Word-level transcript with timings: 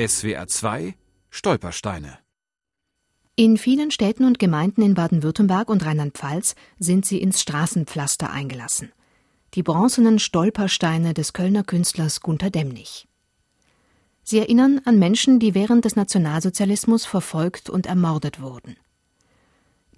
SWR 0.00 0.46
2 0.46 0.94
Stolpersteine 1.28 2.18
in 3.34 3.56
vielen 3.58 3.90
Städten 3.90 4.26
und 4.26 4.38
Gemeinden 4.38 4.82
in 4.82 4.94
Baden-Württemberg 4.94 5.68
und 5.68 5.84
Rheinland-Pfalz 5.84 6.54
sind 6.78 7.04
sie 7.04 7.20
ins 7.20 7.40
Straßenpflaster 7.40 8.30
eingelassen. 8.30 8.92
Die 9.54 9.64
bronzenen 9.64 10.20
Stolpersteine 10.20 11.14
des 11.14 11.32
Kölner 11.32 11.64
Künstlers 11.64 12.20
Gunther 12.20 12.50
Demnig. 12.50 13.08
Sie 14.22 14.38
erinnern 14.38 14.80
an 14.84 15.00
Menschen, 15.00 15.40
die 15.40 15.56
während 15.56 15.84
des 15.84 15.96
Nationalsozialismus 15.96 17.04
verfolgt 17.04 17.68
und 17.68 17.86
ermordet 17.86 18.40
wurden. 18.40 18.76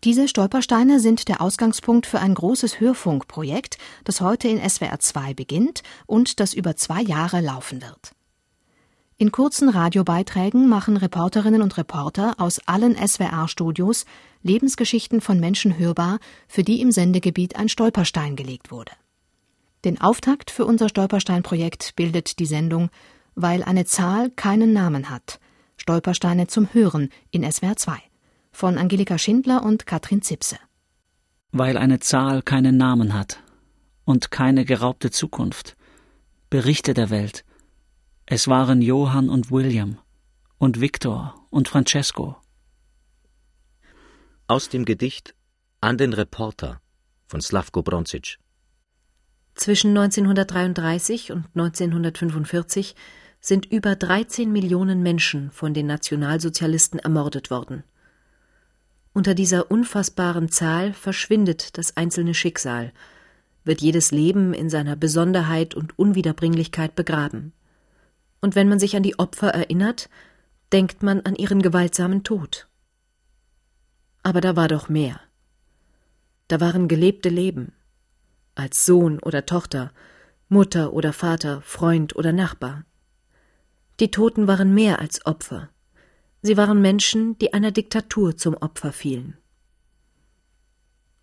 Diese 0.02 0.28
Stolpersteine 0.28 0.98
sind 0.98 1.28
der 1.28 1.42
Ausgangspunkt 1.42 2.06
für 2.06 2.20
ein 2.20 2.32
großes 2.32 2.80
Hörfunkprojekt, 2.80 3.76
das 4.04 4.22
heute 4.22 4.48
in 4.48 4.66
SWR 4.66 4.98
2 4.98 5.34
beginnt 5.34 5.82
und 6.06 6.40
das 6.40 6.54
über 6.54 6.74
zwei 6.74 7.02
Jahre 7.02 7.42
laufen 7.42 7.82
wird. 7.82 8.14
In 9.20 9.32
kurzen 9.32 9.68
Radiobeiträgen 9.68 10.66
machen 10.66 10.96
Reporterinnen 10.96 11.60
und 11.60 11.76
Reporter 11.76 12.36
aus 12.38 12.58
allen 12.64 12.96
SWR-Studios 12.96 14.06
Lebensgeschichten 14.42 15.20
von 15.20 15.38
Menschen 15.38 15.78
hörbar, 15.78 16.20
für 16.48 16.62
die 16.62 16.80
im 16.80 16.90
Sendegebiet 16.90 17.54
ein 17.56 17.68
Stolperstein 17.68 18.34
gelegt 18.34 18.70
wurde. 18.70 18.92
Den 19.84 20.00
Auftakt 20.00 20.50
für 20.50 20.64
unser 20.64 20.88
Stolperstein-Projekt 20.88 21.96
bildet 21.96 22.38
die 22.38 22.46
Sendung 22.46 22.88
Weil 23.34 23.62
eine 23.62 23.84
Zahl 23.84 24.30
keinen 24.30 24.72
Namen 24.72 25.10
hat. 25.10 25.38
Stolpersteine 25.76 26.46
zum 26.46 26.72
Hören 26.72 27.10
in 27.30 27.42
SWR 27.42 27.76
2 27.76 27.98
von 28.52 28.78
Angelika 28.78 29.18
Schindler 29.18 29.62
und 29.62 29.84
Katrin 29.84 30.22
Zipse. 30.22 30.56
Weil 31.52 31.76
eine 31.76 32.00
Zahl 32.00 32.40
keinen 32.40 32.78
Namen 32.78 33.12
hat 33.12 33.42
und 34.06 34.30
keine 34.30 34.64
geraubte 34.64 35.10
Zukunft. 35.10 35.76
Berichte 36.48 36.94
der 36.94 37.10
Welt, 37.10 37.44
es 38.32 38.46
waren 38.46 38.80
Johann 38.80 39.28
und 39.28 39.50
William 39.50 39.98
und 40.56 40.80
Viktor 40.80 41.34
und 41.50 41.66
Francesco. 41.66 42.36
Aus 44.46 44.68
dem 44.68 44.84
Gedicht 44.84 45.34
An 45.80 45.98
den 45.98 46.12
Reporter 46.12 46.80
von 47.26 47.40
Slavko 47.40 47.82
Bronzic. 47.82 48.38
Zwischen 49.56 49.98
1933 49.98 51.32
und 51.32 51.46
1945 51.56 52.94
sind 53.40 53.66
über 53.66 53.96
13 53.96 54.52
Millionen 54.52 55.02
Menschen 55.02 55.50
von 55.50 55.74
den 55.74 55.88
Nationalsozialisten 55.88 57.00
ermordet 57.00 57.50
worden. 57.50 57.82
Unter 59.12 59.34
dieser 59.34 59.72
unfassbaren 59.72 60.52
Zahl 60.52 60.92
verschwindet 60.92 61.76
das 61.78 61.96
einzelne 61.96 62.34
Schicksal, 62.34 62.92
wird 63.64 63.80
jedes 63.80 64.12
Leben 64.12 64.54
in 64.54 64.70
seiner 64.70 64.94
Besonderheit 64.94 65.74
und 65.74 65.98
Unwiederbringlichkeit 65.98 66.94
begraben 66.94 67.54
und 68.40 68.54
wenn 68.54 68.68
man 68.68 68.78
sich 68.78 68.96
an 68.96 69.02
die 69.02 69.18
Opfer 69.18 69.48
erinnert, 69.48 70.08
denkt 70.72 71.02
man 71.02 71.20
an 71.20 71.34
ihren 71.34 71.62
gewaltsamen 71.62 72.24
Tod. 72.24 72.68
Aber 74.22 74.40
da 74.40 74.56
war 74.56 74.68
doch 74.68 74.88
mehr. 74.88 75.20
Da 76.48 76.60
waren 76.60 76.88
gelebte 76.88 77.28
Leben, 77.28 77.72
als 78.54 78.84
Sohn 78.84 79.18
oder 79.20 79.46
Tochter, 79.46 79.92
Mutter 80.48 80.92
oder 80.92 81.12
Vater, 81.12 81.62
Freund 81.62 82.16
oder 82.16 82.32
Nachbar. 82.32 82.84
Die 84.00 84.10
Toten 84.10 84.46
waren 84.46 84.74
mehr 84.74 84.98
als 84.98 85.24
Opfer. 85.26 85.68
Sie 86.42 86.56
waren 86.56 86.80
Menschen, 86.80 87.38
die 87.38 87.52
einer 87.52 87.70
Diktatur 87.70 88.36
zum 88.36 88.54
Opfer 88.54 88.92
fielen. 88.92 89.36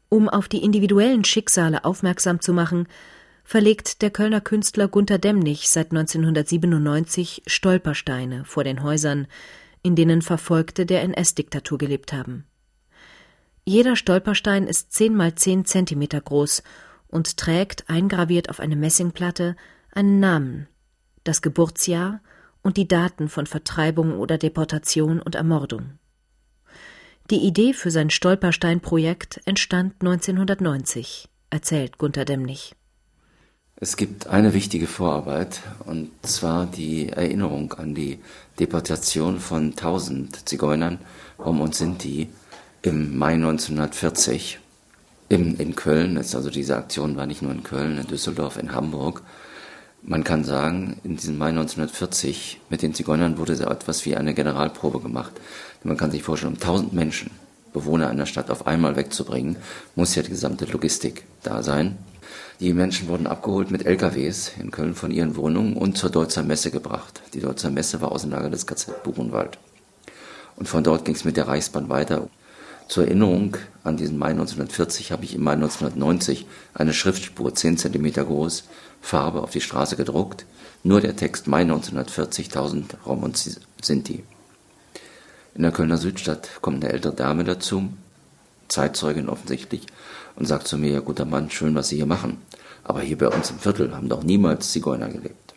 Um 0.10 0.30
auf 0.30 0.48
die 0.48 0.64
individuellen 0.64 1.26
Schicksale 1.26 1.84
aufmerksam 1.84 2.40
zu 2.40 2.54
machen, 2.54 2.88
verlegt 3.48 4.02
der 4.02 4.12
Kölner 4.12 4.42
Künstler 4.42 4.90
Gunther 4.90 5.20
Demnig 5.20 5.70
seit 5.70 5.92
1997 5.92 7.44
Stolpersteine 7.48 8.44
vor 8.44 8.66
den 8.66 8.84
Häusern, 8.84 9.26
in 9.82 9.96
denen 9.96 10.22
Verfolgte 10.22 10.86
der 10.86 11.02
NS-Diktatur 11.04 11.78
gelebt 11.78 12.12
haben. 12.12 12.46
Jeder 13.64 13.96
Stolperstein 13.96 14.68
ist 14.68 14.92
zehn 14.92 15.16
mal 15.16 15.36
zehn 15.36 15.64
Zentimeter 15.64 16.20
groß 16.20 16.62
und 17.08 17.38
trägt, 17.38 17.90
eingraviert 17.90 18.50
auf 18.50 18.60
eine 18.60 18.76
Messingplatte, 18.76 19.56
einen 19.94 20.20
Namen, 20.20 20.68
das 21.24 21.42
Geburtsjahr 21.42 22.20
und 22.64 22.76
die 22.76 22.90
Daten 22.90 23.30
von 23.30 23.46
Vertreibung 23.46 24.20
oder 24.20 24.38
Deportation 24.38 25.22
und 25.22 25.36
Ermordung. 25.36 26.00
Die 27.32 27.48
Idee 27.48 27.72
für 27.72 27.92
sein 27.92 28.10
Stolperstein-Projekt 28.10 29.40
entstand 29.46 29.94
1990, 30.02 31.30
erzählt 31.50 31.98
Gunther 31.98 32.26
Demnig. 32.26 32.77
Es 33.80 33.96
gibt 33.96 34.26
eine 34.26 34.56
wichtige 34.56 34.88
Vorarbeit, 34.88 35.62
und 35.86 36.10
zwar 36.24 36.66
die 36.66 37.10
Erinnerung 37.10 37.74
an 37.74 37.94
die 37.94 38.18
Deportation 38.60 39.40
von 39.40 39.66
1000 39.66 40.50
Zigeunern, 40.50 40.98
Rom 41.38 41.62
und 41.62 41.76
Sinti, 41.76 42.28
im 42.82 43.16
Mai 43.20 43.34
1940 43.34 44.58
in, 45.30 45.58
in 45.58 45.76
Köln. 45.76 46.18
Also 46.18 46.50
diese 46.50 46.76
Aktion 46.76 47.18
war 47.18 47.28
nicht 47.28 47.44
nur 47.44 47.52
in 47.52 47.62
Köln, 47.62 48.00
in 48.00 48.08
Düsseldorf, 48.08 48.58
in 48.58 48.74
Hamburg. 48.74 49.22
Man 50.02 50.24
kann 50.24 50.44
sagen, 50.44 51.00
in 51.04 51.18
diesem 51.18 51.38
Mai 51.38 51.50
1940 51.50 52.62
mit 52.72 52.82
den 52.82 52.96
Zigeunern 52.96 53.38
wurde 53.38 53.56
so 53.56 53.66
etwas 53.66 54.08
wie 54.08 54.16
eine 54.16 54.34
Generalprobe 54.34 55.02
gemacht. 55.02 55.34
Man 55.84 55.98
kann 55.98 56.10
sich 56.10 56.24
vorstellen, 56.24 56.54
um 56.54 56.60
1000 56.60 56.94
Menschen, 56.94 57.30
Bewohner 57.74 58.10
einer 58.10 58.26
Stadt 58.26 58.50
auf 58.50 58.66
einmal 58.66 58.96
wegzubringen, 58.96 59.58
muss 59.96 60.16
ja 60.16 60.24
die 60.24 60.32
gesamte 60.32 60.66
Logistik 60.66 61.26
da 61.44 61.62
sein. 61.62 62.00
Die 62.60 62.74
Menschen 62.74 63.08
wurden 63.08 63.28
abgeholt 63.28 63.70
mit 63.70 63.86
LKWs 63.86 64.54
in 64.60 64.72
Köln 64.72 64.96
von 64.96 65.12
ihren 65.12 65.36
Wohnungen 65.36 65.78
und 65.78 65.96
zur 65.96 66.10
Deutzer 66.10 66.42
Messe 66.42 66.72
gebracht. 66.72 67.22
Die 67.36 67.40
Deutzer 67.40 67.70
Messe 67.70 68.02
war 68.02 68.12
Außenlager 68.12 68.50
des 68.50 68.66
KZ 68.66 69.04
Buchenwald. 69.04 69.60
Und 70.56 70.68
von 70.68 70.84
dort 70.84 71.06
ging 71.06 71.14
es 71.14 71.24
mit 71.24 71.38
der 71.38 71.48
Reichsbahn 71.48 71.88
weiter. 71.90 72.30
Zur 72.88 73.06
Erinnerung 73.06 73.58
an 73.84 73.98
diesen 73.98 74.18
Mai 74.18 74.30
1940 74.30 75.12
habe 75.12 75.24
ich 75.24 75.36
im 75.36 75.44
Mai 75.44 75.54
1990 75.54 76.48
eine 76.74 76.94
Schriftspur 76.94 77.54
10 77.54 77.78
cm 77.78 78.14
groß, 78.14 78.64
Farbe 79.02 79.44
auf 79.44 79.52
die 79.52 79.62
Straße 79.62 79.96
gedruckt. 79.96 80.48
Nur 80.84 81.00
der 81.00 81.16
Text 81.16 81.46
Mai 81.46 81.62
1940, 81.62 82.48
1000 82.48 82.98
Rom 83.06 83.22
und 83.22 83.38
Sinti. 83.84 84.24
In 85.54 85.62
der 85.62 85.72
Kölner 85.72 85.98
Südstadt 85.98 86.50
kommt 86.62 86.84
eine 86.84 86.92
ältere 86.92 87.14
Dame 87.14 87.44
dazu, 87.44 87.90
Zeitzeugin 88.68 89.30
offensichtlich, 89.30 89.88
und 90.36 90.46
sagt 90.46 90.68
zu 90.68 90.78
mir, 90.78 90.92
ja 90.92 91.00
guter 91.00 91.26
Mann, 91.26 91.50
schön, 91.50 91.76
was 91.76 91.90
Sie 91.90 91.96
hier 91.96 92.06
machen. 92.06 92.38
Aber 92.84 93.02
hier 93.02 93.18
bei 93.18 93.28
uns 93.28 93.50
im 93.50 93.60
Viertel 93.60 93.94
haben 93.96 94.08
doch 94.08 94.24
niemals 94.24 94.72
Zigeuner 94.72 95.10
gelebt. 95.10 95.56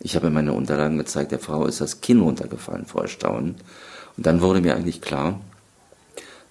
Ich 0.00 0.16
habe 0.16 0.30
meine 0.30 0.52
Unterlagen 0.52 0.98
gezeigt, 0.98 1.32
der 1.32 1.38
Frau 1.38 1.66
ist 1.66 1.80
das 1.80 2.00
Kinn 2.00 2.20
runtergefallen 2.20 2.86
vor 2.86 3.02
Erstaunen. 3.02 3.56
Und 4.16 4.26
dann 4.26 4.40
wurde 4.40 4.60
mir 4.60 4.74
eigentlich 4.74 5.00
klar, 5.00 5.40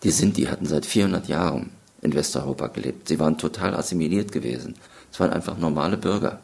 die 0.03 0.11
Sinti 0.11 0.43
hatten 0.43 0.65
seit 0.65 0.85
400 0.85 1.27
Jahren 1.27 1.71
in 2.01 2.13
Westeuropa 2.13 2.67
gelebt. 2.67 3.07
Sie 3.07 3.19
waren 3.19 3.37
total 3.37 3.75
assimiliert 3.75 4.31
gewesen. 4.31 4.75
Es 5.11 5.19
waren 5.19 5.31
einfach 5.31 5.57
normale 5.57 5.97
Bürger. 5.97 6.39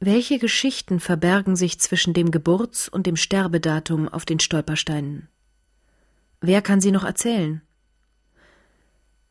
Welche 0.00 0.38
Geschichten 0.38 1.00
verbergen 1.00 1.56
sich 1.56 1.80
zwischen 1.80 2.14
dem 2.14 2.30
Geburts- 2.30 2.88
und 2.88 3.06
dem 3.06 3.16
Sterbedatum 3.16 4.08
auf 4.08 4.24
den 4.24 4.38
Stolpersteinen? 4.38 5.28
Wer 6.40 6.62
kann 6.62 6.80
sie 6.80 6.92
noch 6.92 7.04
erzählen? 7.04 7.62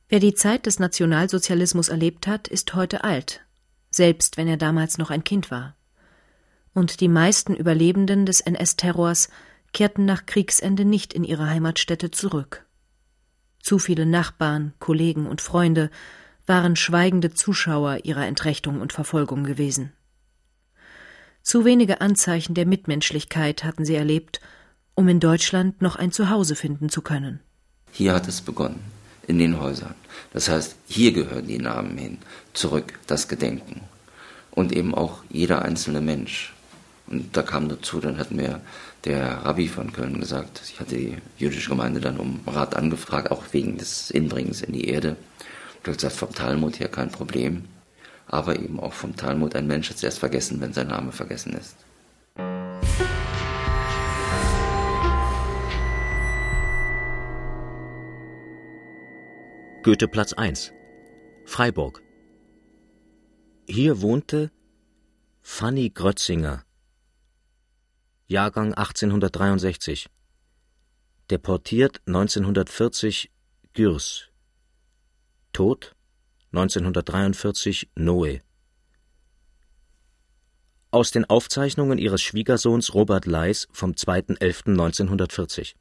Wer 0.10 0.22
die 0.22 0.34
Zeit 0.34 0.66
des 0.66 0.80
Nationalsozialismus 0.80 1.90
erlebt 1.90 2.28
hat, 2.28 2.48
ist 2.48 2.74
heute 2.76 3.04
alt, 3.04 3.42
selbst 3.90 4.38
wenn 4.38 4.48
er 4.48 4.56
damals 4.56 4.98
noch 4.98 5.10
ein 5.10 5.26
Kind 5.26 5.52
war. 5.52 5.76
Und 6.74 7.02
die 7.02 7.10
meisten 7.10 7.54
Überlebenden 7.54 8.26
des 8.26 8.40
NS-Terrors 8.40 9.28
kehrten 9.74 10.06
nach 10.06 10.26
Kriegsende 10.26 10.86
nicht 10.86 11.14
in 11.14 11.26
ihre 11.26 11.50
Heimatstätte 11.50 12.10
zurück. 12.10 12.66
Zu 13.60 13.80
viele 13.80 14.06
Nachbarn, 14.06 14.74
Kollegen 14.80 15.28
und 15.28 15.42
Freunde 15.42 15.90
waren 16.46 16.78
schweigende 16.78 17.34
Zuschauer 17.34 18.06
ihrer 18.06 18.26
Entrechtung 18.26 18.80
und 18.80 18.94
Verfolgung 18.94 19.44
gewesen. 19.44 19.92
Zu 21.42 21.66
wenige 21.66 22.00
Anzeichen 22.00 22.54
der 22.54 22.66
Mitmenschlichkeit 22.66 23.66
hatten 23.66 23.84
sie 23.84 23.96
erlebt, 23.96 24.40
um 24.96 25.10
in 25.10 25.20
Deutschland 25.20 25.82
noch 25.82 25.98
ein 25.98 26.14
Zuhause 26.14 26.56
finden 26.56 26.88
zu 26.88 27.02
können. 27.02 27.42
Hier 27.92 28.14
hat 28.14 28.30
es 28.30 28.40
begonnen 28.40 28.97
in 29.28 29.38
den 29.38 29.60
Häusern. 29.60 29.96
Das 30.34 30.50
heißt, 30.50 30.76
hier 30.88 31.12
gehören 31.12 31.48
die 31.48 31.60
Namen 31.60 31.98
hin, 31.98 32.18
zurück, 32.54 32.94
das 33.06 33.28
Gedenken. 33.28 33.82
Und 34.52 34.72
eben 34.72 34.96
auch 34.96 35.22
jeder 35.30 35.62
einzelne 35.62 36.02
Mensch. 36.02 36.54
Und 37.08 37.38
da 37.38 37.44
kam 37.44 37.70
dazu, 37.70 38.00
dann 38.00 38.18
hat 38.18 38.32
mir 38.32 38.62
der 39.06 39.46
Rabbi 39.46 39.68
von 39.68 39.94
Köln 39.94 40.20
gesagt, 40.20 40.62
ich 40.68 40.80
hatte 40.80 40.96
die 40.96 41.18
jüdische 41.38 41.70
Gemeinde 41.70 42.02
dann 42.02 42.18
um 42.18 42.42
Rat 42.48 42.76
angefragt, 42.76 43.32
auch 43.32 43.44
wegen 43.52 43.78
des 43.78 44.10
Inbringens 44.10 44.62
in 44.62 44.74
die 44.74 44.86
Erde. 44.86 45.16
Und 45.80 45.88
hat 45.88 45.98
gesagt, 45.98 46.16
vom 46.16 46.34
Talmud 46.34 46.80
her 46.80 46.90
kein 46.90 47.12
Problem. 47.12 47.66
Aber 48.26 48.60
eben 48.60 48.80
auch 48.80 48.94
vom 48.94 49.16
Talmud, 49.16 49.56
ein 49.56 49.68
Mensch 49.68 49.90
hat 49.90 49.98
es 49.98 50.04
erst 50.04 50.20
vergessen, 50.20 50.60
wenn 50.60 50.74
sein 50.74 50.88
Name 50.88 51.12
vergessen 51.12 51.54
ist. 51.54 51.76
Goetheplatz 59.88 60.34
1 60.34 60.74
Freiburg 61.46 62.04
Hier 63.70 64.02
wohnte 64.02 64.52
Fanny 65.42 65.92
Grötzinger. 65.92 66.66
Jahrgang 68.26 68.74
1863. 68.74 70.10
Deportiert 71.30 72.02
1940 72.06 73.32
Gürs. 73.72 74.28
Tod 75.54 75.96
1943 76.52 77.90
Noe. 77.96 78.42
Aus 80.92 81.12
den 81.12 81.24
Aufzeichnungen 81.24 81.98
ihres 81.98 82.22
Schwiegersohns 82.22 82.94
Robert 82.94 83.26
Leis 83.26 83.70
vom 83.72 83.94
2.11.1940 83.94 85.76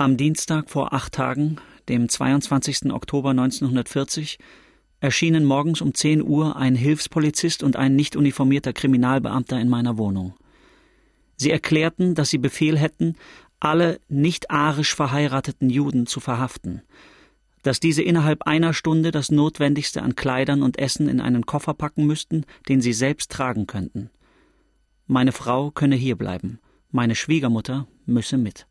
Am 0.00 0.16
Dienstag 0.16 0.70
vor 0.70 0.92
acht 0.92 1.14
Tagen, 1.14 1.56
dem 1.88 2.08
22. 2.08 2.92
Oktober 2.92 3.30
1940, 3.30 4.38
erschienen 5.00 5.44
morgens 5.44 5.80
um 5.80 5.92
10 5.92 6.22
Uhr 6.22 6.54
ein 6.54 6.76
Hilfspolizist 6.76 7.64
und 7.64 7.74
ein 7.74 7.96
nicht 7.96 8.14
uniformierter 8.14 8.72
Kriminalbeamter 8.72 9.58
in 9.58 9.68
meiner 9.68 9.98
Wohnung. 9.98 10.34
Sie 11.34 11.50
erklärten, 11.50 12.14
dass 12.14 12.30
sie 12.30 12.38
Befehl 12.38 12.78
hätten, 12.78 13.16
alle 13.58 13.98
nicht 14.08 14.52
arisch 14.52 14.94
verheirateten 14.94 15.68
Juden 15.68 16.06
zu 16.06 16.20
verhaften, 16.20 16.82
dass 17.64 17.80
diese 17.80 18.02
innerhalb 18.02 18.44
einer 18.44 18.74
Stunde 18.74 19.10
das 19.10 19.32
Notwendigste 19.32 20.02
an 20.02 20.14
Kleidern 20.14 20.62
und 20.62 20.78
Essen 20.78 21.08
in 21.08 21.20
einen 21.20 21.44
Koffer 21.44 21.74
packen 21.74 22.06
müssten, 22.06 22.44
den 22.68 22.80
sie 22.80 22.92
selbst 22.92 23.32
tragen 23.32 23.66
könnten. 23.66 24.10
Meine 25.08 25.32
Frau 25.32 25.72
könne 25.72 25.96
hierbleiben, 25.96 26.60
meine 26.92 27.16
Schwiegermutter 27.16 27.88
müsse 28.06 28.38
mit. 28.38 28.67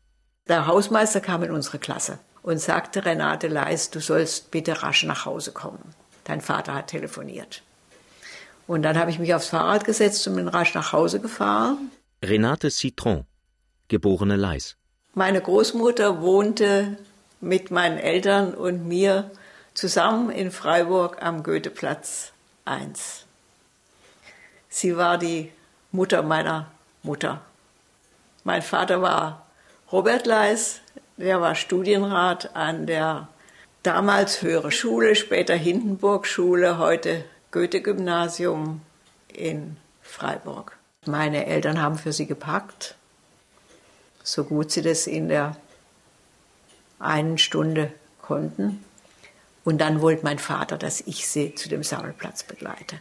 Der 0.48 0.66
Hausmeister 0.66 1.20
kam 1.20 1.42
in 1.42 1.50
unsere 1.50 1.78
Klasse 1.78 2.18
und 2.42 2.58
sagte 2.58 3.04
Renate 3.04 3.48
Leis, 3.48 3.90
du 3.90 4.00
sollst 4.00 4.50
bitte 4.50 4.82
rasch 4.82 5.04
nach 5.04 5.26
Hause 5.26 5.52
kommen. 5.52 5.94
Dein 6.24 6.40
Vater 6.40 6.74
hat 6.74 6.86
telefoniert. 6.86 7.62
Und 8.66 8.82
dann 8.82 8.98
habe 8.98 9.10
ich 9.10 9.18
mich 9.18 9.34
aufs 9.34 9.48
Fahrrad 9.48 9.84
gesetzt 9.84 10.26
und 10.26 10.36
bin 10.36 10.48
rasch 10.48 10.74
nach 10.74 10.92
Hause 10.92 11.20
gefahren. 11.20 11.90
Renate 12.24 12.70
Citron, 12.70 13.26
geborene 13.88 14.36
Leis. 14.36 14.76
Meine 15.14 15.40
Großmutter 15.40 16.22
wohnte 16.22 16.96
mit 17.40 17.70
meinen 17.70 17.98
Eltern 17.98 18.54
und 18.54 18.88
mir 18.88 19.30
zusammen 19.74 20.30
in 20.30 20.50
Freiburg 20.50 21.22
am 21.22 21.42
Goetheplatz 21.42 22.32
1. 22.64 23.26
Sie 24.70 24.96
war 24.96 25.18
die 25.18 25.52
Mutter 25.92 26.22
meiner 26.22 26.70
Mutter. 27.02 27.42
Mein 28.44 28.62
Vater 28.62 29.02
war 29.02 29.47
Robert 29.90 30.26
Leis, 30.26 30.82
der 31.16 31.40
war 31.40 31.54
Studienrat 31.54 32.54
an 32.54 32.84
der 32.84 33.28
damals 33.82 34.42
Höhere 34.42 34.70
Schule, 34.70 35.16
später 35.16 35.54
Hindenburg-Schule, 35.54 36.76
heute 36.76 37.24
Goethe-Gymnasium 37.52 38.82
in 39.32 39.78
Freiburg. 40.02 40.76
Meine 41.06 41.46
Eltern 41.46 41.80
haben 41.80 41.96
für 41.96 42.12
sie 42.12 42.26
gepackt, 42.26 42.96
so 44.22 44.44
gut 44.44 44.70
sie 44.70 44.82
das 44.82 45.06
in 45.06 45.30
der 45.30 45.56
einen 46.98 47.38
Stunde 47.38 47.90
konnten. 48.20 48.84
Und 49.64 49.78
dann 49.78 50.02
wollte 50.02 50.22
mein 50.22 50.38
Vater, 50.38 50.76
dass 50.76 51.00
ich 51.00 51.26
sie 51.26 51.54
zu 51.54 51.70
dem 51.70 51.82
Sammelplatz 51.82 52.42
begleite. 52.42 53.00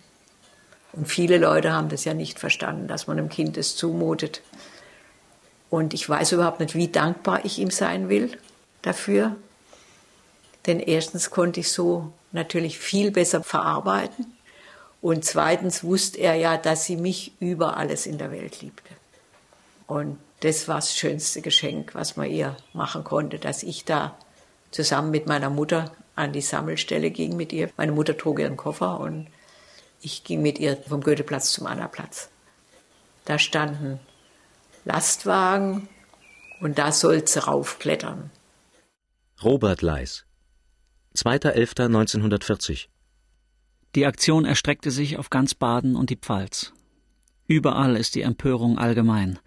Und 0.93 1.09
viele 1.09 1.37
Leute 1.37 1.73
haben 1.73 1.89
das 1.89 2.05
ja 2.05 2.13
nicht 2.13 2.39
verstanden, 2.39 2.87
dass 2.87 3.07
man 3.07 3.17
einem 3.19 3.27
Kind 3.27 3.57
es 3.57 3.75
zumutet. 3.75 4.41
Und 5.69 5.93
ich 5.93 6.07
weiß 6.07 6.31
überhaupt 6.31 6.59
nicht, 6.59 6.75
wie 6.75 6.87
dankbar 6.87 7.43
ich 7.45 7.59
ihm 7.59 7.71
sein 7.71 8.09
will 8.09 8.37
dafür. 8.81 9.35
Denn 10.65 10.79
erstens 10.79 11.29
konnte 11.29 11.59
ich 11.59 11.71
so 11.71 12.11
natürlich 12.31 12.79
viel 12.79 13.11
besser 13.11 13.43
verarbeiten. 13.43 14.25
Und 15.01 15.25
zweitens 15.25 15.83
wusste 15.83 16.19
er 16.19 16.35
ja, 16.35 16.57
dass 16.57 16.85
sie 16.85 16.97
mich 16.97 17.33
über 17.39 17.77
alles 17.77 18.05
in 18.05 18.17
der 18.17 18.31
Welt 18.31 18.61
liebte. 18.61 18.93
Und 19.87 20.17
das 20.41 20.67
war 20.67 20.75
das 20.75 20.95
schönste 20.95 21.41
Geschenk, 21.41 21.95
was 21.95 22.17
man 22.17 22.29
ihr 22.29 22.57
machen 22.73 23.03
konnte, 23.03 23.39
dass 23.39 23.63
ich 23.63 23.85
da 23.85 24.17
zusammen 24.71 25.11
mit 25.11 25.27
meiner 25.27 25.49
Mutter 25.49 25.91
an 26.15 26.33
die 26.33 26.41
Sammelstelle 26.41 27.11
ging 27.11 27.37
mit 27.37 27.53
ihr. 27.53 27.69
Meine 27.77 27.91
Mutter 27.91 28.17
trug 28.17 28.39
ihren 28.39 28.57
Koffer 28.57 28.99
und 28.99 29.27
ich 30.01 30.23
ging 30.23 30.41
mit 30.41 30.59
ihr 30.59 30.77
vom 30.77 31.01
Goetheplatz 31.01 31.51
zum 31.51 31.67
Annaplatz. 31.67 32.29
Da 33.25 33.39
standen 33.39 33.99
Lastwagen 34.87 35.89
und 36.61 36.79
da 36.79 36.91
sollte 36.91 37.31
sie 37.31 37.43
raufklettern. 37.43 38.31
Robert 39.43 39.81
Leis, 39.81 40.25
2.11.1940 41.15 42.87
Die 43.95 44.05
Aktion 44.05 44.45
erstreckte 44.45 44.89
sich 44.89 45.17
auf 45.17 45.29
ganz 45.29 45.53
Baden 45.53 45.95
und 45.95 46.09
die 46.09 46.15
Pfalz. 46.15 46.73
Überall 47.47 47.97
ist 47.97 48.15
die 48.15 48.21
Empörung 48.21 48.77
allgemein. 48.77 49.39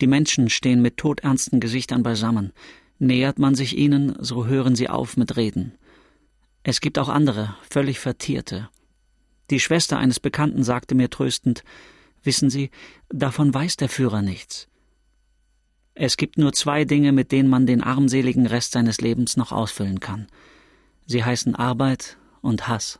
Die 0.00 0.08
Menschen 0.08 0.50
stehen 0.50 0.82
mit 0.82 0.96
todernsten 0.96 1.60
Gesichtern 1.60 2.02
beisammen. 2.02 2.52
Nähert 2.98 3.38
man 3.38 3.54
sich 3.54 3.76
ihnen, 3.76 4.16
so 4.18 4.46
hören 4.46 4.74
sie 4.74 4.88
auf 4.88 5.16
mit 5.16 5.36
Reden. 5.36 5.78
Es 6.64 6.80
gibt 6.80 6.98
auch 6.98 7.08
andere, 7.08 7.54
völlig 7.70 8.00
Vertierte. 8.00 8.68
Die 9.50 9.60
Schwester 9.60 9.98
eines 9.98 10.18
Bekannten 10.18 10.64
sagte 10.64 10.96
mir 10.96 11.08
tröstend, 11.08 11.62
Wissen 12.26 12.50
Sie, 12.50 12.70
davon 13.08 13.54
weiß 13.54 13.76
der 13.76 13.88
Führer 13.88 14.20
nichts. 14.20 14.66
Es 15.94 16.16
gibt 16.16 16.36
nur 16.36 16.52
zwei 16.52 16.84
Dinge, 16.84 17.12
mit 17.12 17.30
denen 17.30 17.48
man 17.48 17.66
den 17.66 17.82
armseligen 17.82 18.46
Rest 18.46 18.72
seines 18.72 19.00
Lebens 19.00 19.36
noch 19.36 19.52
ausfüllen 19.52 20.00
kann. 20.00 20.26
Sie 21.06 21.24
heißen 21.24 21.54
Arbeit 21.54 22.16
und 22.42 22.66
Hass. 22.66 22.98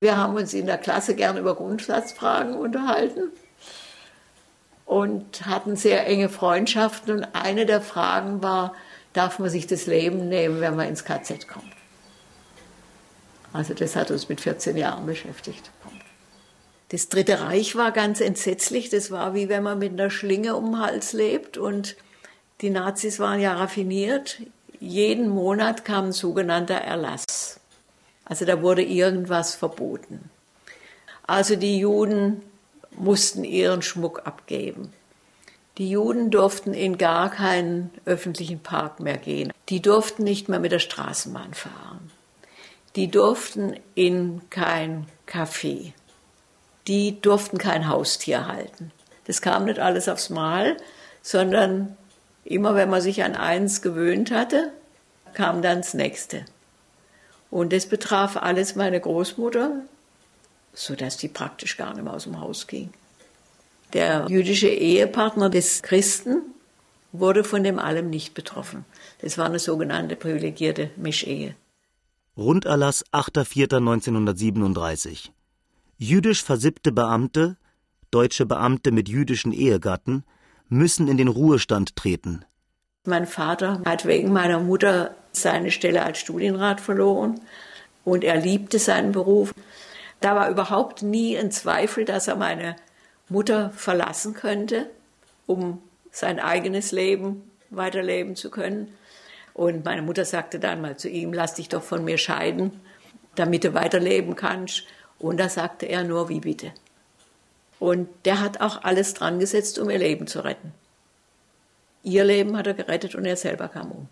Wir 0.00 0.16
haben 0.16 0.34
uns 0.34 0.52
in 0.52 0.66
der 0.66 0.78
Klasse 0.78 1.14
gern 1.14 1.38
über 1.38 1.54
Grundsatzfragen 1.54 2.56
unterhalten 2.56 3.30
und 4.84 5.46
hatten 5.46 5.76
sehr 5.76 6.06
enge 6.06 6.28
Freundschaften. 6.28 7.18
Und 7.18 7.24
eine 7.34 7.66
der 7.66 7.80
Fragen 7.80 8.42
war, 8.42 8.74
darf 9.12 9.38
man 9.38 9.48
sich 9.48 9.68
das 9.68 9.86
Leben 9.86 10.28
nehmen, 10.28 10.60
wenn 10.60 10.74
man 10.74 10.88
ins 10.88 11.04
KZ 11.04 11.46
kommt? 11.46 11.72
Also 13.52 13.72
das 13.72 13.94
hat 13.94 14.10
uns 14.10 14.28
mit 14.28 14.40
14 14.40 14.76
Jahren 14.76 15.06
beschäftigt. 15.06 15.70
Das 16.90 17.08
Dritte 17.08 17.40
Reich 17.40 17.76
war 17.76 17.92
ganz 17.92 18.20
entsetzlich. 18.20 18.90
Das 18.90 19.10
war 19.10 19.34
wie 19.34 19.48
wenn 19.48 19.62
man 19.62 19.78
mit 19.78 19.92
einer 19.92 20.10
Schlinge 20.10 20.56
um 20.56 20.72
den 20.72 20.80
Hals 20.80 21.12
lebt. 21.12 21.58
Und 21.58 21.96
die 22.60 22.70
Nazis 22.70 23.18
waren 23.18 23.40
ja 23.40 23.54
raffiniert. 23.54 24.42
Jeden 24.80 25.28
Monat 25.28 25.84
kam 25.84 26.06
ein 26.06 26.12
sogenannter 26.12 26.74
Erlass. 26.74 27.58
Also 28.24 28.44
da 28.44 28.62
wurde 28.62 28.82
irgendwas 28.82 29.54
verboten. 29.54 30.30
Also 31.26 31.56
die 31.56 31.78
Juden 31.78 32.42
mussten 32.90 33.44
ihren 33.44 33.82
Schmuck 33.82 34.26
abgeben. 34.26 34.92
Die 35.78 35.90
Juden 35.90 36.30
durften 36.30 36.72
in 36.72 36.98
gar 36.98 37.30
keinen 37.30 37.90
öffentlichen 38.04 38.60
Park 38.60 39.00
mehr 39.00 39.16
gehen. 39.16 39.52
Die 39.68 39.82
durften 39.82 40.22
nicht 40.22 40.48
mehr 40.48 40.60
mit 40.60 40.70
der 40.70 40.78
Straßenbahn 40.78 41.54
fahren. 41.54 42.12
Die 42.94 43.10
durften 43.10 43.74
in 43.96 44.42
kein 44.50 45.06
Café. 45.26 45.92
Die 46.86 47.20
durften 47.20 47.58
kein 47.58 47.88
Haustier 47.88 48.46
halten. 48.46 48.92
Das 49.26 49.40
kam 49.40 49.64
nicht 49.64 49.78
alles 49.78 50.08
aufs 50.08 50.30
Mal, 50.30 50.76
sondern 51.22 51.96
immer 52.44 52.74
wenn 52.74 52.90
man 52.90 53.00
sich 53.00 53.24
an 53.24 53.34
eins 53.34 53.80
gewöhnt 53.80 54.30
hatte, 54.30 54.72
kam 55.32 55.62
dann 55.62 55.78
das 55.78 55.94
nächste. 55.94 56.44
Und 57.50 57.72
das 57.72 57.86
betraf 57.86 58.36
alles 58.36 58.74
meine 58.74 59.00
Großmutter, 59.00 59.72
sodass 60.74 61.16
die 61.16 61.28
praktisch 61.28 61.76
gar 61.76 61.94
nicht 61.94 62.04
mehr 62.04 62.12
aus 62.12 62.24
dem 62.24 62.40
Haus 62.40 62.66
ging. 62.66 62.90
Der 63.92 64.26
jüdische 64.28 64.68
Ehepartner 64.68 65.50
des 65.50 65.82
Christen 65.82 66.42
wurde 67.12 67.44
von 67.44 67.62
dem 67.62 67.78
allem 67.78 68.10
nicht 68.10 68.34
betroffen. 68.34 68.84
Das 69.20 69.38
war 69.38 69.46
eine 69.46 69.60
sogenannte 69.60 70.16
privilegierte 70.16 70.90
Mischehe. 70.96 71.54
Runderlass 72.36 73.04
8.4.1937. 73.12 75.30
Jüdisch 75.96 76.42
versippte 76.42 76.92
Beamte, 76.92 77.56
deutsche 78.10 78.46
Beamte 78.46 78.90
mit 78.90 79.08
jüdischen 79.08 79.52
Ehegatten, 79.52 80.24
müssen 80.68 81.08
in 81.08 81.16
den 81.16 81.28
Ruhestand 81.28 81.94
treten. 81.96 82.44
Mein 83.04 83.26
Vater 83.26 83.82
hat 83.84 84.06
wegen 84.06 84.32
meiner 84.32 84.60
Mutter 84.60 85.14
seine 85.32 85.70
Stelle 85.70 86.02
als 86.02 86.18
Studienrat 86.18 86.80
verloren 86.80 87.40
und 88.04 88.24
er 88.24 88.36
liebte 88.36 88.78
seinen 88.78 89.12
Beruf. 89.12 89.54
Da 90.20 90.34
war 90.34 90.48
überhaupt 90.48 91.02
nie 91.02 91.36
ein 91.38 91.50
Zweifel, 91.50 92.04
dass 92.04 92.28
er 92.28 92.36
meine 92.36 92.76
Mutter 93.28 93.70
verlassen 93.70 94.34
könnte, 94.34 94.90
um 95.46 95.82
sein 96.10 96.40
eigenes 96.40 96.92
Leben 96.92 97.50
weiterleben 97.70 98.36
zu 98.36 98.50
können. 98.50 98.88
Und 99.52 99.84
meine 99.84 100.02
Mutter 100.02 100.24
sagte 100.24 100.58
dann 100.58 100.80
mal 100.80 100.96
zu 100.96 101.08
ihm, 101.08 101.32
lass 101.32 101.54
dich 101.54 101.68
doch 101.68 101.82
von 101.82 102.04
mir 102.04 102.18
scheiden, 102.18 102.80
damit 103.34 103.64
du 103.64 103.74
weiterleben 103.74 104.34
kannst. 104.34 104.84
Und 105.24 105.38
da 105.38 105.48
sagte 105.48 105.86
er 105.86 106.04
nur, 106.04 106.28
wie 106.28 106.40
bitte. 106.40 106.70
Und 107.80 108.10
der 108.26 108.42
hat 108.42 108.60
auch 108.60 108.84
alles 108.84 109.14
dran 109.14 109.38
gesetzt, 109.38 109.78
um 109.78 109.88
ihr 109.88 109.96
Leben 109.96 110.26
zu 110.26 110.44
retten. 110.44 110.74
Ihr 112.02 112.24
Leben 112.24 112.58
hat 112.58 112.66
er 112.66 112.74
gerettet 112.74 113.14
und 113.14 113.24
er 113.24 113.38
selber 113.38 113.68
kam 113.68 113.90
um. 113.90 114.08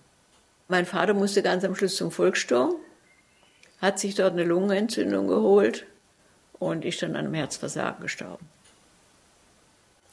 Mein 0.69 0.87
Vater 0.87 1.12
musste 1.12 1.42
ganz 1.42 1.64
am 1.64 1.76
Schluss 1.76 1.97
zum 1.97 2.11
Volkssturm, 2.11 2.76
hat 3.83 3.99
sich 3.99 4.14
dort 4.14 4.33
eine 4.33 4.45
Lungenentzündung 4.45 5.28
geholt 5.28 5.85
und 6.59 6.83
ist 6.83 7.02
dann 7.02 7.11
an 7.11 7.26
einem 7.26 7.35
Herzversagen 7.35 8.00
gestorben. 8.00 8.49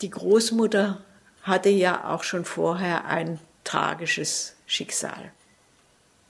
Die 0.02 0.10
Großmutter 0.10 1.02
hatte 1.44 1.70
ja 1.70 2.10
auch 2.14 2.24
schon 2.24 2.44
vorher 2.44 3.06
ein 3.06 3.40
tragisches 3.64 4.58
Schicksal. 4.66 5.32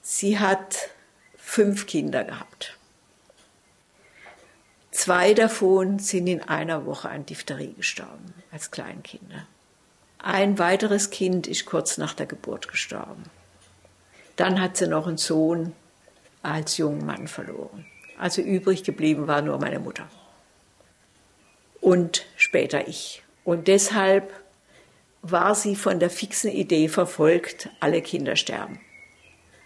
Sie 0.03 0.37
hat 0.37 0.91
fünf 1.37 1.87
Kinder 1.87 2.23
gehabt. 2.23 2.78
Zwei 4.99 5.33
davon 5.33 5.97
sind 5.99 6.27
in 6.27 6.41
einer 6.41 6.85
Woche 6.85 7.07
an 7.07 7.25
Diphtherie 7.25 7.73
gestorben, 7.73 8.33
als 8.51 8.69
Kleinkinder. 8.69 9.47
Ein 10.17 10.59
weiteres 10.59 11.09
Kind 11.09 11.47
ist 11.47 11.65
kurz 11.65 11.97
nach 11.97 12.13
der 12.13 12.25
Geburt 12.25 12.67
gestorben. 12.67 13.23
Dann 14.35 14.59
hat 14.59 14.75
sie 14.75 14.87
noch 14.87 15.07
einen 15.07 15.15
Sohn 15.15 15.71
als 16.43 16.75
jungen 16.75 17.05
Mann 17.05 17.29
verloren. 17.29 17.85
Also 18.17 18.41
übrig 18.41 18.83
geblieben 18.83 19.25
war 19.25 19.41
nur 19.41 19.57
meine 19.57 19.79
Mutter. 19.79 20.09
Und 21.79 22.25
später 22.35 22.89
ich. 22.89 23.23
Und 23.45 23.69
deshalb 23.69 24.33
war 25.21 25.55
sie 25.55 25.77
von 25.77 26.01
der 26.01 26.09
fixen 26.09 26.51
Idee 26.51 26.89
verfolgt, 26.89 27.69
alle 27.79 28.01
Kinder 28.01 28.35
sterben. 28.35 28.81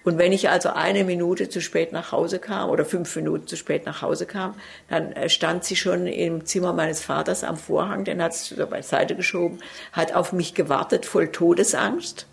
Und 0.04 0.18
wenn 0.18 0.34
ich 0.34 0.50
also 0.50 0.70
eine 0.70 1.04
Minute 1.06 1.48
zu 1.50 1.62
spät 1.62 1.94
nach 1.94 2.12
Hause 2.12 2.40
kam 2.40 2.70
oder 2.70 2.84
fünf 2.84 3.16
Minuten 3.16 3.48
zu 3.48 3.56
spät 3.56 3.86
nach 3.86 4.02
Hause 4.02 4.26
kam, 4.26 4.56
dann 4.90 5.14
äh, 5.14 5.30
stand 5.30 5.64
sie 5.64 5.76
schon 5.76 6.08
im 6.08 6.46
Zimmer 6.46 6.74
meines 6.74 7.02
Vaters 7.02 7.44
am 7.44 7.58
Vorhang, 7.58 8.04
den 8.04 8.22
hat 8.22 8.34
sie 8.34 8.56
beiseite 8.66 9.16
geschoben, 9.16 9.60
hat 9.94 10.14
auf 10.14 10.34
mich 10.34 10.54
gewartet, 10.54 11.06
voll 11.06 11.30
Todesangst. 11.30 12.28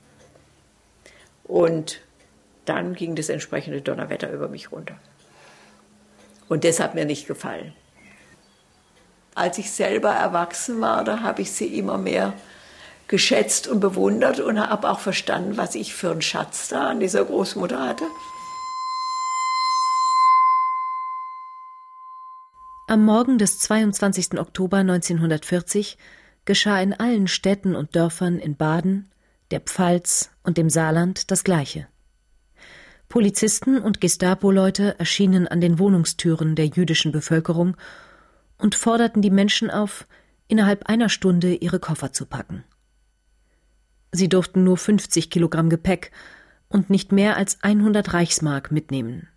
Und 1.44 2.00
dann 2.64 2.94
ging 2.94 3.14
das 3.14 3.28
entsprechende 3.28 3.80
Donnerwetter 3.82 4.30
über 4.30 4.48
mich 4.48 4.72
runter. 4.72 4.96
Und 6.48 6.64
das 6.64 6.80
hat 6.80 6.94
mir 6.94 7.04
nicht 7.04 7.28
gefallen. 7.28 7.72
Als 9.36 9.58
ich 9.58 9.70
selber 9.70 10.10
erwachsen 10.10 10.80
war, 10.80 11.04
da 11.04 11.20
habe 11.20 11.42
ich 11.42 11.52
sie 11.52 11.78
immer 11.78 11.98
mehr 11.98 12.32
geschätzt 13.10 13.66
und 13.66 13.80
bewundert 13.80 14.38
und 14.38 14.60
habe 14.60 14.88
auch 14.88 15.00
verstanden, 15.00 15.56
was 15.56 15.74
ich 15.74 15.94
für 15.94 16.12
einen 16.12 16.22
Schatz 16.22 16.68
da 16.68 16.88
an 16.88 17.00
dieser 17.00 17.24
Großmutter 17.24 17.80
hatte. 17.80 18.04
Am 22.86 23.04
Morgen 23.04 23.36
des 23.36 23.58
22. 23.58 24.38
Oktober 24.38 24.78
1940 24.78 25.98
geschah 26.44 26.80
in 26.80 26.92
allen 26.92 27.26
Städten 27.26 27.74
und 27.74 27.96
Dörfern 27.96 28.38
in 28.38 28.56
Baden, 28.56 29.10
der 29.50 29.60
Pfalz 29.60 30.30
und 30.44 30.56
dem 30.56 30.70
Saarland 30.70 31.32
das 31.32 31.42
Gleiche. 31.42 31.88
Polizisten 33.08 33.78
und 33.78 34.00
Gestapo-Leute 34.00 35.00
erschienen 35.00 35.48
an 35.48 35.60
den 35.60 35.80
Wohnungstüren 35.80 36.54
der 36.54 36.66
jüdischen 36.66 37.10
Bevölkerung 37.10 37.76
und 38.56 38.76
forderten 38.76 39.20
die 39.20 39.30
Menschen 39.30 39.68
auf, 39.68 40.06
innerhalb 40.46 40.88
einer 40.88 41.08
Stunde 41.08 41.54
ihre 41.54 41.80
Koffer 41.80 42.12
zu 42.12 42.24
packen. 42.26 42.62
Sie 44.12 44.28
durften 44.28 44.64
nur 44.64 44.76
50 44.76 45.30
Kilogramm 45.30 45.70
Gepäck 45.70 46.10
und 46.68 46.90
nicht 46.90 47.12
mehr 47.12 47.36
als 47.36 47.62
100 47.62 48.12
Reichsmark 48.12 48.70
mitnehmen. 48.70 49.28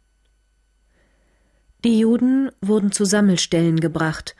Die 1.83 1.99
Juden 1.99 2.49
wurden 2.61 2.91
zu 2.91 3.05
Sammelstellen 3.05 3.79
gebracht, 3.79 4.35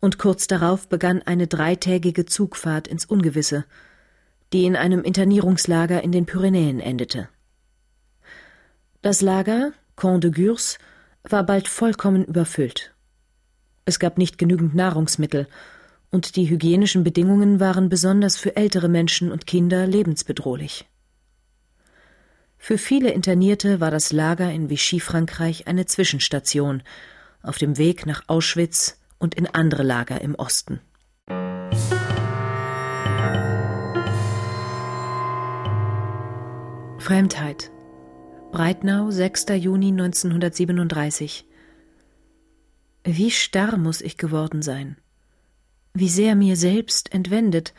und 0.00 0.18
kurz 0.18 0.46
darauf 0.46 0.88
begann 0.88 1.22
eine 1.22 1.46
dreitägige 1.46 2.24
Zugfahrt 2.24 2.86
ins 2.86 3.04
Ungewisse, 3.04 3.64
die 4.52 4.64
in 4.64 4.76
einem 4.76 5.02
Internierungslager 5.02 6.02
in 6.02 6.12
den 6.12 6.26
Pyrenäen 6.26 6.80
endete. 6.80 7.28
Das 9.02 9.22
Lager, 9.22 9.72
Camp 9.96 10.20
de 10.20 10.30
Gurs, 10.30 10.78
war 11.22 11.44
bald 11.44 11.68
vollkommen 11.68 12.24
überfüllt. 12.24 12.94
Es 13.84 13.98
gab 13.98 14.18
nicht 14.18 14.38
genügend 14.38 14.74
Nahrungsmittel, 14.74 15.48
und 16.10 16.36
die 16.36 16.48
hygienischen 16.48 17.04
Bedingungen 17.04 17.60
waren 17.60 17.88
besonders 17.88 18.36
für 18.36 18.56
ältere 18.56 18.88
Menschen 18.88 19.30
und 19.30 19.46
Kinder 19.46 19.86
lebensbedrohlich. 19.86 20.86
Für 22.56 22.78
viele 22.78 23.12
Internierte 23.12 23.80
war 23.80 23.90
das 23.90 24.12
Lager 24.12 24.50
in 24.50 24.68
Vichy 24.68 25.00
Frankreich 25.00 25.66
eine 25.68 25.86
Zwischenstation 25.86 26.82
auf 27.42 27.58
dem 27.58 27.78
Weg 27.78 28.04
nach 28.04 28.24
Auschwitz 28.26 29.00
und 29.18 29.34
in 29.34 29.46
andere 29.46 29.82
Lager 29.82 30.20
im 30.20 30.34
Osten. 30.34 30.80
Fremdheit 36.98 37.70
Breitnau, 38.50 39.10
6. 39.10 39.46
Juni 39.56 39.88
1937 39.88 41.46
Wie 43.04 43.30
starr 43.30 43.76
muss 43.76 44.00
ich 44.00 44.16
geworden 44.16 44.62
sein 44.62 44.96
wie 45.98 46.08
sehr 46.08 46.34
mir 46.34 46.56
selbst 46.56 47.12
entwendet, 47.12 47.74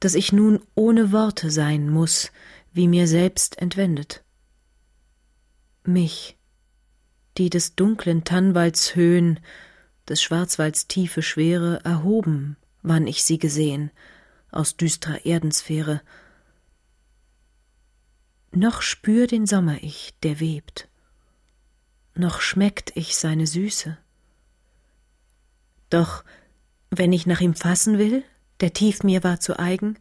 dass 0.00 0.14
ich 0.14 0.32
nun 0.32 0.60
ohne 0.74 1.12
Worte 1.12 1.50
sein 1.50 1.88
muss, 1.90 2.30
wie 2.72 2.88
mir 2.88 3.08
selbst 3.08 3.58
entwendet. 3.58 4.22
Mich, 5.84 6.36
die 7.36 7.50
des 7.50 7.74
dunklen 7.74 8.24
Tannwalds 8.24 8.94
Höhen, 8.94 9.40
des 10.08 10.22
Schwarzwalds 10.22 10.86
tiefe 10.86 11.22
Schwere 11.22 11.80
erhoben, 11.84 12.56
wann 12.82 13.06
ich 13.06 13.24
sie 13.24 13.38
gesehen, 13.38 13.90
aus 14.50 14.76
düstrer 14.76 15.26
Erdensphäre. 15.26 16.02
Noch 18.52 18.82
spür 18.82 19.26
den 19.26 19.46
Sommer 19.46 19.82
ich, 19.82 20.14
der 20.22 20.40
webt, 20.40 20.88
noch 22.14 22.40
schmeckt 22.40 22.96
ich 22.96 23.16
seine 23.16 23.46
Süße. 23.46 23.96
Doch 25.90 26.24
wenn 26.90 27.12
ich 27.12 27.26
nach 27.26 27.40
ihm 27.40 27.54
fassen 27.54 27.98
will, 27.98 28.24
der 28.60 28.72
tief 28.72 29.02
mir 29.02 29.22
war 29.24 29.40
zu 29.40 29.58
eigen, 29.58 29.98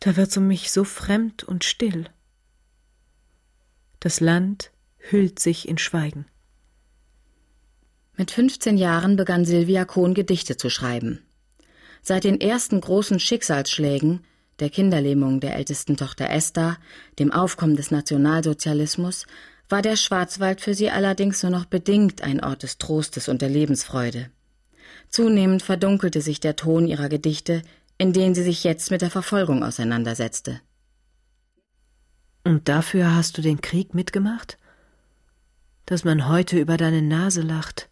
da 0.00 0.16
wird's 0.16 0.36
um 0.36 0.46
mich 0.46 0.70
so 0.70 0.84
fremd 0.84 1.44
und 1.44 1.64
still. 1.64 2.06
Das 4.00 4.20
Land 4.20 4.70
hüllt 4.96 5.38
sich 5.38 5.68
in 5.68 5.76
Schweigen. 5.78 6.24
Mit 8.16 8.30
15 8.30 8.76
Jahren 8.76 9.16
begann 9.16 9.44
Silvia 9.44 9.84
Kohn 9.84 10.14
Gedichte 10.14 10.56
zu 10.56 10.70
schreiben. 10.70 11.20
Seit 12.02 12.24
den 12.24 12.40
ersten 12.40 12.80
großen 12.80 13.20
Schicksalsschlägen, 13.20 14.24
der 14.58 14.70
Kinderlähmung 14.70 15.40
der 15.40 15.56
ältesten 15.56 15.96
Tochter 15.96 16.30
Esther, 16.30 16.78
dem 17.18 17.30
Aufkommen 17.30 17.76
des 17.76 17.90
Nationalsozialismus, 17.90 19.26
war 19.68 19.82
der 19.82 19.96
Schwarzwald 19.96 20.60
für 20.60 20.74
sie 20.74 20.90
allerdings 20.90 21.42
nur 21.42 21.52
noch 21.52 21.66
bedingt 21.66 22.22
ein 22.22 22.42
Ort 22.42 22.62
des 22.62 22.78
Trostes 22.78 23.28
und 23.28 23.42
der 23.42 23.48
Lebensfreude. 23.48 24.30
Zunehmend 25.10 25.62
verdunkelte 25.62 26.22
sich 26.22 26.38
der 26.38 26.56
Ton 26.56 26.86
ihrer 26.86 27.08
Gedichte, 27.08 27.62
in 27.98 28.12
denen 28.12 28.34
sie 28.34 28.44
sich 28.44 28.62
jetzt 28.64 28.90
mit 28.90 29.02
der 29.02 29.10
Verfolgung 29.10 29.64
auseinandersetzte. 29.64 30.60
Und 32.44 32.68
dafür 32.68 33.14
hast 33.14 33.36
du 33.36 33.42
den 33.42 33.60
Krieg 33.60 33.92
mitgemacht? 33.92 34.56
Dass 35.84 36.04
man 36.04 36.28
heute 36.28 36.58
über 36.58 36.76
deine 36.76 37.02
Nase 37.02 37.42
lacht? 37.42 37.90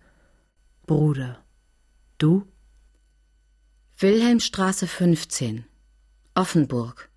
Bruder, 0.87 1.45
du? 2.19 2.47
Wilhelmstraße 3.99 4.87
15, 4.87 5.65
Offenburg. 6.35 7.11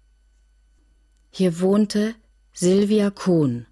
Hier 1.30 1.62
wohnte 1.62 2.16
Silvia 2.54 3.12
Kohn, 3.12 3.68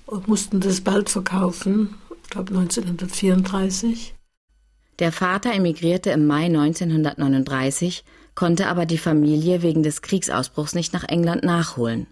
und 0.07 0.29
mussten 0.29 0.61
das 0.61 0.81
bald 0.81 1.11
verkaufen, 1.11 1.97
ich 2.23 2.31
glaube 2.31 2.55
1934. 2.55 4.15
Der 5.03 5.11
Vater 5.11 5.53
emigrierte 5.53 6.11
im 6.11 6.29
Mai 6.29 6.45
1939, 6.45 8.05
konnte 8.37 8.69
aber 8.69 8.87
die 8.87 8.99
Familie 8.99 9.61
wegen 9.61 9.83
des 9.83 10.01
Kriegsausbruchs 10.01 10.77
nicht 10.77 10.93
nach 10.93 11.03
England 11.03 11.43
nachholen. 11.43 12.07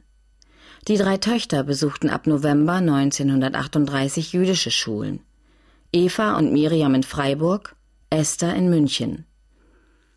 Die 0.88 0.96
drei 0.96 1.16
Töchter 1.16 1.62
besuchten 1.62 2.10
ab 2.10 2.26
November 2.26 2.72
1938 2.72 4.32
jüdische 4.32 4.72
Schulen. 4.72 5.20
Eva 5.92 6.36
und 6.36 6.52
Miriam 6.52 6.92
in 6.96 7.04
Freiburg, 7.04 7.76
Esther 8.10 8.56
in 8.56 8.68
München. 8.70 9.24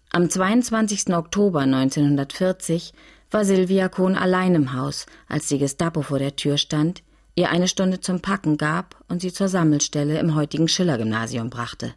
Am 0.10 0.27
22. 0.27 1.13
Oktober 1.13 1.60
1940 1.60 2.94
war 3.30 3.46
Silvia 3.46 3.88
Kohn 3.88 4.15
allein 4.15 4.56
im 4.56 4.74
Haus, 4.74 5.06
als 5.27 5.48
die 5.48 5.60
Gestapo 5.60 6.01
vor 6.01 6.18
der 6.18 6.38
Tür 6.38 6.58
stand, 6.58 7.03
ihr 7.36 7.51
eine 7.51 7.68
Stunde 7.68 8.00
zum 8.00 8.22
Packen 8.22 8.58
gab 8.58 8.96
und 9.10 9.22
sie 9.22 9.32
zur 9.32 9.48
Sammelstelle 9.48 10.18
im 10.18 10.34
heutigen 10.34 10.68
Schiller-Gymnasium 10.68 11.51
brachte. 11.51 11.94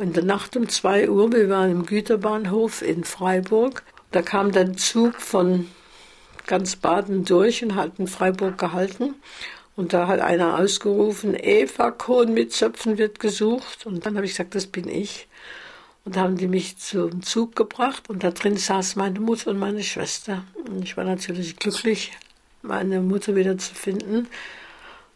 In 0.00 0.12
der 0.12 0.22
Nacht 0.22 0.56
um 0.56 0.68
zwei 0.68 1.10
Uhr, 1.10 1.32
wir 1.32 1.48
waren 1.48 1.72
im 1.72 1.84
Güterbahnhof 1.84 2.82
in 2.82 3.02
Freiburg 3.02 3.82
Da 4.12 4.22
kam 4.22 4.52
der 4.52 4.74
Zug 4.74 5.20
von 5.20 5.66
ganz 6.46 6.76
Baden 6.76 7.24
durch 7.24 7.64
und 7.64 7.74
hat 7.74 7.98
in 7.98 8.06
Freiburg 8.06 8.58
gehalten. 8.58 9.16
Und 9.74 9.92
da 9.92 10.06
hat 10.06 10.20
einer 10.20 10.56
ausgerufen, 10.56 11.34
Eva 11.34 11.90
Kohn 11.90 12.32
mit 12.32 12.52
Zöpfen 12.52 12.96
wird 12.96 13.18
gesucht. 13.18 13.86
Und 13.86 14.06
dann 14.06 14.14
habe 14.14 14.24
ich 14.24 14.32
gesagt, 14.32 14.54
das 14.54 14.68
bin 14.68 14.88
ich. 14.88 15.26
Und 16.04 16.14
da 16.14 16.20
haben 16.20 16.36
die 16.36 16.46
mich 16.46 16.78
zum 16.78 17.20
Zug 17.22 17.56
gebracht 17.56 18.08
und 18.08 18.22
da 18.22 18.30
drin 18.30 18.56
saß 18.56 18.94
meine 18.94 19.18
Mutter 19.18 19.50
und 19.50 19.58
meine 19.58 19.82
Schwester. 19.82 20.44
Und 20.64 20.84
ich 20.84 20.96
war 20.96 21.04
natürlich 21.04 21.56
glücklich, 21.56 22.12
meine 22.62 23.00
Mutter 23.00 23.34
wieder 23.34 23.58
zu 23.58 23.74
finden. 23.74 24.28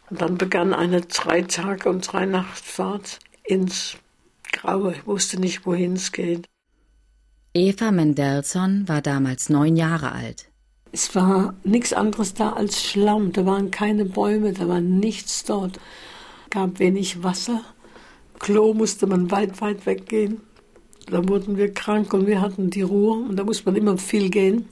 Und 0.09 0.19
dann 0.19 0.37
begann 0.37 0.73
eine 0.73 0.99
drei 0.99 1.41
Tage 1.41 1.87
und 1.87 2.01
drei 2.01 2.25
Nachtfahrt 2.25 3.19
ins 3.45 3.95
Graue. 4.63 4.93
Ich 4.93 5.05
wusste 5.05 5.39
nicht, 5.41 5.65
wohin 5.65 5.93
es 5.93 6.13
geht. 6.13 6.47
Eva 7.53 7.91
Mendelssohn 7.91 8.87
war 8.87 9.01
damals 9.01 9.49
neun 9.49 9.75
Jahre 9.75 10.13
alt. 10.13 10.49
Es 10.93 11.13
war 11.15 11.55
nichts 11.63 11.91
anderes 11.91 12.33
da 12.33 12.53
als 12.53 12.81
Schlamm. 12.81 13.33
Da 13.33 13.45
waren 13.45 13.71
keine 13.71 14.05
Bäume, 14.05 14.53
da 14.53 14.67
war 14.69 14.79
nichts 14.79 15.43
dort. 15.43 15.79
gab 16.49 16.79
wenig 16.79 17.23
Wasser. 17.23 17.61
Klo 18.39 18.73
musste 18.73 19.05
man 19.05 19.31
weit, 19.31 19.59
weit 19.59 19.85
weggehen. 19.85 20.41
Da 21.07 21.27
wurden 21.27 21.57
wir 21.57 21.73
krank 21.73 22.13
und 22.13 22.25
wir 22.25 22.39
hatten 22.39 22.69
die 22.69 22.83
Ruhe 22.83 23.27
und 23.27 23.35
da 23.35 23.43
musste 23.43 23.65
man 23.65 23.75
immer 23.75 23.97
viel 23.97 24.29
gehen. 24.29 24.69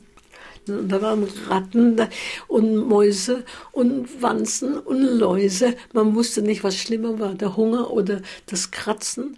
Und 0.68 0.88
da 0.88 1.02
waren 1.02 1.28
Ratten 1.50 2.00
und 2.48 2.88
Mäuse 2.88 3.44
und 3.74 4.22
Wanzen 4.22 4.78
und 4.78 5.02
Läuse. 5.02 5.76
Man 5.92 6.16
wusste 6.16 6.42
nicht, 6.42 6.64
was 6.64 6.78
schlimmer 6.78 7.20
war, 7.20 7.34
der 7.34 7.58
Hunger 7.58 7.92
oder 7.92 8.22
das 8.46 8.72
Kratzen. 8.72 9.38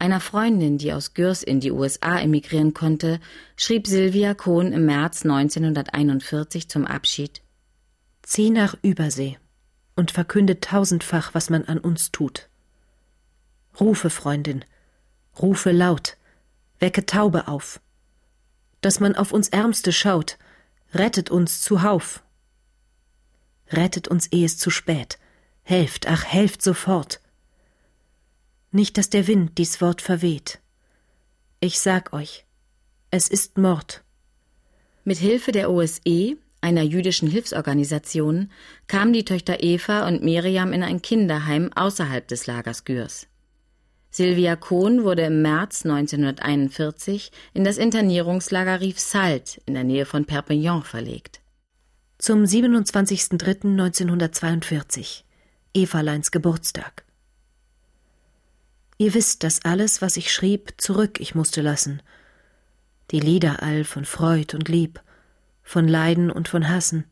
Einer 0.00 0.20
Freundin, 0.20 0.78
die 0.78 0.92
aus 0.92 1.14
Gürs 1.14 1.42
in 1.42 1.58
die 1.58 1.72
USA 1.72 2.20
emigrieren 2.20 2.72
konnte, 2.72 3.18
schrieb 3.56 3.88
Sylvia 3.88 4.32
Kohn 4.34 4.72
im 4.72 4.86
März 4.86 5.24
1941 5.24 6.68
zum 6.68 6.86
Abschied 6.86 7.42
Zieh 8.22 8.50
nach 8.50 8.76
Übersee 8.82 9.38
und 9.96 10.12
verkünde 10.12 10.60
tausendfach, 10.60 11.34
was 11.34 11.50
man 11.50 11.64
an 11.64 11.78
uns 11.78 12.12
tut. 12.12 12.48
Rufe, 13.80 14.10
Freundin, 14.10 14.64
rufe 15.40 15.72
laut, 15.72 16.16
wecke 16.78 17.04
Taube 17.04 17.48
auf. 17.48 17.80
Dass 18.80 19.00
man 19.00 19.16
auf 19.16 19.32
uns 19.32 19.48
Ärmste 19.48 19.92
schaut, 19.92 20.38
rettet 20.94 21.30
uns 21.30 21.60
zuhauf. 21.60 22.22
Rettet 23.72 24.06
uns, 24.06 24.28
ehe 24.28 24.46
es 24.46 24.58
zu 24.58 24.70
spät. 24.70 25.18
Helft, 25.62 26.06
ach, 26.06 26.24
helft 26.24 26.62
sofort 26.62 27.20
nicht, 28.70 28.98
dass 28.98 29.10
der 29.10 29.26
Wind 29.26 29.58
dies 29.58 29.80
Wort 29.80 30.02
verweht. 30.02 30.60
Ich 31.60 31.80
sag 31.80 32.12
euch, 32.12 32.44
es 33.10 33.28
ist 33.28 33.58
Mord. 33.58 34.04
Mit 35.04 35.18
Hilfe 35.18 35.52
der 35.52 35.70
OSE, 35.70 36.36
einer 36.60 36.82
jüdischen 36.82 37.30
Hilfsorganisation, 37.30 38.50
kamen 38.86 39.12
die 39.12 39.24
Töchter 39.24 39.62
Eva 39.62 40.06
und 40.06 40.22
Miriam 40.22 40.72
in 40.72 40.82
ein 40.82 41.00
Kinderheim 41.00 41.70
außerhalb 41.74 42.26
des 42.28 42.46
Lagers 42.46 42.84
Gürs. 42.84 43.26
Silvia 44.10 44.56
Kohn 44.56 45.04
wurde 45.04 45.22
im 45.22 45.42
März 45.42 45.84
1941 45.84 47.30
in 47.54 47.62
das 47.64 47.78
Internierungslager 47.78 48.80
Rief 48.80 48.98
Salt 48.98 49.60
in 49.66 49.74
der 49.74 49.84
Nähe 49.84 50.06
von 50.06 50.24
Perpignan 50.24 50.82
verlegt. 50.82 51.40
Zum 52.18 52.44
27.03.1942, 52.44 55.24
Evaleins 55.74 56.30
Geburtstag. 56.30 57.04
Ihr 58.98 59.14
wisst, 59.14 59.44
dass 59.44 59.64
alles, 59.64 60.02
was 60.02 60.16
ich 60.16 60.32
schrieb, 60.32 60.74
zurück 60.76 61.20
ich 61.20 61.36
musste 61.36 61.62
lassen. 61.62 62.02
Die 63.12 63.20
Lieder 63.20 63.62
all 63.62 63.84
von 63.84 64.04
Freud 64.04 64.54
und 64.54 64.68
Lieb, 64.68 65.00
von 65.62 65.86
Leiden 65.86 66.30
und 66.30 66.48
von 66.48 66.68
Hassen. 66.68 67.04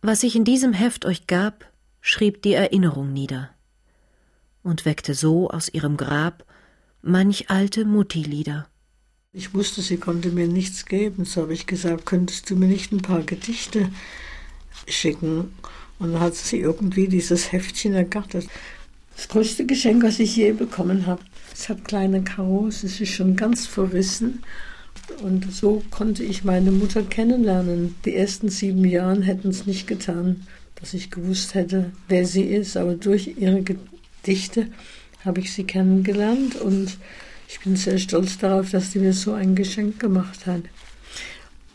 Was 0.00 0.22
ich 0.22 0.36
in 0.36 0.44
diesem 0.44 0.72
Heft 0.72 1.04
euch 1.04 1.26
gab, 1.26 1.70
schrieb 2.00 2.40
die 2.42 2.54
Erinnerung 2.54 3.12
nieder 3.12 3.50
und 4.62 4.84
weckte 4.84 5.14
so 5.14 5.50
aus 5.50 5.68
ihrem 5.68 5.96
Grab 5.96 6.44
manch 7.02 7.50
alte 7.50 7.84
Mutti-Lieder. 7.84 8.68
Ich 9.32 9.54
wusste, 9.54 9.82
sie 9.82 9.96
konnte 9.96 10.30
mir 10.30 10.46
nichts 10.46 10.86
geben, 10.86 11.24
so 11.24 11.42
habe 11.42 11.54
ich 11.54 11.66
gesagt, 11.66 12.06
könntest 12.06 12.48
du 12.48 12.54
mir 12.56 12.68
nicht 12.68 12.92
ein 12.92 13.02
paar 13.02 13.22
Gedichte 13.22 13.90
schicken? 14.86 15.56
Und 15.98 16.12
dann 16.12 16.20
hat 16.20 16.34
sie 16.34 16.60
irgendwie 16.60 17.08
dieses 17.08 17.50
Heftchen 17.50 17.94
ergattert. 17.94 18.46
Das 19.16 19.28
größte 19.28 19.66
Geschenk, 19.66 20.02
was 20.02 20.18
ich 20.18 20.36
je 20.36 20.52
bekommen 20.52 21.06
habe. 21.06 21.22
Es 21.52 21.68
hat 21.68 21.84
kleine 21.84 22.22
Karos, 22.22 22.82
es 22.82 23.00
ist 23.00 23.12
schon 23.12 23.36
ganz 23.36 23.66
verrissen. 23.66 24.42
Und 25.22 25.52
so 25.52 25.82
konnte 25.90 26.24
ich 26.24 26.44
meine 26.44 26.70
Mutter 26.70 27.02
kennenlernen. 27.02 27.94
Die 28.04 28.14
ersten 28.14 28.48
sieben 28.48 28.84
Jahre 28.84 29.22
hätten 29.22 29.50
es 29.50 29.66
nicht 29.66 29.86
getan, 29.86 30.46
dass 30.76 30.94
ich 30.94 31.10
gewusst 31.10 31.54
hätte, 31.54 31.92
wer 32.08 32.26
sie 32.26 32.44
ist. 32.44 32.76
Aber 32.76 32.94
durch 32.94 33.34
ihre 33.38 33.62
Gedichte 33.62 34.68
habe 35.24 35.40
ich 35.40 35.52
sie 35.52 35.64
kennengelernt 35.64 36.56
und 36.56 36.96
ich 37.48 37.60
bin 37.60 37.76
sehr 37.76 37.98
stolz 37.98 38.38
darauf, 38.38 38.70
dass 38.70 38.92
sie 38.92 38.98
mir 38.98 39.12
so 39.12 39.34
ein 39.34 39.54
Geschenk 39.54 40.00
gemacht 40.00 40.46
hat. 40.46 40.62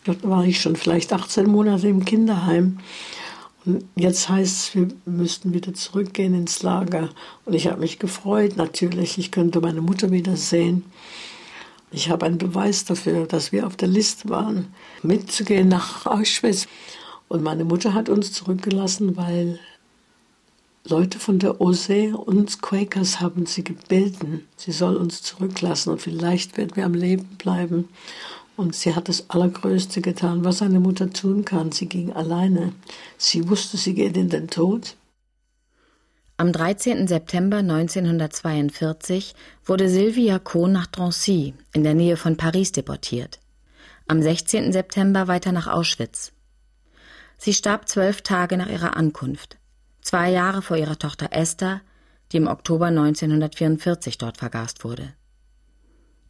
Dort 0.06 0.28
war 0.28 0.46
ich 0.46 0.60
schon 0.60 0.76
vielleicht 0.76 1.14
18 1.14 1.46
Monate 1.46 1.88
im 1.88 2.04
Kinderheim 2.04 2.80
jetzt 3.96 4.30
heißt 4.30 4.58
es, 4.58 4.76
wir 4.76 4.88
müssten 5.06 5.54
wieder 5.54 5.74
zurückgehen 5.74 6.34
ins 6.34 6.64
Lager. 6.64 7.10
Und 7.46 7.54
ich 7.54 7.68
habe 7.68 7.80
mich 7.80 8.00
gefreut, 8.00 8.58
natürlich. 8.58 9.18
Ich 9.18 9.32
könnte 9.32 9.62
meine 9.62 9.82
Mutter 9.82 10.12
wieder 10.12 10.36
sehen. 10.36 10.86
Ich 11.92 12.10
habe 12.10 12.26
einen 12.26 12.38
Beweis 12.38 12.86
dafür, 12.86 13.26
dass 13.26 13.52
wir 13.52 13.66
auf 13.66 13.78
der 13.78 13.88
Liste 13.88 14.30
waren, 14.30 14.74
mitzugehen 15.04 15.70
nach 15.70 16.06
Auschwitz. 16.06 16.68
Und 17.30 17.44
meine 17.44 17.66
Mutter 17.66 17.94
hat 17.94 18.10
uns 18.10 18.34
zurückgelassen, 18.34 19.16
weil 19.18 19.60
Leute 20.90 21.20
von 21.20 21.40
der 21.40 21.60
OSE, 21.60 22.16
uns 22.16 22.62
Quakers, 22.62 23.20
haben 23.20 23.46
sie 23.46 23.64
gebeten, 23.64 24.48
sie 24.56 24.72
soll 24.72 24.96
uns 24.96 25.22
zurücklassen 25.22 25.92
und 25.92 26.02
vielleicht 26.02 26.58
werden 26.58 26.76
wir 26.76 26.86
am 26.86 26.94
Leben 26.94 27.26
bleiben. 27.38 27.90
Und 28.58 28.76
sie 28.76 28.96
hat 28.96 29.08
das 29.08 29.30
Allergrößte 29.30 30.02
getan, 30.02 30.44
was 30.44 30.64
eine 30.64 30.80
Mutter 30.80 31.12
tun 31.12 31.46
kann. 31.46 31.72
Sie 31.72 31.88
ging 31.88 32.12
alleine. 32.12 32.74
Sie 33.18 33.48
wusste, 33.48 33.78
sie 33.78 33.94
geht 33.94 34.18
in 34.18 34.30
den 34.30 34.48
Tod. 34.48 34.96
Am 36.38 36.52
13. 36.52 37.08
September 37.08 37.58
1942 37.58 39.36
wurde 39.64 39.90
Sylvia 39.90 40.40
Kohn 40.40 40.72
nach 40.72 40.88
Drancy 40.88 41.54
in 41.72 41.84
der 41.84 41.94
Nähe 41.94 42.18
von 42.18 42.36
Paris 42.36 42.72
deportiert. 42.72 43.40
Am 44.08 44.24
16. 44.24 44.72
September 44.72 45.28
weiter 45.28 45.52
nach 45.52 45.68
Auschwitz. 45.68 46.32
Sie 47.38 47.54
starb 47.54 47.88
zwölf 47.88 48.24
Tage 48.24 48.58
nach 48.58 48.70
ihrer 48.70 48.98
Ankunft, 48.98 49.58
zwei 50.02 50.32
Jahre 50.32 50.64
vor 50.64 50.78
ihrer 50.78 50.98
Tochter 50.98 51.30
Esther, 51.32 51.82
die 52.32 52.38
im 52.38 52.48
Oktober 52.48 52.88
1944 52.88 54.18
dort 54.18 54.38
vergast 54.38 54.84
wurde. 54.84 55.14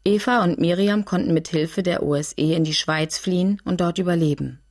Eva 0.07 0.41
und 0.41 0.57
Miriam 0.57 1.03
konnten 1.03 1.33
mit 1.33 1.49
Hilfe 1.49 1.83
der 1.83 2.01
OSE 2.01 2.33
in 2.37 2.63
die 2.63 2.73
Schweiz 2.73 3.17
fliehen 3.17 3.61
und 3.65 3.81
dort 3.81 3.97
überleben. 3.97 4.61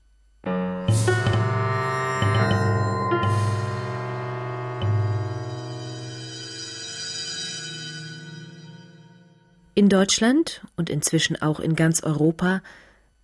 In 9.75 9.91
Deutschland 9.91 10.63
und 10.75 10.89
inzwischen 10.89 11.37
auch 11.43 11.61
in 11.61 11.77
ganz 11.77 12.03
Europa 12.03 12.63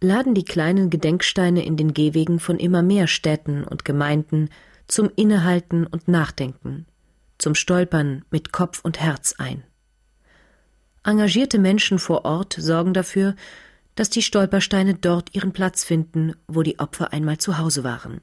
laden 0.03 0.35
die 0.35 0.45
kleinen 0.45 0.91
Gedenksteine 0.91 1.65
in 1.65 1.79
den 1.79 1.95
Gehwegen 1.95 2.41
von 2.41 2.59
immer 2.59 2.83
mehr 2.83 3.07
Städten 3.07 3.65
und 3.65 3.87
Gemeinden 3.87 4.51
zum 4.87 5.11
Innehalten 5.17 5.87
und 5.87 6.09
Nachdenken, 6.09 6.85
zum 7.39 7.55
Stolpern 7.55 8.27
mit 8.31 8.53
Kopf 8.53 8.81
und 8.85 9.01
Herz 9.01 9.35
ein. 9.39 9.65
Engagierte 11.05 11.59
Menschen 11.59 11.99
vor 11.99 12.25
Ort 12.25 12.55
sorgen 12.59 12.95
dafür, 12.95 13.35
dass 13.95 14.09
die 14.09 14.23
Stolpersteine 14.23 14.95
dort 14.95 15.35
ihren 15.35 15.53
Platz 15.53 15.85
finden, 15.85 16.35
wo 16.47 16.63
die 16.63 16.79
Opfer 16.79 17.13
einmal 17.13 17.39
zu 17.39 17.59
Hause 17.59 17.85
waren. 17.85 18.21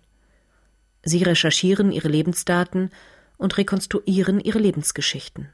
Sie 1.04 1.24
recherchieren 1.24 1.92
ihre 1.92 2.08
Lebensdaten 2.08 2.90
und 3.38 3.58
rekonstruieren 3.58 4.40
ihre 4.40 4.60
Lebensgeschichten. 4.60 5.50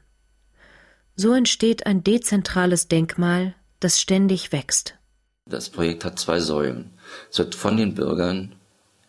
So 1.14 1.32
entsteht 1.32 1.86
ein 1.86 2.04
dezentrales 2.04 2.88
Denkmal, 2.88 3.54
das 3.80 4.00
ständig 4.00 4.52
wächst. 4.52 4.96
Das 5.46 5.70
Projekt 5.70 6.04
hat 6.04 6.18
zwei 6.18 6.40
Säulen. 6.40 6.90
Es 7.30 7.38
wird 7.38 7.54
von 7.54 7.76
den 7.76 7.94
Bürgern 7.94 8.56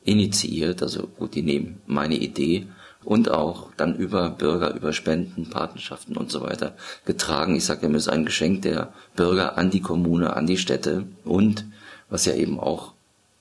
initiiert, 0.03 0.81
also 0.81 1.07
gut, 1.07 1.35
die 1.35 1.41
nehmen 1.41 1.81
meine 1.85 2.15
Idee 2.15 2.67
und 3.07 3.31
auch 3.31 3.69
dann 3.77 3.95
über 3.95 4.29
Bürger, 4.29 4.75
über 4.75 4.91
Spenden, 4.91 5.49
Patenschaften 5.49 6.17
und 6.17 6.29
so 6.29 6.41
weiter 6.41 6.75
getragen. 7.05 7.55
Ich 7.55 7.63
sage 7.63 7.85
immer, 7.85 7.95
es 7.95 8.07
ist 8.07 8.11
ein 8.11 8.25
Geschenk 8.25 8.63
der 8.63 8.91
Bürger 9.15 9.57
an 9.57 9.69
die 9.69 9.79
Kommune, 9.79 10.35
an 10.35 10.45
die 10.45 10.57
Städte 10.57 11.05
und 11.23 11.65
was 12.09 12.25
ja 12.25 12.33
eben 12.33 12.59
auch 12.59 12.91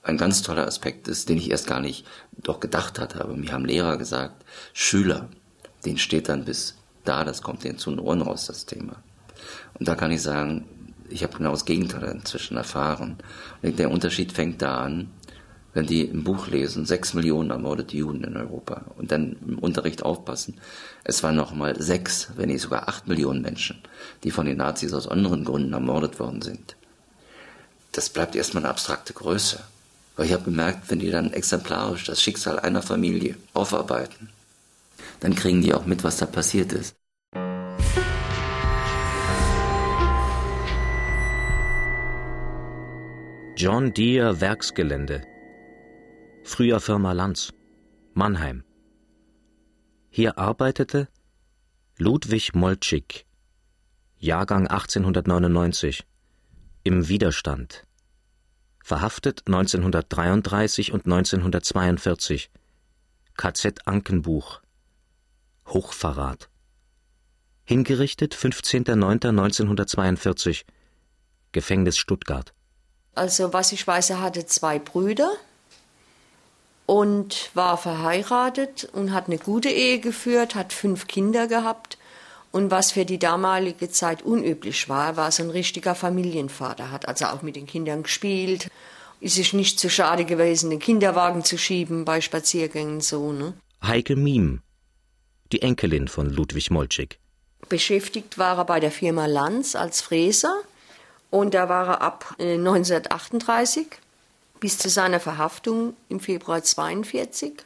ein 0.04 0.18
ganz 0.18 0.42
toller 0.42 0.68
Aspekt 0.68 1.08
ist, 1.08 1.28
den 1.28 1.38
ich 1.38 1.50
erst 1.50 1.66
gar 1.66 1.80
nicht 1.80 2.06
doch 2.36 2.60
gedacht 2.60 3.00
hatte, 3.00 3.20
aber 3.20 3.34
mir 3.34 3.50
haben 3.50 3.64
Lehrer 3.64 3.96
gesagt, 3.96 4.44
Schüler, 4.72 5.30
den 5.84 5.98
steht 5.98 6.28
dann 6.28 6.44
bis 6.44 6.76
da, 7.04 7.24
das 7.24 7.42
kommt 7.42 7.64
denen 7.64 7.78
zu 7.78 7.90
den 7.90 7.98
Ohren 7.98 8.22
raus, 8.22 8.46
das 8.46 8.66
Thema. 8.66 9.02
Und 9.80 9.88
da 9.88 9.96
kann 9.96 10.12
ich 10.12 10.22
sagen, 10.22 10.64
ich 11.08 11.24
habe 11.24 11.36
genau 11.36 11.50
das 11.50 11.64
Gegenteil 11.64 12.04
inzwischen 12.04 12.56
erfahren. 12.56 13.16
Der 13.62 13.90
Unterschied 13.90 14.30
fängt 14.30 14.62
da 14.62 14.78
an, 14.78 15.10
wenn 15.76 15.86
die 15.86 16.06
im 16.06 16.24
Buch 16.24 16.48
lesen, 16.48 16.86
sechs 16.86 17.12
Millionen 17.12 17.50
ermordete 17.50 17.98
Juden 17.98 18.24
in 18.24 18.34
Europa 18.38 18.86
und 18.96 19.12
dann 19.12 19.36
im 19.46 19.58
Unterricht 19.58 20.02
aufpassen. 20.02 20.58
Es 21.04 21.22
waren 21.22 21.36
noch 21.36 21.52
mal 21.52 21.78
sechs, 21.78 22.30
wenn 22.34 22.48
nicht 22.48 22.62
sogar 22.62 22.88
acht 22.88 23.06
Millionen 23.06 23.42
Menschen, 23.42 23.82
die 24.24 24.30
von 24.30 24.46
den 24.46 24.56
Nazis 24.56 24.94
aus 24.94 25.06
anderen 25.06 25.44
Gründen 25.44 25.74
ermordet 25.74 26.18
worden 26.18 26.40
sind. 26.40 26.76
Das 27.92 28.08
bleibt 28.08 28.34
erstmal 28.36 28.62
eine 28.62 28.70
abstrakte 28.70 29.12
Größe. 29.12 29.60
Weil 30.16 30.24
ich 30.24 30.32
habe 30.32 30.44
gemerkt, 30.44 30.90
wenn 30.90 30.98
die 30.98 31.10
dann 31.10 31.34
exemplarisch 31.34 32.04
das 32.04 32.22
Schicksal 32.22 32.58
einer 32.58 32.80
Familie 32.80 33.36
aufarbeiten, 33.52 34.30
dann 35.20 35.34
kriegen 35.34 35.60
die 35.60 35.74
auch 35.74 35.84
mit, 35.84 36.04
was 36.04 36.16
da 36.16 36.24
passiert 36.24 36.72
ist. 36.72 36.96
John 43.58 43.92
Deere 43.92 44.40
Werksgelände 44.40 45.35
früher 46.46 46.80
Firma 46.80 47.12
Lanz, 47.12 47.52
Mannheim. 48.14 48.64
Hier 50.08 50.38
arbeitete 50.38 51.08
Ludwig 51.98 52.54
Moltschik, 52.54 53.26
Jahrgang 54.18 54.66
1899, 54.68 56.06
im 56.84 57.08
Widerstand, 57.08 57.82
verhaftet 58.82 59.42
1933 59.46 60.92
und 60.92 61.04
1942, 61.06 62.50
KZ 63.36 63.86
Ankenbuch, 63.86 64.60
Hochverrat. 65.66 66.48
Hingerichtet 67.64 68.36
15.09.1942, 68.36 70.64
Gefängnis 71.50 71.98
Stuttgart. 71.98 72.54
Also 73.16 73.52
was 73.52 73.72
ich 73.72 73.84
weiß, 73.84 74.10
er 74.10 74.20
hatte 74.20 74.46
zwei 74.46 74.78
Brüder, 74.78 75.28
und 76.86 77.50
war 77.54 77.76
verheiratet 77.76 78.88
und 78.92 79.12
hat 79.12 79.26
eine 79.26 79.38
gute 79.38 79.68
Ehe 79.68 79.98
geführt, 79.98 80.54
hat 80.54 80.72
fünf 80.72 81.08
Kinder 81.08 81.48
gehabt. 81.48 81.98
Und 82.52 82.70
was 82.70 82.92
für 82.92 83.04
die 83.04 83.18
damalige 83.18 83.90
Zeit 83.90 84.22
unüblich 84.22 84.88
war, 84.88 85.16
war 85.16 85.30
so 85.30 85.42
ein 85.42 85.50
richtiger 85.50 85.94
Familienvater, 85.94 86.90
hat 86.90 87.06
also 87.08 87.26
auch 87.26 87.42
mit 87.42 87.56
den 87.56 87.66
Kindern 87.66 88.04
gespielt, 88.04 88.70
ist 89.20 89.34
sich 89.34 89.52
nicht 89.52 89.78
zu 89.80 89.90
schade 89.90 90.24
gewesen, 90.24 90.70
den 90.70 90.78
Kinderwagen 90.78 91.44
zu 91.44 91.58
schieben 91.58 92.04
bei 92.04 92.20
Spaziergängen 92.20 93.00
so. 93.00 93.32
Ne? 93.32 93.54
Heike 93.82 94.16
Miem, 94.16 94.62
die 95.52 95.60
Enkelin 95.60 96.08
von 96.08 96.30
Ludwig 96.30 96.70
Moltschik. 96.70 97.18
Beschäftigt 97.68 98.38
war 98.38 98.58
er 98.58 98.64
bei 98.64 98.78
der 98.80 98.92
Firma 98.92 99.26
Lanz 99.26 99.74
als 99.74 100.00
Fräser 100.00 100.54
und 101.30 101.52
da 101.52 101.68
war 101.68 101.88
er 101.88 102.00
ab 102.00 102.36
1938 102.38 103.86
äh, 103.86 104.05
bis 104.60 104.78
zu 104.78 104.88
seiner 104.88 105.20
Verhaftung 105.20 105.96
im 106.08 106.20
Februar 106.20 106.56
1942. 106.56 107.64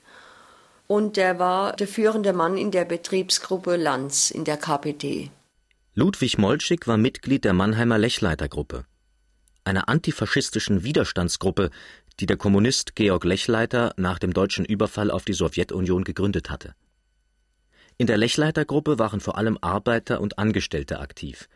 Und 0.87 1.19
er 1.19 1.39
war 1.39 1.75
der 1.77 1.87
führende 1.87 2.33
Mann 2.33 2.57
in 2.57 2.71
der 2.71 2.85
Betriebsgruppe 2.85 3.77
Lanz 3.77 4.31
in 4.31 4.45
der 4.45 4.57
KPD. 4.57 5.31
Ludwig 5.95 6.39
Moltschik 6.39 6.87
war 6.87 6.97
Mitglied 6.97 7.45
der 7.45 7.53
Mannheimer 7.53 7.99
Lechleiter-Gruppe, 7.99 8.85
einer 9.65 9.89
antifaschistischen 9.89 10.83
Widerstandsgruppe, 10.83 11.71
die 12.19 12.27
der 12.27 12.37
Kommunist 12.37 12.97
Georg 12.97 13.25
Lechleiter 13.25 13.93
nach 13.97 14.19
dem 14.19 14.33
deutschen 14.33 14.65
Überfall 14.65 15.11
auf 15.11 15.25
die 15.25 15.33
Sowjetunion 15.33 16.05
gegründet 16.05 16.51
hatte. 16.51 16.75
In 17.99 18.07
der 18.07 18.19
Lechleiter-Gruppe 18.19 18.99
waren 18.99 19.21
vor 19.21 19.37
allem 19.37 19.59
Arbeiter 19.61 20.21
und 20.21 20.39
Angestellte 20.39 21.01
aktiv. 21.01 21.49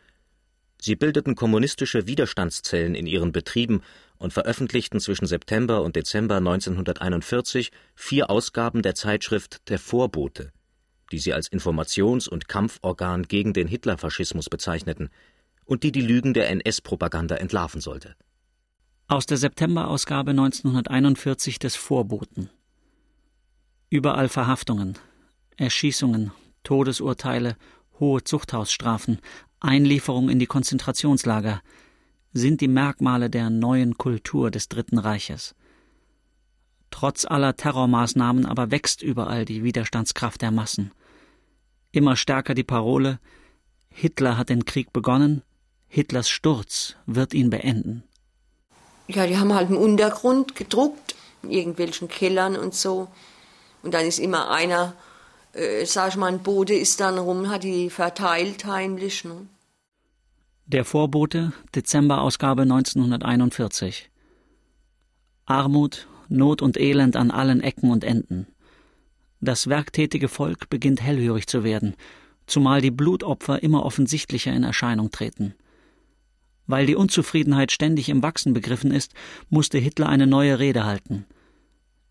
Sie 0.81 0.97
bildeten 0.97 1.35
kommunistische 1.35 2.07
Widerstandszellen 2.07 2.94
in 2.94 3.07
ihren 3.07 3.33
Betrieben 3.33 3.83
und 4.18 4.33
veröffentlichten 4.33 5.00
zwischen 5.00 5.27
September 5.27 5.83
und 5.83 5.96
Dezember 5.96 6.37
1941 6.37 7.70
vier 7.94 8.31
Ausgaben 8.31 8.83
der 8.83 8.94
Zeitschrift 8.94 9.68
Der 9.68 9.79
Vorbote, 9.79 10.53
die 11.12 11.18
sie 11.18 11.33
als 11.33 11.50
Informations- 11.50 12.29
und 12.29 12.48
Kampforgan 12.48 13.24
gegen 13.24 13.53
den 13.53 13.68
Hitlerfaschismus 13.68 14.48
bezeichneten 14.48 15.11
und 15.64 15.83
die 15.83 15.92
die 15.92 16.03
Lügen 16.03 16.35
der 16.35 16.48
NS-Propaganda 16.50 17.37
entlarven 17.37 17.81
sollte. 17.81 18.16
Aus 19.07 19.27
der 19.27 19.37
September-Ausgabe 19.37 20.31
1941 20.31 21.59
des 21.59 21.77
Vorboten. 21.77 22.50
Überall 23.90 24.29
Verhaftungen, 24.29 24.98
Erschießungen, 25.57 26.33
Todesurteile, 26.62 27.57
hohe 28.00 28.24
Zuchthausstrafen, 28.24 29.18
Einlieferung 29.61 30.31
in 30.31 30.38
die 30.38 30.46
Konzentrationslager, 30.46 31.61
sind 32.35 32.61
die 32.61 32.68
Merkmale 32.68 33.31
der 33.31 33.49
neuen 33.49 33.97
Kultur 33.97 34.51
des 34.51 34.68
Dritten 34.68 34.99
Reiches. 34.99 35.55
Trotz 36.90 37.25
aller 37.25 37.57
Terrormaßnahmen 37.57 38.44
aber 38.44 38.70
wächst 38.70 39.03
überall 39.03 39.44
die 39.44 39.64
Widerstandskraft 39.64 40.42
der 40.42 40.51
Massen. 40.51 40.92
Immer 41.92 42.16
stärker 42.16 42.55
die 42.55 42.64
Parole 42.64 43.18
Hitler 43.97 44.37
hat 44.37 44.49
den 44.49 44.64
Krieg 44.64 44.92
begonnen, 44.92 45.42
Hitlers 45.87 46.29
Sturz 46.29 46.97
wird 47.07 47.33
ihn 47.33 47.49
beenden. 47.49 48.03
Ja, 49.07 49.27
die 49.29 49.38
haben 49.38 49.55
halt 49.55 49.70
im 49.70 49.77
Untergrund 49.77 50.57
gedruckt, 50.57 51.14
in 51.44 51.53
irgendwelchen 51.53 52.09
Kellern 52.09 52.57
und 52.57 52.75
so. 52.75 53.07
Und 53.85 53.94
dann 53.94 54.05
ist 54.05 54.18
immer 54.18 54.51
einer, 54.51 54.94
äh, 55.53 55.85
sag 55.87 56.09
ich 56.09 56.16
mal, 56.16 56.27
ein 56.27 56.42
Bote 56.42 56.75
ist 56.75 56.99
dann 56.99 57.18
rum, 57.18 57.49
hat 57.51 57.62
die 57.62 57.88
verteilt 57.88 58.64
heimlich. 58.64 59.25
Ne? 59.25 59.47
Der 60.66 60.87
Vorbote, 60.87 61.53
Dezemberausgabe 61.74 62.62
1941. 62.62 64.11
Armut, 65.44 66.09
Not 66.31 66.62
und 66.62 66.81
Elend 66.81 67.16
an 67.16 67.31
allen 67.31 67.61
Ecken 67.61 67.90
und 67.90 68.03
Enden. 68.03 68.46
Das 69.42 69.66
werktätige 69.66 70.29
Volk 70.29 70.70
beginnt 70.70 71.03
hellhörig 71.03 71.48
zu 71.48 71.64
werden, 71.64 71.94
zumal 72.46 72.81
die 72.81 72.90
Blutopfer 72.90 73.62
immer 73.62 73.85
offensichtlicher 73.85 74.55
in 74.55 74.64
Erscheinung 74.64 75.11
treten. 75.11 75.53
Weil 76.66 76.87
die 76.87 76.96
Unzufriedenheit 76.96 77.70
ständig 77.70 78.09
im 78.09 78.22
Wachsen 78.22 78.55
begriffen 78.55 78.90
ist, 78.90 79.12
musste 79.50 79.77
Hitler 79.77 80.09
eine 80.09 80.27
neue 80.27 80.59
Rede 80.59 80.87
halten. 80.87 81.27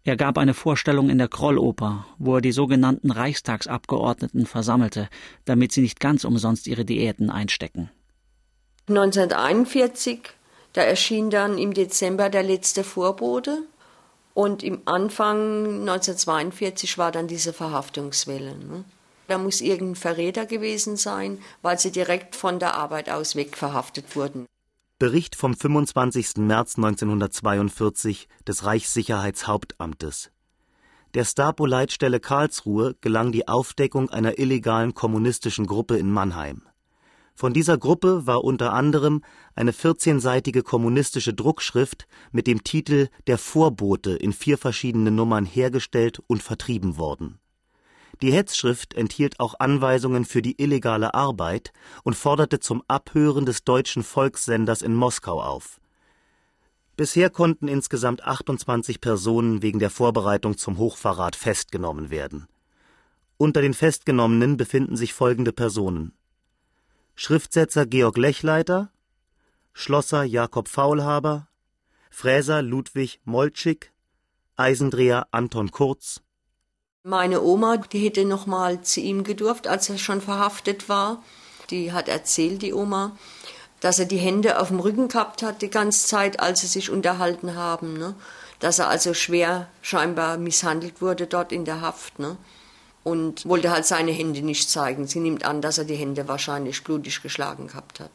Er 0.04 0.16
gab 0.16 0.38
eine 0.38 0.54
Vorstellung 0.54 1.10
in 1.10 1.18
der 1.18 1.28
Krolloper, 1.28 2.06
wo 2.20 2.36
er 2.36 2.42
die 2.42 2.52
sogenannten 2.52 3.10
Reichstagsabgeordneten 3.10 4.46
versammelte, 4.46 5.10
damit 5.44 5.72
sie 5.72 5.82
nicht 5.82 6.00
ganz 6.00 6.24
umsonst 6.24 6.68
ihre 6.68 6.86
Diäten 6.86 7.32
einstecken. 7.32 7.90
1941, 8.88 10.20
da 10.74 10.82
erschien 10.82 11.30
dann 11.30 11.58
im 11.58 11.74
Dezember 11.74 12.30
der 12.30 12.44
letzte 12.44 12.84
Vorbote 12.84 13.64
und 14.34 14.64
im 14.64 14.82
Anfang 14.86 15.82
1942 15.82 16.98
war 16.98 17.12
dann 17.12 17.28
diese 17.28 17.54
Verhaftungswelle. 17.54 18.58
Ne? 18.58 18.84
Da 19.28 19.38
muss 19.38 19.62
irgendein 19.62 19.96
Verräter 19.96 20.46
gewesen 20.46 20.98
sein, 20.98 21.40
weil 21.62 21.80
sie 21.80 21.92
direkt 21.92 22.36
von 22.36 22.60
der 22.60 22.74
Arbeit 22.76 23.10
aus 23.10 23.36
weg 23.36 23.56
verhaftet 23.56 24.16
wurden. 24.16 24.48
Bericht 25.00 25.36
vom 25.36 25.56
25. 25.56 26.38
März 26.38 26.78
1942 26.78 28.28
des 28.48 28.66
Reichssicherheitshauptamtes. 28.66 30.32
Der 31.14 31.26
Stapo-Leitstelle 31.26 32.20
Karlsruhe 32.20 32.96
gelang 33.02 33.32
die 33.32 33.48
Aufdeckung 33.48 34.10
einer 34.10 34.40
illegalen 34.40 34.94
kommunistischen 34.94 35.68
Gruppe 35.68 35.98
in 35.98 36.12
Mannheim. 36.12 36.64
Von 37.36 37.54
dieser 37.54 37.78
Gruppe 37.78 38.28
war 38.28 38.44
unter 38.44 38.74
anderem 38.74 39.24
eine 39.56 39.72
14-seitige 39.72 40.62
kommunistische 40.62 41.34
Druckschrift 41.34 42.08
mit 42.32 42.46
dem 42.46 42.64
Titel 42.64 43.08
Der 43.26 43.38
Vorbote 43.38 44.12
in 44.12 44.34
vier 44.34 44.58
verschiedenen 44.58 45.16
Nummern 45.16 45.46
hergestellt 45.46 46.22
und 46.28 46.44
vertrieben 46.44 46.98
worden. 46.98 47.40
Die 48.22 48.32
Hetzschrift 48.32 48.94
enthielt 48.94 49.40
auch 49.40 49.56
Anweisungen 49.60 50.26
für 50.26 50.44
die 50.44 50.62
illegale 50.62 51.16
Arbeit 51.16 51.74
und 52.04 52.16
forderte 52.16 52.60
zum 52.60 52.84
Abhören 52.88 53.46
des 53.46 53.64
deutschen 53.64 54.04
Volkssenders 54.04 54.84
in 54.84 54.94
Moskau 54.94 55.42
auf. 55.42 55.80
Bisher 56.96 57.32
konnten 57.32 57.68
insgesamt 57.68 58.24
28 58.24 59.02
Personen 59.02 59.64
wegen 59.64 59.80
der 59.80 59.90
Vorbereitung 59.90 60.58
zum 60.58 60.78
Hochverrat 60.78 61.36
festgenommen 61.36 62.12
werden. 62.12 62.48
Unter 63.38 63.64
den 63.64 63.74
Festgenommenen 63.74 64.58
befinden 64.58 64.96
sich 64.96 65.14
folgende 65.14 65.52
Personen 65.52 66.14
Schriftsetzer 67.16 67.86
Georg 67.86 68.18
Lechleiter, 68.18 68.90
Schlosser 69.72 70.24
Jakob 70.24 70.68
Faulhaber, 70.68 71.48
Fräser 72.10 72.64
Ludwig 72.64 73.20
Moltschik, 73.24 73.92
Eisendreher 74.56 75.28
Anton 75.32 75.72
Kurz. 75.72 76.22
Meine 77.04 77.42
Oma, 77.44 77.78
die 77.78 78.00
hätte 78.00 78.26
noch 78.26 78.48
mal 78.48 78.82
zu 78.82 79.00
ihm 79.00 79.24
gedurft, 79.24 79.68
als 79.68 79.90
er 79.90 80.00
schon 80.00 80.22
verhaftet 80.22 80.90
war. 80.90 81.22
Die 81.70 81.92
hat 81.92 82.08
erzählt, 82.08 82.62
die 82.62 82.74
Oma, 82.74 83.16
dass 83.80 84.00
er 84.00 84.06
die 84.06 84.18
Hände 84.18 84.60
auf 84.60 84.70
dem 84.70 84.80
Rücken 84.80 85.08
gehabt 85.08 85.44
hat 85.44 85.62
die 85.62 85.70
ganze 85.70 86.08
Zeit, 86.08 86.40
als 86.40 86.62
sie 86.62 86.68
sich 86.68 86.90
unterhalten 86.90 87.56
haben. 87.56 87.94
Ne? 87.94 88.16
Dass 88.60 88.80
er 88.80 88.88
also 88.88 89.14
schwer 89.14 89.68
scheinbar 89.82 90.38
misshandelt 90.38 91.02
wurde 91.02 91.28
dort 91.28 91.52
in 91.52 91.64
der 91.66 91.82
Haft. 91.82 92.18
Ne? 92.18 92.38
Und 93.04 93.46
wollte 93.46 93.72
halt 93.72 93.86
seine 93.86 94.12
Hände 94.12 94.42
nicht 94.42 94.70
zeigen. 94.70 95.08
Sie 95.08 95.20
nimmt 95.20 95.46
an, 95.46 95.62
dass 95.62 95.78
er 95.78 95.86
die 95.86 95.96
Hände 95.96 96.28
wahrscheinlich 96.28 96.84
blutig 96.84 97.22
geschlagen 97.22 97.68
gehabt 97.68 98.00
hat. 98.00 98.12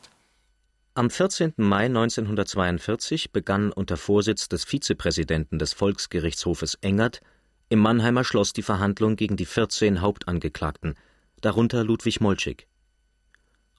Am 0.94 1.10
14. 1.10 1.54
Mai 1.56 1.84
1942 1.84 3.30
begann 3.30 3.70
unter 3.70 3.96
Vorsitz 3.96 4.48
des 4.48 4.64
Vizepräsidenten 4.64 5.58
des 5.58 5.72
Volksgerichtshofes 5.72 6.74
Engert 6.80 7.20
im 7.68 7.78
Mannheimer 7.78 8.24
Schloss 8.24 8.52
die 8.52 8.62
Verhandlung 8.62 9.14
gegen 9.14 9.36
die 9.36 9.46
14 9.46 10.00
Hauptangeklagten, 10.00 10.94
darunter 11.40 11.84
Ludwig 11.84 12.20
Moltschig. 12.20 12.66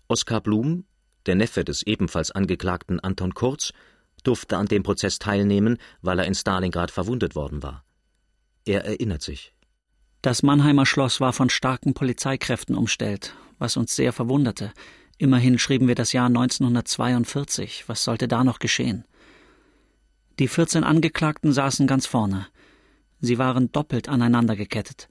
Oskar 0.08 0.41
Blum, 0.41 0.86
der 1.26 1.36
Neffe 1.36 1.65
des 1.65 1.84
ebenfalls 1.84 2.32
Angeklagten 2.32 3.00
Anton 3.00 3.34
Kurz, 3.34 3.74
durfte 4.24 4.58
an 4.58 4.67
dem 4.67 4.84
Prozess 4.84 5.19
teilnehmen, 5.19 5.78
weil 6.02 6.19
er 6.19 6.26
in 6.26 6.36
Stalingrad 6.36 6.91
verwundet 6.91 7.36
worden 7.36 7.63
war. 7.63 7.84
Er 8.65 8.86
erinnert 8.86 9.22
sich. 9.22 9.54
Das 10.21 10.43
Mannheimer 10.43 10.86
Schloss 10.86 11.21
war 11.21 11.32
von 11.32 11.49
starken 11.49 11.93
Polizeikräften 11.93 12.75
umstellt, 12.75 13.36
was 13.58 13.77
uns 13.77 13.95
sehr 13.95 14.12
verwunderte. 14.12 14.73
Immerhin 15.17 15.58
schrieben 15.58 15.88
wir 15.88 15.95
das 15.95 16.12
Jahr 16.12 16.27
1942. 16.27 17.86
Was 17.88 18.03
sollte 18.03 18.27
da 18.27 18.43
noch 18.43 18.60
geschehen? 18.60 19.05
Die 20.38 20.49
14 20.49 20.84
Angeklagten 20.84 21.53
saßen 21.53 21.88
ganz 21.88 22.05
vorne. 22.05 22.47
Sie 23.21 23.38
waren 23.38 23.71
doppelt 23.71 24.10
aneinander 24.10 24.58
gekettet. 24.58 25.08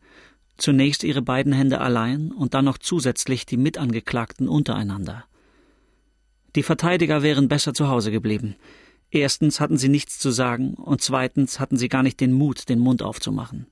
Zunächst 0.59 1.05
ihre 1.05 1.23
beiden 1.23 1.55
Hände 1.55 1.81
allein 1.81 2.31
und 2.31 2.53
dann 2.53 2.67
noch 2.67 2.77
zusätzlich 2.77 3.47
die 3.47 3.57
Mitangeklagten 3.57 4.47
untereinander. 4.47 5.25
Die 6.55 6.63
Verteidiger 6.63 7.23
wären 7.23 7.49
besser 7.49 7.73
zu 7.73 7.89
Hause 7.89 8.11
geblieben. 8.11 8.57
Erstens 9.11 9.59
hatten 9.59 9.79
sie 9.79 9.89
nichts 9.89 10.19
zu 10.19 10.31
sagen 10.31 10.75
und 10.75 11.01
zweitens 11.01 11.61
hatten 11.61 11.79
sie 11.79 11.89
gar 11.89 12.03
nicht 12.03 12.21
den 12.21 12.33
Mut, 12.33 12.69
den 12.69 12.79
Mund 12.79 13.03
aufzumachen. 13.03 13.69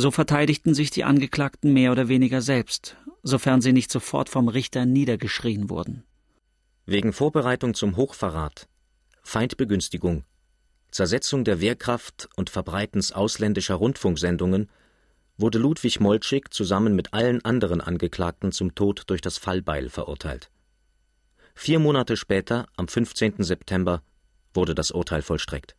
So 0.00 0.12
verteidigten 0.12 0.74
sich 0.74 0.92
die 0.92 1.02
Angeklagten 1.02 1.72
mehr 1.72 1.90
oder 1.90 2.06
weniger 2.06 2.40
selbst, 2.40 2.96
sofern 3.24 3.60
sie 3.60 3.72
nicht 3.72 3.90
sofort 3.90 4.28
vom 4.28 4.46
Richter 4.46 4.86
niedergeschrien 4.86 5.70
wurden. 5.70 6.04
Wegen 6.86 7.12
Vorbereitung 7.12 7.74
zum 7.74 7.96
Hochverrat, 7.96 8.68
Feindbegünstigung, 9.24 10.22
Zersetzung 10.92 11.42
der 11.42 11.60
Wehrkraft 11.60 12.28
und 12.36 12.48
Verbreitens 12.48 13.10
ausländischer 13.10 13.74
Rundfunksendungen 13.74 14.70
wurde 15.36 15.58
Ludwig 15.58 15.98
Moltschig 15.98 16.50
zusammen 16.50 16.94
mit 16.94 17.12
allen 17.12 17.44
anderen 17.44 17.80
Angeklagten 17.80 18.52
zum 18.52 18.76
Tod 18.76 19.02
durch 19.08 19.20
das 19.20 19.36
Fallbeil 19.36 19.88
verurteilt. 19.88 20.48
Vier 21.56 21.80
Monate 21.80 22.16
später, 22.16 22.68
am 22.76 22.86
15. 22.86 23.42
September, 23.42 24.04
wurde 24.54 24.76
das 24.76 24.92
Urteil 24.92 25.22
vollstreckt. 25.22 25.74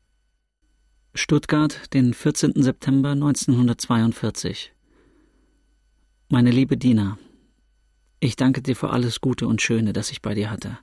Stuttgart, 1.15 1.91
den 1.93 2.13
14. 2.13 2.61
September 2.61 3.09
1942. 3.11 4.73
Meine 6.29 6.51
liebe 6.51 6.77
Dina, 6.77 7.17
ich 8.19 8.35
danke 8.35 8.61
dir 8.61 8.75
für 8.75 8.91
alles 8.91 9.19
Gute 9.19 9.47
und 9.47 9.59
Schöne, 9.59 9.91
das 9.91 10.11
ich 10.11 10.21
bei 10.21 10.35
dir 10.35 10.51
hatte. 10.51 10.77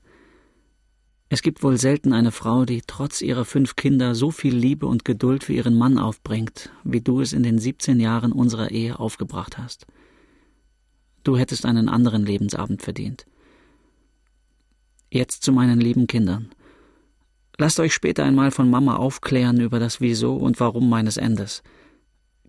Es 1.29 1.43
gibt 1.43 1.63
wohl 1.63 1.79
selten 1.79 2.13
eine 2.13 2.33
Frau, 2.33 2.65
die 2.65 2.83
trotz 2.85 3.23
ihrer 3.23 3.45
fünf 3.45 3.77
Kinder 3.77 4.17
so 4.17 4.33
viel 4.33 4.55
Liebe 4.57 4.87
und 4.87 5.05
Geduld 5.05 5.45
für 5.45 5.53
ihren 5.53 5.79
Mann 5.79 5.97
aufbringt, 5.97 6.71
wie 6.83 7.01
du 7.01 7.21
es 7.21 7.33
in 7.33 7.45
den 7.45 7.61
17 7.61 8.01
Jahren 8.01 8.33
unserer 8.33 8.73
Ehe 8.73 8.99
aufgebracht 8.99 9.59
hast. 9.59 9.87
Du 11.23 11.37
hättest 11.37 11.67
einen 11.67 11.89
anderen 11.89 12.27
Lebensabend 12.27 12.83
verdient. 12.83 13.27
Jetzt 15.09 15.45
zu 15.45 15.53
meinen 15.53 15.81
lieben 15.81 16.09
Kindern. 16.09 16.51
Lasst 17.59 17.81
euch 17.81 17.95
später 17.95 18.25
einmal 18.25 18.51
von 18.51 18.69
Mama 18.69 18.97
aufklären 18.97 19.61
über 19.61 19.79
das 19.79 20.01
Wieso 20.01 20.37
und 20.37 20.61
Warum 20.61 20.91
meines 20.91 21.17
Endes. 21.17 21.63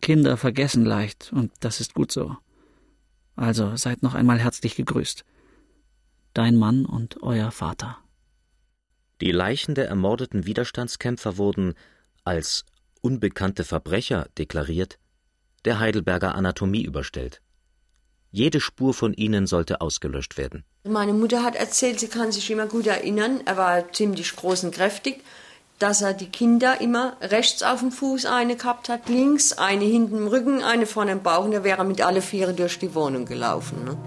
Kinder 0.02 0.38
vergessen 0.38 0.86
leicht, 0.86 1.32
und 1.34 1.52
das 1.62 1.80
ist 1.80 1.94
gut 1.94 2.12
so. 2.12 2.36
Also 3.36 3.76
seid 3.76 4.04
noch 4.04 4.16
einmal 4.16 4.40
herzlich 4.40 4.76
gegrüßt. 4.76 5.24
Dein 6.34 6.56
Mann 6.56 6.86
und 6.86 7.24
euer 7.24 7.52
Vater. 7.52 7.98
Die 9.22 9.32
Leichen 9.32 9.76
der 9.76 9.88
ermordeten 9.88 10.46
Widerstandskämpfer 10.46 11.38
wurden 11.38 11.74
als 12.24 12.66
unbekannte 13.02 13.64
Verbrecher 13.64 14.28
deklariert, 14.38 15.00
der 15.66 15.80
Heidelberger 15.80 16.36
Anatomie 16.36 16.84
überstellt. 16.84 17.42
Jede 18.38 18.62
Spur 18.62 18.94
von 18.94 19.14
ihnen 19.16 19.48
sollte 19.48 19.82
ausgelöscht 19.82 20.38
werden. 20.38 20.64
Meine 20.84 21.14
Mutter 21.14 21.42
hat 21.44 21.56
erzählt, 21.56 22.00
sie 22.00 22.08
kann 22.08 22.32
sich 22.32 22.52
immer 22.52 22.68
gut 22.68 22.86
erinnern, 22.86 23.42
er 23.46 23.58
war 23.58 23.92
ziemlich 23.92 24.36
groß 24.36 24.66
und 24.66 24.76
kräftig, 24.76 25.24
dass 25.80 26.04
er 26.04 26.14
die 26.14 26.28
Kinder 26.28 26.80
immer 26.80 27.18
rechts 27.20 27.64
auf 27.64 27.80
dem 27.80 27.92
Fuß 27.92 28.28
eine 28.28 28.56
gehabt 28.56 28.90
hat, 28.90 29.10
links, 29.10 29.54
eine 29.54 29.86
hinten 29.86 30.18
im 30.18 30.28
Rücken, 30.28 30.62
eine 30.62 30.86
vorne 30.86 31.14
im 31.14 31.24
Bauch 31.24 31.46
und 31.46 31.52
da 31.52 31.64
wäre 31.64 31.80
er 31.80 31.84
mit 31.84 32.00
alle 32.02 32.22
Vieren 32.22 32.56
durch 32.56 32.78
die 32.78 32.94
Wohnung 32.94 33.26
gelaufen. 33.26 33.84
Ne? 33.86 33.98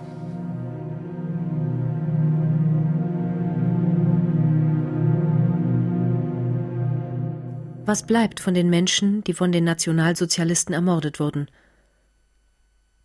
Was 7.85 8.05
bleibt 8.05 8.39
von 8.39 8.55
den 8.55 8.71
Menschen, 8.71 9.25
die 9.25 9.35
von 9.35 9.51
den 9.51 9.65
Nationalsozialisten 9.65 10.73
ermordet 10.73 11.19
wurden? 11.19 11.49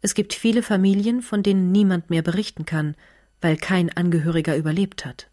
Es 0.06 0.14
gibt 0.14 0.36
viele 0.36 0.62
Familien, 0.62 1.24
von 1.24 1.42
denen 1.42 1.72
niemand 1.72 2.12
mehr 2.12 2.22
berichten 2.22 2.64
kann, 2.64 2.96
weil 3.42 3.58
kein 3.58 3.90
Angehöriger 3.90 4.56
überlebt 4.56 5.04
hat. 5.04 5.32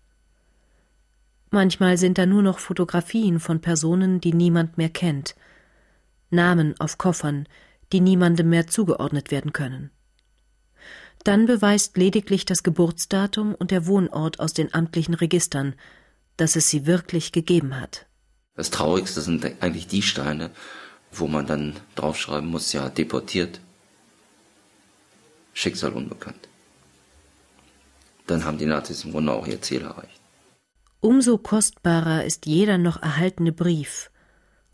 Manchmal 1.50 1.98
sind 1.98 2.16
da 2.16 2.24
nur 2.24 2.40
noch 2.40 2.58
Fotografien 2.58 3.38
von 3.38 3.61
Personen, 3.61 4.22
die 4.22 4.32
niemand 4.32 4.78
mehr 4.78 4.88
kennt, 4.88 5.35
Namen 6.30 6.74
auf 6.80 6.96
Koffern, 6.96 7.46
die 7.92 8.00
niemandem 8.00 8.48
mehr 8.48 8.66
zugeordnet 8.66 9.30
werden 9.30 9.52
können. 9.52 9.90
Dann 11.22 11.44
beweist 11.44 11.98
lediglich 11.98 12.46
das 12.46 12.62
Geburtsdatum 12.62 13.54
und 13.54 13.72
der 13.72 13.85
Wohnort 13.85 14.40
aus 14.40 14.54
den 14.54 14.72
amtlichen 14.72 15.12
Registern, 15.12 15.74
dass 16.38 16.56
es 16.56 16.70
sie 16.70 16.87
wirklich 16.87 17.32
gegeben 17.32 17.78
hat. 17.78 18.06
Das 18.54 18.70
Traurigste 18.70 19.20
sind 19.20 19.44
eigentlich 19.61 19.87
die 19.87 20.00
Steine, 20.00 20.50
wo 21.11 21.26
man 21.28 21.46
dann 21.46 21.76
draufschreiben 21.94 22.48
muss, 22.48 22.72
ja, 22.72 22.88
deportiert, 22.88 23.61
Schicksal 25.52 25.92
unbekannt. 25.92 26.48
Dann 28.26 28.44
haben 28.44 28.58
die 28.58 28.66
Nazis 28.66 29.04
im 29.04 29.12
Grunde 29.12 29.32
auch 29.32 29.46
ihr 29.46 29.60
Ziel 29.60 29.82
erreicht. 29.82 30.20
Umso 31.00 31.38
kostbarer 31.38 32.24
ist 32.24 32.46
jeder 32.46 32.78
noch 32.78 33.02
erhaltene 33.02 33.52
Brief, 33.52 34.10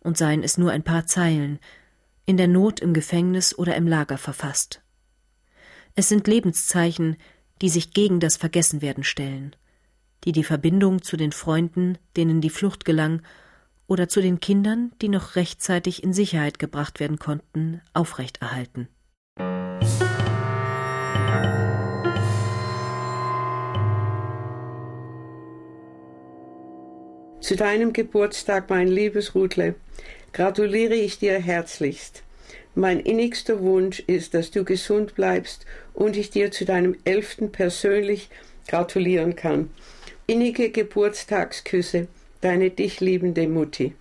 und 0.01 0.17
seien 0.17 0.43
es 0.43 0.59
nur 0.59 0.71
ein 0.71 0.83
paar 0.83 1.07
Zeilen, 1.07 1.59
in 2.27 2.37
der 2.37 2.49
Not 2.49 2.81
im 2.81 2.93
Gefängnis 2.93 3.57
oder 3.57 3.75
im 3.77 3.87
Lager 3.87 4.19
verfasst. 4.19 4.83
Es 5.95 6.09
sind 6.09 6.29
Lebenszeichen, 6.29 7.17
die 7.63 7.71
sich 7.71 7.93
gegen 7.93 8.21
das 8.21 8.37
Vergessenwerden 8.37 9.05
stellen, 9.05 9.57
die 10.25 10.33
die 10.33 10.45
Verbindung 10.45 11.03
zu 11.03 11.17
den 11.17 11.33
Freunden, 11.33 11.99
denen 12.17 12.41
die 12.41 12.51
Flucht 12.51 12.85
gelang, 12.85 13.23
oder 13.87 14.09
zu 14.09 14.21
den 14.21 14.39
Kindern, 14.39 14.93
die 15.01 15.09
noch 15.09 15.35
rechtzeitig 15.35 16.03
in 16.05 16.13
Sicherheit 16.13 16.59
gebracht 16.59 17.01
werden 17.01 17.19
konnten, 17.19 17.81
aufrechterhalten. 17.95 18.89
Zu 27.49 27.57
deinem 27.57 27.95
Geburtstag, 27.95 28.69
mein 28.69 28.89
liebes 28.89 29.35
Rudle, 29.35 29.75
gratuliere 30.35 30.93
ich 30.93 31.19
dir 31.19 31.39
herzlichst. 31.39 32.23
Mein 32.75 33.01
innigster 33.01 33.61
Wunsch 33.61 34.01
ist, 34.01 34.35
dass 34.35 34.51
du 34.51 34.65
gesund 34.65 35.15
bleibst 35.15 35.65
und 35.95 36.19
ich 36.19 36.29
dir 36.29 36.51
zu 36.51 36.67
deinem 36.67 36.95
elften 37.05 37.51
persönlich 37.51 38.29
gratulieren 38.67 39.35
kann. 39.35 39.71
Innige 40.27 40.71
Geburtstagsküsse, 40.71 42.09
deine 42.43 42.69
dich 42.69 43.01
liebende 43.01 43.49
Mutti. 43.49 43.95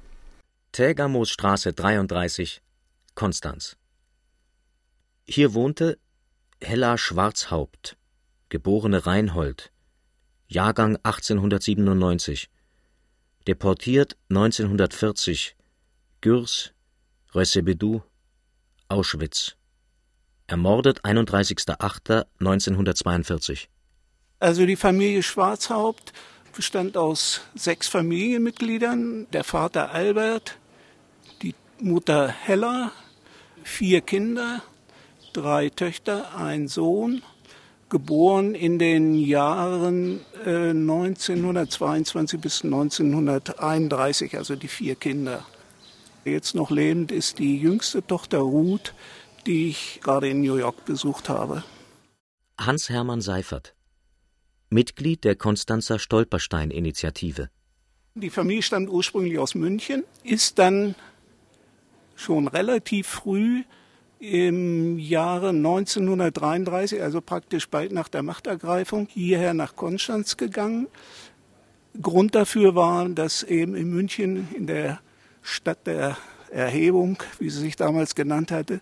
Tägermoosstraße 0.74 1.72
33, 1.72 2.62
Konstanz. 3.16 3.78
Hier 5.26 5.54
wohnte 5.54 5.98
Hella 6.62 6.98
Schwarzhaupt, 6.98 7.96
geborene 8.50 9.06
Reinhold, 9.06 9.72
Jahrgang 10.50 10.98
1897, 10.98 12.50
deportiert 13.48 14.16
1940 14.30 15.56
Gürs, 16.22 16.74
Rössebedou, 17.34 18.04
Auschwitz. 18.90 19.56
Ermordet 20.48 21.06
31.08.1942. 21.06 23.68
Also 24.40 24.66
die 24.66 24.76
Familie 24.76 25.24
Schwarzhaupt 25.24 26.12
bestand 26.56 26.98
aus 26.98 27.42
sechs 27.56 27.88
Familienmitgliedern. 27.88 29.28
Der 29.32 29.44
Vater 29.44 29.92
Albert, 29.92 30.58
die 31.42 31.56
Mutter 31.80 32.30
Hella, 32.30 32.92
vier 33.64 34.02
Kinder, 34.02 34.62
drei 35.34 35.70
Töchter, 35.70 36.36
ein 36.36 36.68
Sohn 36.68 37.24
geboren 37.90 38.56
in 38.56 38.80
den 38.80 39.14
Jahren 39.14 40.20
äh, 40.46 40.70
1922 40.70 42.40
bis 42.40 42.64
1931, 42.64 44.38
also 44.38 44.56
die 44.56 44.68
vier 44.68 44.96
Kinder. 44.96 45.46
Jetzt 46.26 46.56
noch 46.56 46.72
lebend 46.72 47.12
ist 47.12 47.40
die 47.40 47.58
jüngste 47.58 48.06
Tochter 48.06 48.40
Ruth, 48.40 48.94
die 49.46 49.70
ich 49.70 50.02
gerade 50.04 50.30
in 50.30 50.42
New 50.42 50.56
York 50.56 50.86
besucht 50.86 51.30
habe. 51.30 51.64
Hans-Hermann 52.60 53.22
Seifert. 53.22 53.76
Mitglied 54.70 55.24
der 55.24 55.36
Konstanzer 55.36 56.00
Stolperstein-Initiative. 56.00 57.50
Die 58.16 58.30
Familie 58.30 58.64
stammt 58.64 58.90
ursprünglich 58.90 59.40
aus 59.40 59.56
München, 59.56 60.04
ist 60.24 60.60
dann 60.60 60.96
schon 62.16 62.48
relativ 62.48 63.08
früh 63.08 63.64
im 64.20 64.98
Jahre 64.98 65.50
1933, 65.50 67.02
also 67.02 67.22
praktisch 67.22 67.70
bald 67.70 67.92
nach 67.92 68.08
der 68.08 68.24
Machtergreifung, 68.24 69.08
hierher 69.10 69.54
nach 69.54 69.76
Konstanz 69.76 70.38
gegangen. 70.38 70.88
Grund 72.02 72.36
dafür 72.36 72.76
war, 72.76 73.08
dass 73.10 73.44
eben 73.44 73.76
in 73.76 73.90
München 73.90 74.48
in 74.56 74.68
der 74.68 75.00
Stadt 75.42 75.86
der 75.86 76.18
Erhebung, 76.52 77.22
wie 77.40 77.50
sie 77.50 77.60
sich 77.60 77.76
damals 77.76 78.16
genannt 78.16 78.52
hatte, 78.52 78.82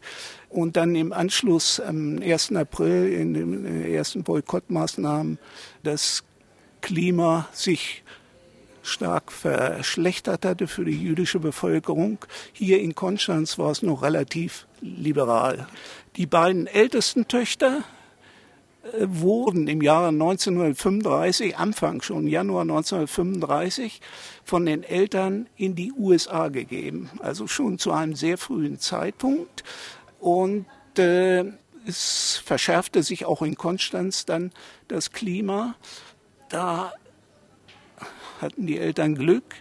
und 0.50 0.78
dann 0.78 0.96
im 0.96 1.12
Anschluss 1.12 1.80
am 1.80 2.20
1. 2.22 2.54
April 2.54 3.12
in 3.12 3.34
den 3.34 3.86
ersten 3.86 4.24
Boykottmaßnahmen 4.24 5.40
das 5.84 6.24
Klima 6.82 7.48
sich 7.52 8.04
stark 8.86 9.32
verschlechtert 9.32 10.46
hatte 10.46 10.68
für 10.68 10.86
die 10.86 11.02
jüdische 11.02 11.40
Bevölkerung. 11.40 12.20
Hier 12.54 12.80
in 12.80 12.96
Konstanz 12.96 13.58
war 13.58 13.72
es 13.72 13.82
noch 13.82 14.04
relativ 14.04 14.68
liberal. 14.82 15.68
Die 16.16 16.26
beiden 16.26 16.68
ältesten 16.68 17.28
Töchter 17.28 17.84
äh, 18.84 19.08
wurden 19.08 19.68
im 19.68 19.82
Jahre 19.82 20.10
1935, 20.10 21.58
Anfang 21.58 22.02
schon 22.02 22.28
Januar 22.28 22.62
1935, 22.62 24.02
von 24.44 24.66
den 24.66 24.84
Eltern 24.84 25.48
in 25.56 25.76
die 25.76 25.92
USA 25.92 26.50
gegeben, 26.50 27.10
also 27.20 27.48
schon 27.48 27.80
zu 27.80 27.92
einem 27.92 28.16
sehr 28.16 28.38
frühen 28.38 28.80
Zeitpunkt. 28.80 29.64
Und 30.20 30.68
äh, 30.98 31.46
es 31.88 32.42
verschärfte 32.44 33.04
sich 33.04 33.26
auch 33.26 33.42
in 33.42 33.56
Konstanz 33.56 34.26
dann 34.26 34.52
das 34.88 35.12
Klima. 35.12 35.76
Da 36.50 36.94
hatten 38.42 38.68
die 38.68 38.78
Eltern 38.78 39.16
Glück. 39.16 39.56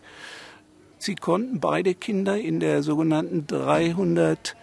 Sie 0.99 1.15
konnten 1.15 1.61
beide 1.61 1.95
Kinder 1.95 2.39
in 2.39 2.61
der 2.61 2.83
sogenannten 2.83 3.47
300 3.47 4.57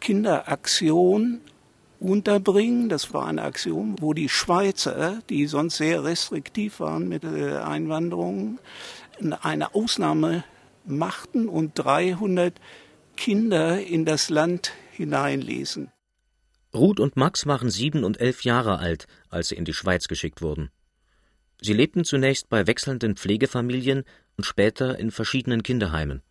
Kinderaktion 0.00 1.40
unterbringen. 1.98 2.88
Das 2.88 3.12
war 3.12 3.26
eine 3.26 3.42
Aktion, 3.42 3.96
wo 4.00 4.14
die 4.14 4.28
Schweizer, 4.28 5.20
die 5.28 5.46
sonst 5.46 5.76
sehr 5.76 6.04
restriktiv 6.04 6.80
waren 6.80 7.08
mit 7.08 7.22
der 7.22 7.66
Einwanderung, 7.66 8.58
eine 9.42 9.74
Ausnahme 9.74 10.44
machten 10.86 11.48
und 11.48 11.72
300 11.74 12.54
Kinder 13.16 13.80
in 13.80 14.04
das 14.04 14.30
Land 14.30 14.72
hineinließen. 14.92 15.90
Ruth 16.72 17.00
und 17.00 17.16
Max 17.16 17.46
waren 17.46 17.68
sieben 17.68 18.04
und 18.04 18.20
elf 18.20 18.44
Jahre 18.44 18.78
alt, 18.78 19.06
als 19.28 19.48
sie 19.48 19.56
in 19.56 19.64
die 19.64 19.74
Schweiz 19.74 20.08
geschickt 20.08 20.40
wurden. 20.40 20.70
Sie 21.60 21.72
lebten 21.72 22.04
zunächst 22.04 22.48
bei 22.48 22.66
wechselnden 22.66 23.16
Pflegefamilien 23.16 24.04
und 24.36 24.44
später 24.44 24.98
in 24.98 25.10
verschiedenen 25.10 25.62
Kinderheimen. 25.62 26.22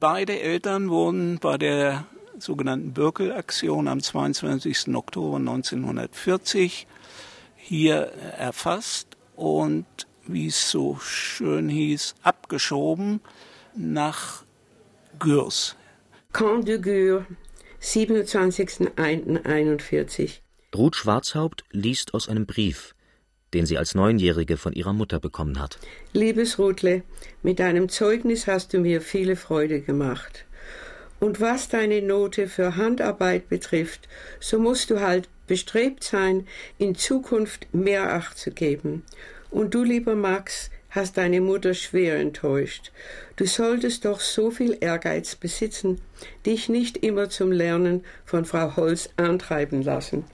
Beide 0.00 0.40
Eltern 0.40 0.90
wurden 0.90 1.40
bei 1.40 1.58
der 1.58 2.06
sogenannten 2.38 2.92
Birkel-Aktion 2.92 3.88
am 3.88 4.00
22. 4.00 4.94
Oktober 4.94 5.38
1940 5.38 6.86
hier 7.56 8.12
erfasst 8.36 9.16
und, 9.34 9.86
wie 10.26 10.46
es 10.46 10.70
so 10.70 10.96
schön 11.00 11.68
hieß, 11.68 12.14
abgeschoben 12.22 13.20
nach 13.74 14.44
Gürs. 15.18 15.74
Camp 16.32 16.64
de 16.66 16.78
Gür, 16.78 17.26
27.01.41. 17.82 20.38
Ruth 20.74 20.96
Schwarzhaupt 20.96 21.64
liest 21.72 22.14
aus 22.14 22.28
einem 22.28 22.46
Brief, 22.46 22.94
den 23.54 23.66
sie 23.66 23.78
als 23.78 23.94
Neunjährige 23.94 24.56
von 24.56 24.72
ihrer 24.72 24.92
Mutter 24.92 25.20
bekommen 25.20 25.60
hat. 25.60 25.78
Liebes 26.12 26.58
Rutle, 26.58 27.02
mit 27.42 27.58
deinem 27.58 27.88
Zeugnis 27.88 28.46
hast 28.46 28.72
du 28.72 28.80
mir 28.80 29.00
viele 29.00 29.36
Freude 29.36 29.80
gemacht. 29.80 30.44
Und 31.20 31.40
was 31.40 31.68
deine 31.68 32.00
Note 32.00 32.48
für 32.48 32.76
Handarbeit 32.76 33.48
betrifft, 33.48 34.08
so 34.38 34.58
musst 34.58 34.90
du 34.90 35.00
halt 35.00 35.28
bestrebt 35.46 36.04
sein, 36.04 36.46
in 36.78 36.94
Zukunft 36.94 37.66
mehr 37.72 38.12
Acht 38.12 38.38
zu 38.38 38.52
geben. 38.52 39.02
Und 39.50 39.74
du, 39.74 39.82
lieber 39.82 40.14
Max, 40.14 40.70
hast 40.90 41.16
deine 41.16 41.40
Mutter 41.40 41.74
schwer 41.74 42.18
enttäuscht. 42.18 42.92
Du 43.36 43.46
solltest 43.46 44.04
doch 44.04 44.20
so 44.20 44.50
viel 44.50 44.76
Ehrgeiz 44.80 45.34
besitzen, 45.34 46.00
dich 46.46 46.68
nicht 46.68 46.98
immer 46.98 47.30
zum 47.30 47.52
Lernen 47.52 48.04
von 48.24 48.44
Frau 48.44 48.76
Holz 48.76 49.10
antreiben 49.16 49.82
lassen. 49.82 50.24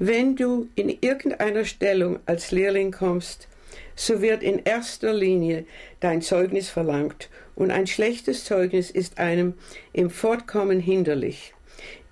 Wenn 0.00 0.36
du 0.36 0.68
in 0.76 0.96
irgendeiner 1.00 1.64
Stellung 1.64 2.20
als 2.24 2.52
Lehrling 2.52 2.92
kommst, 2.92 3.48
so 3.96 4.22
wird 4.22 4.44
in 4.44 4.60
erster 4.64 5.12
Linie 5.12 5.64
dein 5.98 6.22
Zeugnis 6.22 6.68
verlangt, 6.68 7.28
und 7.56 7.72
ein 7.72 7.88
schlechtes 7.88 8.44
Zeugnis 8.44 8.92
ist 8.92 9.18
einem 9.18 9.54
im 9.92 10.10
Fortkommen 10.10 10.78
hinderlich. 10.78 11.52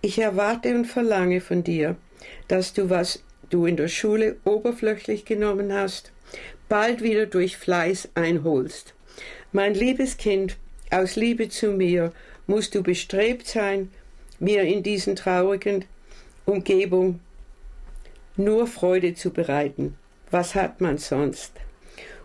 Ich 0.00 0.18
erwarte 0.18 0.74
und 0.74 0.86
verlange 0.86 1.40
von 1.40 1.62
dir, 1.62 1.96
dass 2.48 2.72
du, 2.72 2.90
was 2.90 3.22
du 3.50 3.66
in 3.66 3.76
der 3.76 3.86
Schule 3.86 4.38
oberflächlich 4.44 5.24
genommen 5.24 5.72
hast, 5.72 6.10
bald 6.68 7.00
wieder 7.00 7.26
durch 7.26 7.56
Fleiß 7.56 8.08
einholst. 8.16 8.94
Mein 9.52 9.74
liebes 9.74 10.16
Kind, 10.16 10.56
aus 10.90 11.14
Liebe 11.14 11.48
zu 11.48 11.68
mir 11.68 12.12
musst 12.48 12.74
du 12.74 12.82
bestrebt 12.82 13.46
sein, 13.46 13.92
mir 14.40 14.62
in 14.62 14.82
diesen 14.82 15.14
traurigen 15.14 15.84
Umgebung 16.44 17.20
nur 18.36 18.66
Freude 18.66 19.14
zu 19.14 19.30
bereiten. 19.30 19.96
Was 20.30 20.54
hat 20.54 20.80
man 20.80 20.98
sonst? 20.98 21.52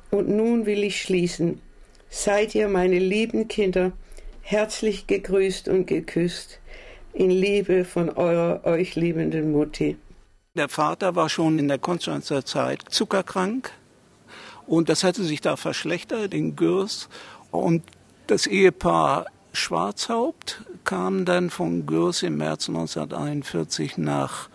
Und 0.09 0.27
nun 0.29 0.65
will 0.65 0.83
ich 0.83 1.01
schließen. 1.01 1.61
Seid 2.09 2.55
ihr, 2.55 2.67
meine 2.67 2.99
lieben 2.99 3.47
Kinder, 3.47 3.93
herzlich 4.41 5.07
gegrüßt 5.07 5.67
und 5.69 5.85
geküsst, 5.87 6.59
in 7.13 7.29
Liebe 7.29 7.85
von 7.85 8.09
eurer 8.09 8.65
euch 8.65 8.95
liebenden 8.95 9.51
Mutti. 9.51 9.97
Der 10.55 10.67
Vater 10.67 11.15
war 11.15 11.29
schon 11.29 11.59
in 11.59 11.67
der 11.67 11.77
Konstanzer 11.77 12.43
Zeit 12.43 12.83
zuckerkrank 12.89 13.71
und 14.67 14.89
das 14.89 15.03
hatte 15.03 15.23
sich 15.23 15.41
da 15.41 15.55
verschlechtert 15.55 16.33
in 16.33 16.55
Gürs. 16.55 17.09
Und 17.51 17.83
das 18.27 18.47
Ehepaar 18.47 19.25
Schwarzhaupt 19.53 20.63
kam 20.83 21.25
dann 21.25 21.49
von 21.49 21.85
Gürs 21.85 22.23
im 22.23 22.37
März 22.37 22.69
1941 22.69 23.97
nach 23.97 24.49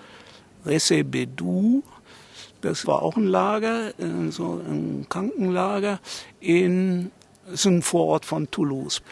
Resebedou. 0.67 1.83
Das 2.61 2.87
war 2.87 3.03
auch 3.03 3.17
ein 3.17 3.27
Lager, 3.27 3.91
äh, 3.99 4.31
so 4.31 4.61
ein 4.67 5.07
Krankenlager 5.09 6.01
in 6.41 7.11
so 7.53 7.69
einem 7.69 7.83
Vorort 7.83 8.25
von 8.25 8.51
Toulouse. 8.51 9.03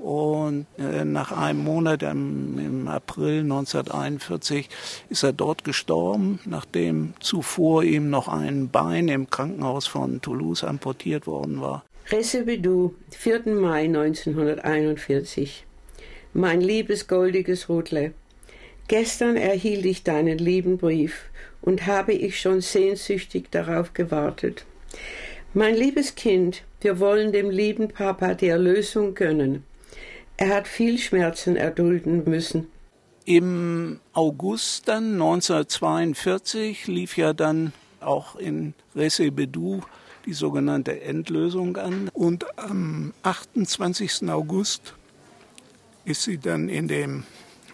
Und 0.00 0.66
äh, 0.78 1.04
nach 1.04 1.30
einem 1.30 1.62
Monat 1.62 2.02
im, 2.02 2.58
im, 2.58 2.88
April 2.88 3.40
1941 3.40 4.70
ist 5.10 5.22
er 5.22 5.34
dort 5.34 5.62
gestorben, 5.62 6.40
nachdem 6.46 7.12
zuvor 7.20 7.84
ihm 7.84 8.08
noch 8.08 8.26
ein 8.28 8.70
Bein 8.70 9.08
im 9.08 9.28
Krankenhaus 9.28 9.86
von 9.86 10.22
Toulouse 10.22 10.64
amputiert 10.64 11.26
worden 11.26 11.60
war. 11.60 11.84
Resebedou, 12.10 12.94
4. 13.10 13.42
Mai 13.54 13.84
1941. 13.84 15.66
Mein 16.32 16.62
liebes 16.62 17.06
goldiges 17.06 17.68
Rudle, 17.68 18.14
Gestern 18.90 19.36
erhielt 19.36 19.86
ich 19.86 20.02
deinen 20.02 20.38
lieben 20.38 20.76
Brief 20.76 21.26
und 21.62 21.86
habe 21.86 22.12
ich 22.12 22.40
schon 22.40 22.60
sehnsüchtig 22.60 23.48
darauf 23.52 23.92
gewartet. 23.92 24.66
Mein 25.54 25.76
liebes 25.76 26.16
Kind, 26.16 26.64
wir 26.80 26.98
wollen 26.98 27.30
dem 27.30 27.50
lieben 27.50 27.86
Papa 27.86 28.34
die 28.34 28.48
Erlösung 28.48 29.14
gönnen. 29.14 29.62
Er 30.36 30.48
hat 30.48 30.66
viel 30.66 30.98
Schmerzen 30.98 31.54
erdulden 31.54 32.24
müssen. 32.24 32.66
Im 33.26 34.00
August 34.12 34.88
dann 34.88 35.12
1942 35.12 36.88
lief 36.88 37.16
ja 37.16 37.32
dann 37.32 37.72
auch 38.00 38.34
in 38.34 38.74
Resebedou 38.96 39.82
die 40.26 40.32
sogenannte 40.32 41.00
Endlösung 41.00 41.76
an. 41.76 42.10
Und 42.12 42.58
am 42.58 43.14
28. 43.22 44.28
August 44.28 44.94
ist 46.04 46.24
sie 46.24 46.38
dann 46.38 46.68
in 46.68 46.88
dem 46.88 47.22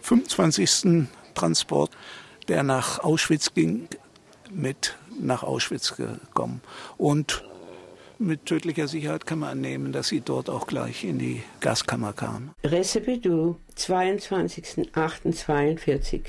25. 0.07 1.07
Transport, 1.37 1.91
der 2.47 2.63
nach 2.63 2.99
Auschwitz 2.99 3.53
ging, 3.53 3.89
mit 4.51 4.97
nach 5.19 5.43
Auschwitz 5.43 5.95
gekommen. 5.95 6.61
Und 6.97 7.43
mit 8.19 8.47
tödlicher 8.47 8.87
Sicherheit 8.87 9.27
kann 9.27 9.37
man 9.39 9.49
annehmen, 9.49 9.91
dass 9.91 10.07
sie 10.07 10.21
dort 10.21 10.49
auch 10.49 10.65
gleich 10.65 11.03
in 11.03 11.19
die 11.19 11.43
Gaskammer 11.59 12.13
kam. 12.13 12.49
Recipedou, 12.63 13.57
22.08.42 13.77 16.21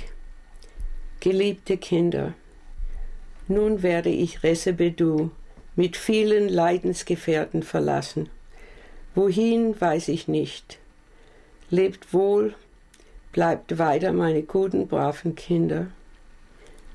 Geliebte 1.21 1.79
Kinder, 1.79 2.35
nun 3.49 3.83
werde 3.83 4.11
ich 4.11 4.43
Recebedou 4.43 5.31
mit 5.75 5.97
vielen 5.97 6.51
Leidensgefährten 6.51 7.63
verlassen. 7.63 8.29
Wohin 9.15 9.81
weiß 9.81 10.09
ich 10.09 10.29
nicht. 10.29 10.79
Lebt 11.71 12.13
wohl 12.13 12.55
Bleibt 13.33 13.79
weiter, 13.79 14.12
meine 14.12 14.43
guten, 14.43 14.89
braven 14.89 15.35
Kinder. 15.35 15.89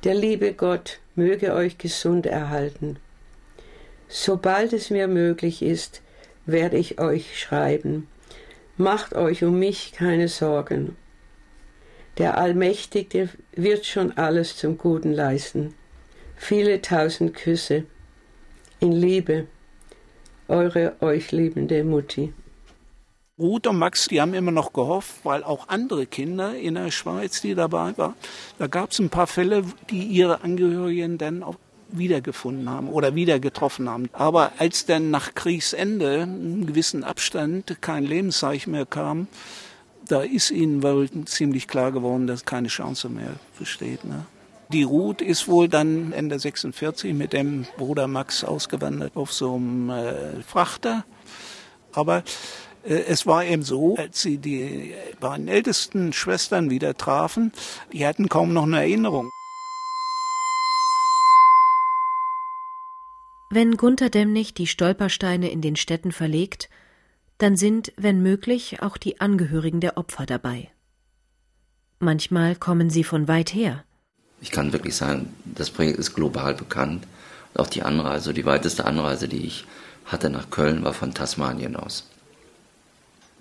Der 0.03 0.15
liebe 0.15 0.53
Gott 0.53 0.99
möge 1.15 1.53
euch 1.53 1.77
gesund 1.77 2.25
erhalten. 2.25 2.97
Sobald 4.07 4.73
es 4.73 4.89
mir 4.89 5.07
möglich 5.07 5.61
ist, 5.61 6.01
werde 6.45 6.77
ich 6.77 6.99
euch 6.99 7.39
schreiben. 7.39 8.07
Macht 8.77 9.15
euch 9.15 9.43
um 9.43 9.59
mich 9.59 9.93
keine 9.93 10.27
Sorgen. 10.27 10.95
Der 12.17 12.37
Allmächtige 12.37 13.29
wird 13.55 13.85
schon 13.85 14.17
alles 14.17 14.57
zum 14.57 14.77
Guten 14.77 15.13
leisten. 15.13 15.73
Viele 16.35 16.81
tausend 16.81 17.33
Küsse. 17.33 17.85
In 18.79 18.91
Liebe. 18.91 19.47
Eure 20.47 20.95
euch 20.99 21.31
liebende 21.31 21.83
Mutti. 21.83 22.33
Ruth 23.39 23.65
und 23.65 23.79
Max, 23.79 24.09
die 24.09 24.21
haben 24.21 24.35
immer 24.35 24.51
noch 24.51 24.73
gehofft, 24.73 25.15
weil 25.23 25.43
auch 25.43 25.67
andere 25.67 26.05
Kinder 26.05 26.55
in 26.55 26.75
der 26.75 26.91
Schweiz, 26.91 27.41
die 27.41 27.55
dabei 27.55 27.97
waren, 27.97 28.13
da 28.59 28.67
gab 28.67 28.91
es 28.91 28.99
ein 28.99 29.09
paar 29.09 29.25
Fälle, 29.25 29.63
die 29.89 30.03
ihre 30.03 30.43
Angehörigen 30.43 31.17
dann 31.17 31.41
auch 31.41 31.55
wiedergefunden 31.89 32.69
haben 32.69 32.89
oder 32.89 33.15
wieder 33.15 33.39
getroffen 33.39 33.89
haben. 33.89 34.07
Aber 34.13 34.51
als 34.59 34.85
dann 34.85 35.09
nach 35.09 35.33
Kriegsende 35.33 36.21
einen 36.21 36.67
gewissen 36.67 37.03
Abstand 37.03 37.81
kein 37.81 38.03
Lebenszeichen 38.03 38.71
mehr 38.71 38.85
kam, 38.85 39.27
da 40.07 40.21
ist 40.21 40.51
ihnen 40.51 40.83
wohl 40.83 41.09
ziemlich 41.25 41.67
klar 41.67 41.91
geworden, 41.91 42.27
dass 42.27 42.45
keine 42.45 42.67
Chance 42.67 43.09
mehr 43.09 43.33
besteht. 43.57 44.03
Ne? 44.05 44.25
Die 44.71 44.83
Ruth 44.83 45.21
ist 45.21 45.47
wohl 45.47 45.67
dann 45.67 46.11
Ende 46.13 46.37
46 46.37 47.13
mit 47.13 47.33
dem 47.33 47.65
Bruder 47.77 48.07
Max 48.07 48.43
ausgewandert 48.43 49.15
auf 49.15 49.33
so 49.33 49.55
einem 49.55 49.89
äh, 49.89 50.41
Frachter. 50.43 51.03
Aber 51.93 52.23
es 52.83 53.25
war 53.25 53.45
eben 53.45 53.63
so, 53.63 53.95
als 53.95 54.21
sie 54.21 54.37
die 54.37 54.93
beiden 55.19 55.47
ältesten 55.47 56.13
Schwestern 56.13 56.69
wieder 56.69 56.95
trafen, 56.95 57.51
die 57.91 58.05
hatten 58.05 58.29
kaum 58.29 58.53
noch 58.53 58.63
eine 58.63 58.77
Erinnerung. 58.77 59.29
Wenn 63.49 63.77
Gunther 63.77 64.09
Demnig 64.09 64.53
die 64.53 64.67
Stolpersteine 64.67 65.51
in 65.51 65.61
den 65.61 65.75
Städten 65.75 66.11
verlegt, 66.11 66.69
dann 67.37 67.55
sind, 67.55 67.93
wenn 67.97 68.21
möglich, 68.21 68.81
auch 68.81 68.97
die 68.97 69.21
Angehörigen 69.21 69.79
der 69.79 69.97
Opfer 69.97 70.25
dabei. 70.25 70.71
Manchmal 71.99 72.55
kommen 72.55 72.89
sie 72.89 73.03
von 73.03 73.27
weit 73.27 73.53
her. 73.53 73.83
Ich 74.41 74.51
kann 74.51 74.73
wirklich 74.73 74.95
sagen, 74.95 75.33
das 75.45 75.69
Projekt 75.69 75.99
ist 75.99 76.15
global 76.15 76.53
bekannt. 76.53 77.07
Auch 77.53 77.67
die 77.67 77.83
Anreise, 77.83 78.33
die 78.33 78.45
weiteste 78.45 78.85
Anreise, 78.85 79.27
die 79.27 79.45
ich 79.45 79.65
hatte 80.05 80.29
nach 80.29 80.49
Köln, 80.49 80.83
war 80.83 80.93
von 80.93 81.13
Tasmanien 81.13 81.75
aus. 81.75 82.09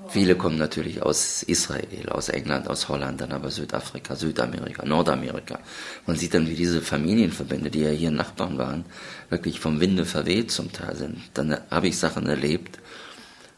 Viele 0.08 0.36
kommen 0.36 0.58
natürlich 0.58 1.02
aus 1.02 1.42
Israel, 1.42 2.08
aus 2.10 2.28
England, 2.28 2.68
aus 2.68 2.88
Holland, 2.88 3.20
dann 3.20 3.32
aber 3.32 3.50
Südafrika, 3.50 4.14
Südamerika, 4.16 4.84
Nordamerika. 4.84 5.60
Man 6.06 6.16
sieht 6.16 6.34
dann, 6.34 6.48
wie 6.48 6.54
diese 6.54 6.82
Familienverbände, 6.82 7.70
die 7.70 7.80
ja 7.80 7.90
hier 7.90 8.10
Nachbarn 8.10 8.58
waren, 8.58 8.84
wirklich 9.30 9.60
vom 9.60 9.80
Winde 9.80 10.04
verweht 10.04 10.50
zum 10.50 10.72
Teil 10.72 10.96
sind. 10.96 11.18
Dann 11.34 11.56
habe 11.70 11.88
ich 11.88 11.98
Sachen 11.98 12.26
erlebt, 12.26 12.78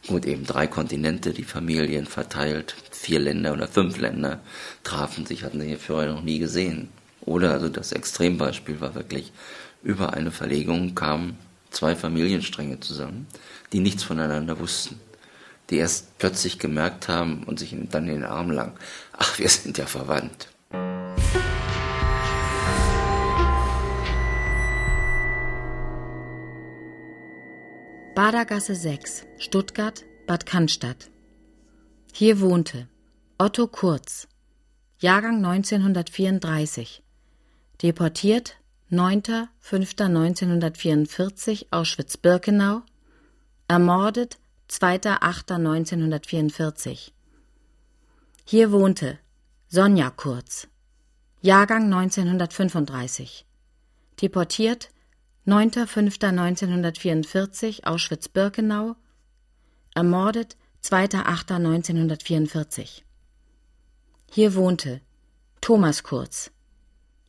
und 0.09 0.27
eben 0.27 0.45
drei 0.45 0.67
Kontinente, 0.67 1.33
die 1.33 1.45
Familien 1.45 2.07
verteilt, 2.07 2.77
vier 2.91 3.21
Länder 3.21 3.55
oder 3.55 3.67
fünf 3.67 3.97
Länder 3.99 4.41
trafen 4.83 5.25
sich, 5.25 5.45
hatten 5.45 5.61
sie 5.61 5.69
hier 5.69 5.79
vorher 5.79 6.13
noch 6.13 6.23
nie 6.23 6.39
gesehen. 6.39 6.91
Oder 7.23 7.53
also 7.53 7.71
das 7.71 7.93
Extrembeispiel 7.93 8.81
war 8.81 8.95
wirklich, 8.95 9.33
über 9.83 10.13
eine 10.13 10.31
Verlegung 10.31 10.95
kamen 10.95 11.39
zwei 11.71 11.97
Familienstränge 11.97 12.81
zusammen, 12.81 13.27
die 13.73 13.81
nichts 13.81 14.03
voneinander 14.03 14.59
wussten 14.59 15.01
die 15.75 15.81
erst 15.81 16.17
plötzlich 16.19 16.61
gemerkt 16.61 17.09
haben 17.09 17.43
und 17.43 17.59
sich 17.59 17.75
dann 17.91 18.07
in 18.07 18.21
den 18.21 18.25
Arm 18.25 18.53
lang, 18.53 18.79
ach, 19.13 19.41
wir 19.41 19.49
sind 19.49 19.77
ja 19.77 19.87
verwandt. 19.87 20.51
Badergasse 28.15 28.77
6, 28.77 29.27
Stuttgart, 29.39 30.05
Bad 30.29 30.47
Cannstatt. 30.47 31.11
Hier 32.13 32.41
wohnte 32.41 32.87
Otto 33.37 33.67
Kurz, 33.67 34.29
Jahrgang 35.01 35.45
1934, 35.45 37.03
deportiert 37.83 38.59
9.5.1944 38.93 41.67
Auschwitz-Birkenau, 41.73 42.83
ermordet 43.67 44.39
2.8.1944. 44.71 47.11
Hier 48.45 48.71
wohnte 48.73 49.19
Sonja 49.69 50.11
Kurz, 50.11 50.67
Jahrgang 51.41 51.93
1935, 51.93 53.47
deportiert 54.21 54.91
9.5.1944 55.47 57.85
Auschwitz-Birkenau, 57.85 58.97
ermordet 59.95 60.57
2.8.1944. 60.83 63.03
Hier 64.31 64.55
wohnte 64.55 65.01
Thomas 65.61 66.03
Kurz, 66.03 66.51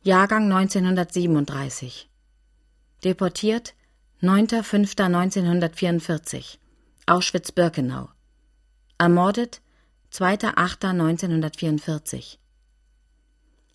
Jahrgang 0.02 0.50
1937, 0.52 2.08
deportiert 3.02 3.74
9.5.1944 4.22 6.58
Auschwitz-Birkenau. 7.08 8.08
Ermordet 8.98 9.60
2.8.1944. 10.12 12.38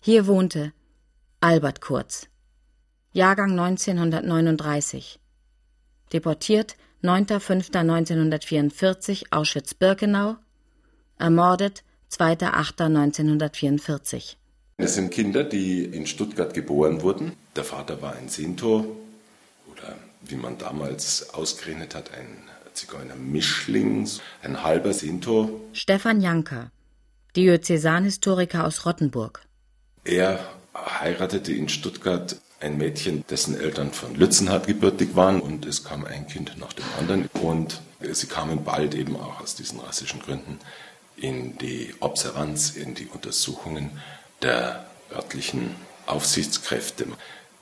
Hier 0.00 0.26
wohnte 0.26 0.74
Albert 1.40 1.80
Kurz. 1.80 2.28
Jahrgang 3.12 3.58
1939. 3.58 5.18
Deportiert 6.12 6.76
9.5.1944 7.02 9.28
Auschwitz-Birkenau. 9.30 10.36
Ermordet 11.18 11.84
2.8.1944. 12.10 14.36
Das 14.76 14.94
sind 14.94 15.10
Kinder, 15.10 15.44
die 15.44 15.84
in 15.84 16.06
Stuttgart 16.06 16.52
geboren 16.52 17.00
wurden. 17.00 17.32
Der 17.56 17.64
Vater 17.64 18.02
war 18.02 18.14
ein 18.14 18.28
Sintor 18.28 18.84
oder 19.70 19.96
wie 20.20 20.36
man 20.36 20.58
damals 20.58 21.32
ausgerechnet 21.32 21.94
hat, 21.94 22.12
ein 22.12 22.51
Zigeuner 22.74 23.16
Mischlings, 23.16 24.20
ein 24.42 24.62
halber 24.62 24.92
Sinto. 24.92 25.60
Stefan 25.72 26.20
Janker, 26.20 26.70
Diözesanhistoriker 27.36 28.64
aus 28.64 28.86
Rottenburg. 28.86 29.42
Er 30.04 30.40
heiratete 30.74 31.52
in 31.52 31.68
Stuttgart 31.68 32.36
ein 32.60 32.78
Mädchen, 32.78 33.24
dessen 33.28 33.58
Eltern 33.58 33.92
von 33.92 34.14
Lützenhardt 34.14 34.66
gebürtig 34.66 35.16
waren 35.16 35.40
und 35.40 35.66
es 35.66 35.84
kam 35.84 36.04
ein 36.04 36.26
Kind 36.26 36.56
nach 36.58 36.72
dem 36.72 36.84
anderen 36.98 37.28
und 37.42 37.80
sie 38.00 38.26
kamen 38.26 38.64
bald 38.64 38.94
eben 38.94 39.16
auch 39.16 39.40
aus 39.40 39.54
diesen 39.54 39.80
rassischen 39.80 40.20
Gründen 40.20 40.58
in 41.16 41.58
die 41.58 41.94
Observanz, 42.00 42.70
in 42.70 42.94
die 42.94 43.06
Untersuchungen 43.06 43.90
der 44.42 44.86
örtlichen 45.14 45.74
Aufsichtskräfte. 46.06 47.06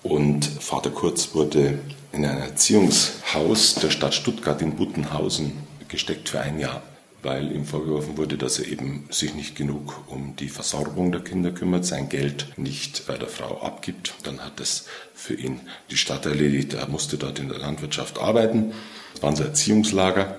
Und 0.02 0.46
Vater 0.46 0.90
Kurz 0.90 1.34
wurde 1.34 1.78
in 2.12 2.24
ein 2.24 2.38
Erziehungshaus 2.38 3.76
der 3.76 3.90
Stadt 3.90 4.14
Stuttgart 4.14 4.60
in 4.62 4.76
Buttenhausen 4.76 5.52
gesteckt 5.88 6.28
für 6.28 6.40
ein 6.40 6.58
Jahr, 6.58 6.82
weil 7.22 7.52
ihm 7.52 7.64
vorgeworfen 7.64 8.16
wurde, 8.16 8.36
dass 8.36 8.58
er 8.58 8.66
eben 8.66 9.06
sich 9.10 9.34
nicht 9.34 9.56
genug 9.56 10.04
um 10.08 10.34
die 10.36 10.48
Versorgung 10.48 11.12
der 11.12 11.20
Kinder 11.20 11.50
kümmert, 11.52 11.84
sein 11.84 12.08
Geld 12.08 12.46
nicht 12.56 13.06
bei 13.06 13.16
der 13.16 13.28
Frau 13.28 13.62
abgibt. 13.62 14.14
Dann 14.24 14.40
hat 14.40 14.60
es 14.60 14.86
für 15.14 15.34
ihn 15.34 15.60
die 15.90 15.96
Stadt 15.96 16.26
erledigt, 16.26 16.74
er 16.74 16.88
musste 16.88 17.16
dort 17.16 17.38
in 17.38 17.48
der 17.48 17.58
Landwirtschaft 17.58 18.18
arbeiten. 18.18 18.72
Es 19.14 19.22
war 19.22 19.30
ein 19.30 19.40
Erziehungslager 19.40 20.36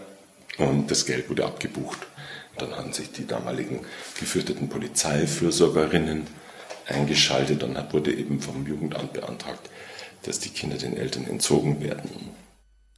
und 0.58 0.92
das 0.92 1.06
Geld 1.06 1.30
wurde 1.30 1.46
abgebucht. 1.46 2.00
Dann 2.58 2.76
haben 2.76 2.92
sich 2.92 3.12
die 3.12 3.26
damaligen 3.26 3.80
gefürchteten 4.20 4.68
Polizeifürsorgerinnen 4.68 6.28
eingeschaltet 6.88 7.64
und 7.64 7.78
wurde 7.94 8.14
eben 8.14 8.42
vom 8.42 8.68
Jugendamt 8.68 9.14
beantragt, 9.14 9.70
dass 10.24 10.40
die 10.40 10.50
Kinder 10.50 10.78
den 10.78 10.98
Eltern 10.98 11.26
entzogen 11.26 11.82
werden. 11.82 12.10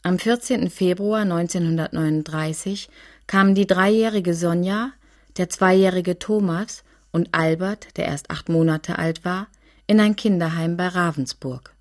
Am 0.04 0.20
14. 0.20 0.70
Februar 0.70 1.22
1939 1.22 2.90
kamen 3.26 3.56
die 3.56 3.68
dreijährige 3.68 4.34
Sonja, 4.34 4.92
der 5.38 5.50
zweijährige 5.50 6.20
Thomas 6.20 6.84
und 7.12 7.30
Albert, 7.32 7.96
der 7.96 8.06
erst 8.06 8.30
acht 8.30 8.50
Monate 8.50 9.00
alt 9.00 9.24
war, 9.24 9.48
in 9.88 10.00
ein 10.00 10.16
Kinderheim 10.16 10.78
bei 10.78 10.88
Ravensburg. 10.88 11.74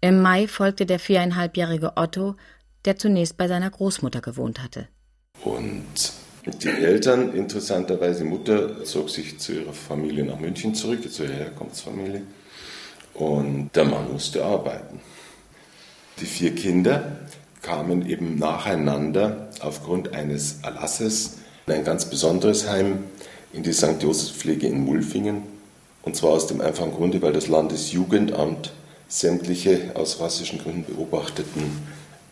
Im 0.00 0.22
Mai 0.22 0.46
folgte 0.46 0.86
der 0.86 0.98
viereinhalbjährige 0.98 1.96
Otto, 1.96 2.36
der 2.84 2.96
zunächst 2.96 3.36
bei 3.36 3.48
seiner 3.48 3.70
Großmutter 3.70 4.20
gewohnt 4.20 4.62
hatte. 4.62 4.88
Und 5.44 6.12
die 6.62 6.68
Eltern, 6.68 7.34
interessanterweise, 7.34 8.22
die 8.22 8.30
Mutter 8.30 8.84
zog 8.84 9.10
sich 9.10 9.38
zu 9.38 9.52
ihrer 9.52 9.72
Familie 9.72 10.24
nach 10.24 10.38
München 10.38 10.74
zurück, 10.74 11.10
zu 11.10 11.24
ihrer 11.24 11.34
Herkunftsfamilie. 11.34 12.22
Und 13.18 13.70
der 13.74 13.84
Mann 13.84 14.12
musste 14.12 14.44
arbeiten. 14.44 15.00
Die 16.20 16.26
vier 16.26 16.54
Kinder 16.54 17.18
kamen 17.62 18.08
eben 18.08 18.38
nacheinander 18.38 19.48
aufgrund 19.60 20.14
eines 20.14 20.60
Erlasses 20.62 21.38
in 21.66 21.72
ein 21.74 21.84
ganz 21.84 22.04
besonderes 22.04 22.68
Heim 22.68 23.04
in 23.52 23.64
die 23.64 23.72
St. 23.72 24.00
Joseph-Pflege 24.00 24.68
in 24.68 24.84
Mulfingen. 24.84 25.42
Und 26.02 26.14
zwar 26.14 26.30
aus 26.30 26.46
dem 26.46 26.60
einfachen 26.60 26.92
Grunde, 26.92 27.20
weil 27.20 27.32
das 27.32 27.48
Landesjugendamt 27.48 28.72
sämtliche 29.08 29.90
aus 29.94 30.20
rassischen 30.20 30.60
Gründen 30.60 30.84
beobachteten 30.84 31.62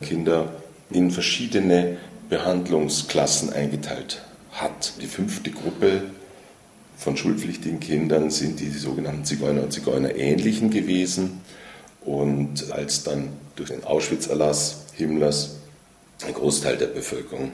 Kinder 0.00 0.52
in 0.90 1.10
verschiedene 1.10 1.96
Behandlungsklassen 2.28 3.52
eingeteilt 3.52 4.22
hat. 4.52 4.94
Die 5.00 5.06
fünfte 5.06 5.50
Gruppe 5.50 6.04
von 6.96 7.16
schulpflichtigen 7.16 7.80
Kindern 7.80 8.30
sind 8.30 8.60
die 8.60 8.70
sogenannten 8.70 9.24
Zigeuner 9.24 9.64
und 9.64 9.72
Zigeunerähnlichen 9.72 10.70
gewesen. 10.70 11.40
Und 12.00 12.72
als 12.72 13.04
dann 13.04 13.28
durch 13.56 13.70
den 13.70 13.84
Auschwitz-Erlass 13.84 14.84
Himmlers 14.94 15.56
ein 16.24 16.34
Großteil 16.34 16.76
der 16.76 16.86
Bevölkerung 16.86 17.52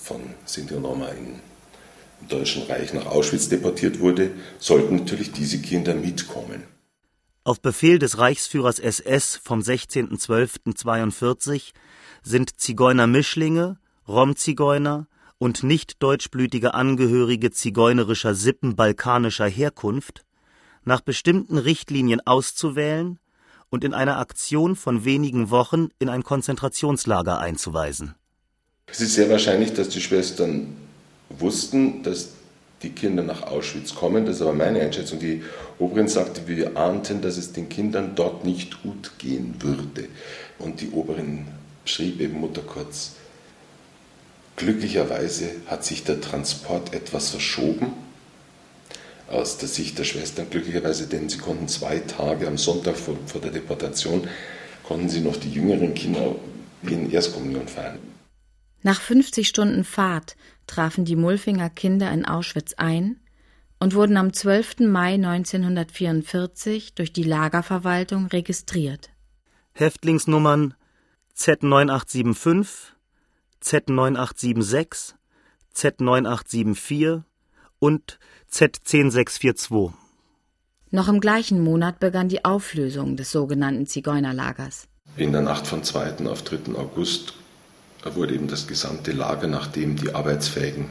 von 0.00 0.20
Sinti 0.44 0.74
und 0.74 0.84
Roma 0.84 1.08
im 1.08 1.36
Deutschen 2.28 2.64
Reich 2.64 2.92
nach 2.92 3.06
Auschwitz 3.06 3.48
deportiert 3.48 4.00
wurde, 4.00 4.32
sollten 4.58 4.96
natürlich 4.96 5.32
diese 5.32 5.58
Kinder 5.58 5.94
mitkommen. 5.94 6.64
Auf 7.44 7.60
Befehl 7.60 7.98
des 7.98 8.18
Reichsführers 8.18 8.78
SS 8.78 9.40
vom 9.42 9.60
16.12.42 9.60 11.72
sind 12.22 12.60
Zigeuner-Mischlinge, 12.60 13.78
Rom-Zigeuner 14.06 15.08
und 15.42 15.64
nicht 15.64 16.00
deutschblütige 16.04 16.72
Angehörige 16.72 17.50
zigeunerischer 17.50 18.32
Sippen 18.32 18.76
balkanischer 18.76 19.48
Herkunft 19.48 20.24
nach 20.84 21.00
bestimmten 21.00 21.58
Richtlinien 21.58 22.20
auszuwählen 22.24 23.18
und 23.68 23.82
in 23.82 23.92
einer 23.92 24.18
Aktion 24.18 24.76
von 24.76 25.04
wenigen 25.04 25.50
Wochen 25.50 25.88
in 25.98 26.08
ein 26.08 26.22
Konzentrationslager 26.22 27.40
einzuweisen. 27.40 28.14
Es 28.86 29.00
ist 29.00 29.14
sehr 29.14 29.28
wahrscheinlich, 29.30 29.74
dass 29.74 29.88
die 29.88 30.00
Schwestern 30.00 30.76
wussten, 31.28 32.04
dass 32.04 32.34
die 32.84 32.90
Kinder 32.90 33.24
nach 33.24 33.42
Auschwitz 33.42 33.96
kommen. 33.96 34.24
Das 34.24 34.36
ist 34.36 34.42
aber 34.42 34.52
meine 34.52 34.80
Einschätzung. 34.80 35.18
Die 35.18 35.42
Oberin 35.80 36.06
sagte, 36.06 36.46
wir 36.46 36.76
ahnten, 36.76 37.20
dass 37.20 37.36
es 37.36 37.52
den 37.52 37.68
Kindern 37.68 38.12
dort 38.14 38.44
nicht 38.44 38.80
gut 38.84 39.10
gehen 39.18 39.56
würde. 39.58 40.06
Und 40.60 40.80
die 40.80 40.90
Oberin 40.90 41.48
schrieb 41.84 42.20
eben 42.20 42.38
Mutter 42.38 42.62
kurz, 42.62 43.16
glücklicherweise 44.56 45.50
hat 45.66 45.84
sich 45.84 46.04
der 46.04 46.20
Transport 46.20 46.94
etwas 46.94 47.30
verschoben. 47.30 47.92
Aus 49.28 49.58
der 49.58 49.68
Sicht 49.68 49.98
der 49.98 50.04
Schwestern 50.04 50.50
glücklicherweise, 50.50 51.06
denn 51.06 51.28
sie 51.28 51.38
konnten 51.38 51.68
zwei 51.68 51.98
Tage 52.00 52.46
am 52.46 52.58
Sonntag 52.58 52.96
vor, 52.96 53.16
vor 53.26 53.40
der 53.40 53.50
Deportation, 53.50 54.28
konnten 54.82 55.08
sie 55.08 55.20
noch 55.20 55.36
die 55.36 55.50
jüngeren 55.50 55.94
Kinder 55.94 56.34
in 56.82 57.10
Erstkommunion 57.10 57.68
feiern. 57.68 57.98
Nach 58.82 59.00
50 59.00 59.48
Stunden 59.48 59.84
Fahrt 59.84 60.36
trafen 60.66 61.04
die 61.04 61.16
Mulfinger 61.16 61.70
Kinder 61.70 62.10
in 62.12 62.24
Auschwitz 62.24 62.74
ein 62.76 63.20
und 63.78 63.94
wurden 63.94 64.16
am 64.16 64.32
12. 64.32 64.80
Mai 64.80 65.14
1944 65.14 66.94
durch 66.94 67.12
die 67.12 67.22
Lagerverwaltung 67.22 68.26
registriert. 68.26 69.10
Häftlingsnummern 69.74 70.74
Z9875, 71.36 72.92
Z9876, 73.62 75.14
Z9874 75.74 77.22
und 77.78 78.18
Z10642. 78.50 79.92
Noch 80.90 81.08
im 81.08 81.20
gleichen 81.20 81.62
Monat 81.62 82.00
begann 82.00 82.28
die 82.28 82.44
Auflösung 82.44 83.16
des 83.16 83.30
sogenannten 83.30 83.86
Zigeunerlagers. 83.86 84.88
In 85.16 85.32
der 85.32 85.40
Nacht 85.40 85.66
von 85.66 85.82
2. 85.82 86.26
auf 86.26 86.42
3. 86.42 86.74
August 86.74 87.34
wurde 88.04 88.34
eben 88.34 88.48
das 88.48 88.66
gesamte 88.66 89.12
Lager, 89.12 89.46
nachdem 89.46 89.96
die 89.96 90.14
Arbeitsfähigen 90.14 90.90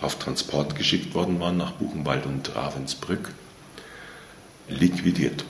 auf 0.00 0.16
Transport 0.18 0.76
geschickt 0.76 1.14
worden 1.14 1.40
waren 1.40 1.56
nach 1.56 1.72
Buchenwald 1.72 2.26
und 2.26 2.54
Ravensbrück, 2.54 3.32
liquidiert. 4.68 5.44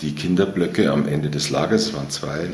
Die 0.00 0.14
Kinderblöcke 0.14 0.90
am 0.90 1.06
Ende 1.06 1.30
des 1.30 1.50
Lagers, 1.50 1.92
waren 1.92 2.10
zwei, 2.10 2.50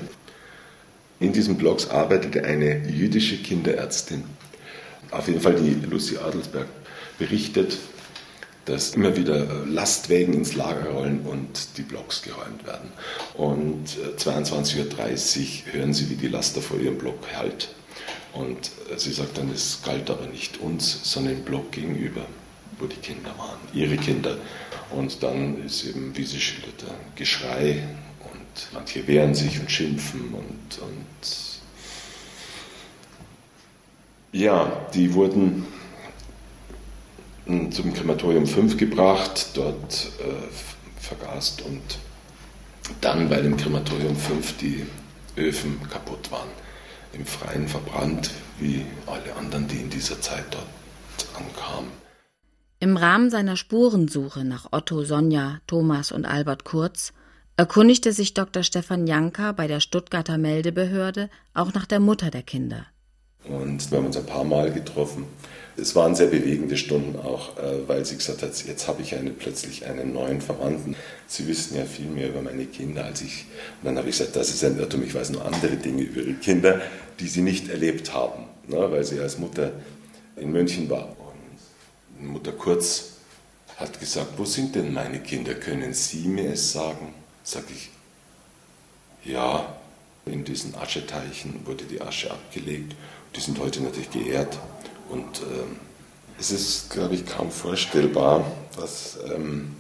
in 1.21 1.33
diesen 1.33 1.57
Blocks 1.57 1.89
arbeitete 1.89 2.45
eine 2.45 2.89
jüdische 2.89 3.37
Kinderärztin. 3.39 4.25
Auf 5.11 5.29
jeden 5.29 5.41
Fall 5.41 5.55
die 5.55 5.87
Lucy 5.87 6.19
Adelsberg 6.19 6.67
berichtet, 7.19 7.79
dass 8.67 8.95
immer 8.95 9.17
wieder 9.17 9.65
Lastwägen 9.65 10.35
ins 10.35 10.55
Lager 10.55 10.91
rollen 10.91 11.21
und 11.21 11.79
die 11.79 11.83
Blocks 11.83 12.23
geräumt 12.23 12.67
werden. 12.67 12.91
Und 13.35 13.89
22.30 14.19 14.79
Uhr 14.79 15.73
hören 15.73 15.95
sie, 15.95 16.11
wie 16.11 16.17
die 16.17 16.29
Laster 16.29 16.61
vor 16.61 16.79
ihrem 16.79 16.99
Block 16.99 17.21
halt. 17.37 17.69
Und 18.33 18.73
sie 18.97 19.13
sagt 19.13 19.39
dann, 19.39 19.51
es 19.51 19.81
galt 19.85 20.11
aber 20.11 20.27
nicht 20.27 20.61
uns, 20.61 21.01
sondern 21.05 21.37
dem 21.37 21.45
Block 21.45 21.73
gegenüber, 21.73 22.27
wo 22.79 22.87
die 22.87 22.97
Kinder 22.97 23.31
waren, 23.39 23.61
ihre 23.73 23.97
Kinder. 23.97 24.37
Und 24.91 25.23
dann 25.23 25.65
ist 25.65 25.85
eben, 25.87 26.17
wie 26.17 26.25
sie 26.25 26.41
schilderte, 26.41 26.87
Geschrei 27.15 27.85
manche 28.73 29.07
wehren 29.07 29.35
sich 29.35 29.61
und 29.61 29.71
schimpfen 29.71 30.35
und, 30.35 30.79
und 30.83 31.61
ja, 34.33 34.87
die 34.95 35.15
wurden 35.15 35.67
zum 37.71 37.95
Krematorium 37.95 38.47
5 38.47 38.77
gebracht, 38.77 39.51
dort 39.55 40.11
äh, 40.19 41.01
vergast 41.01 41.63
und 41.63 41.81
dann, 43.01 43.31
weil 43.31 43.45
im 43.45 43.57
Krematorium 43.57 44.17
5 44.17 44.57
die 44.59 44.87
Öfen 45.37 45.81
kaputt 45.89 46.31
waren, 46.31 46.49
im 47.13 47.25
Freien 47.25 47.69
verbrannt, 47.69 48.31
wie 48.59 48.85
alle 49.07 49.35
anderen, 49.37 49.69
die 49.69 49.77
in 49.77 49.91
dieser 49.91 50.21
Zeit 50.21 50.45
dort 50.51 50.67
ankamen. 51.37 51.91
Im 52.79 52.97
Rahmen 52.97 53.31
seiner 53.31 53.57
Spurensuche 53.57 54.45
nach 54.45 54.69
Otto, 54.73 55.03
Sonja, 55.03 55.61
Thomas 55.67 56.13
und 56.13 56.27
Albert 56.27 56.65
Kurz 56.65 57.13
erkundigte 57.57 58.13
sich 58.13 58.35
Dr. 58.35 58.63
Stefan 58.63 59.07
Janka 59.07 59.53
bei 59.53 59.67
der 59.67 59.81
Stuttgarter 59.81 60.37
Meldebehörde 60.37 61.31
auch 61.55 61.73
nach 61.73 61.87
der 61.87 62.01
Mutter 62.01 62.31
der 62.31 62.43
Kinder. 62.43 62.87
Und 63.45 63.91
wir 63.91 63.99
haben 63.99 64.07
uns 64.07 64.17
ein 64.17 64.27
paar 64.27 64.45
Mal 64.45 64.73
getroffen. 64.73 65.25
Es 65.79 65.95
waren 65.95 66.15
sehr 66.15 66.27
bewegende 66.27 66.77
Stunden 66.77 67.19
auch, 67.19 67.57
äh, 67.59 67.87
weil 67.87 68.05
sie 68.05 68.17
gesagt 68.17 68.43
hat, 68.43 68.65
jetzt 68.65 68.89
habe 68.89 69.03
ich 69.03 69.15
eine, 69.15 69.31
plötzlich 69.31 69.87
einen 69.87 70.13
neuen 70.13 70.41
Verwandten. 70.41 70.97
Sie 71.27 71.47
wissen 71.47 71.77
ja 71.77 71.85
viel 71.85 72.07
mehr 72.07 72.29
über 72.29 72.43
meine 72.43 72.67
Kinder 72.67 73.05
als 73.05 73.23
ich. 73.23 73.45
Und 73.81 73.87
dann 73.87 73.99
habe 73.99 74.09
ich 74.09 74.19
gesagt, 74.19 74.37
das 74.37 74.51
ist 74.51 74.65
ein 74.65 74.79
Irrtum, 74.79 75.03
ich 75.03 75.15
weiß 75.15 75.31
nur 75.31 75.45
andere 75.45 75.77
Dinge 75.77 76.03
über 76.03 76.23
ihre 76.23 76.35
Kinder, 76.35 76.81
die 77.21 77.29
sie 77.29 77.43
nicht 77.43 77.69
erlebt 77.69 78.13
haben, 78.13 78.45
ne, 78.67 78.91
weil 78.91 79.05
sie 79.05 79.21
als 79.21 79.39
Mutter 79.39 79.73
in 80.37 80.51
München 80.51 80.91
war. 80.91 81.15
Und 82.19 82.27
Mutter 82.27 82.53
Kurz 82.53 83.13
hat 83.77 84.01
gesagt, 84.01 84.33
wo 84.39 84.45
sind 84.45 84.75
denn 84.75 84.93
meine 84.93 85.21
Kinder? 85.21 85.55
Können 85.55 85.93
Sie 85.93 86.27
mir 86.27 86.53
es 86.53 86.73
sagen? 86.73 87.15
Sag 87.49 87.63
ich, 87.71 87.91
ja, 89.25 89.77
in 90.25 90.43
diesen 90.43 90.75
Ascheteichen 90.75 91.65
wurde 91.65 91.85
die 91.85 92.01
Asche 92.01 92.29
abgelegt. 92.29 92.97
Die 93.37 93.41
sind 93.41 93.61
heute 93.61 93.85
natürlich 93.85 94.11
geehrt. 94.11 94.59
Und 95.11 95.43
ähm, 95.43 95.77
es 96.41 96.51
ist, 96.51 96.91
glaube 96.91 97.15
ich, 97.15 97.25
kaum 97.25 97.53
vorstellbar, 97.53 98.45
dass, 98.75 99.21
ähm, 99.33 99.77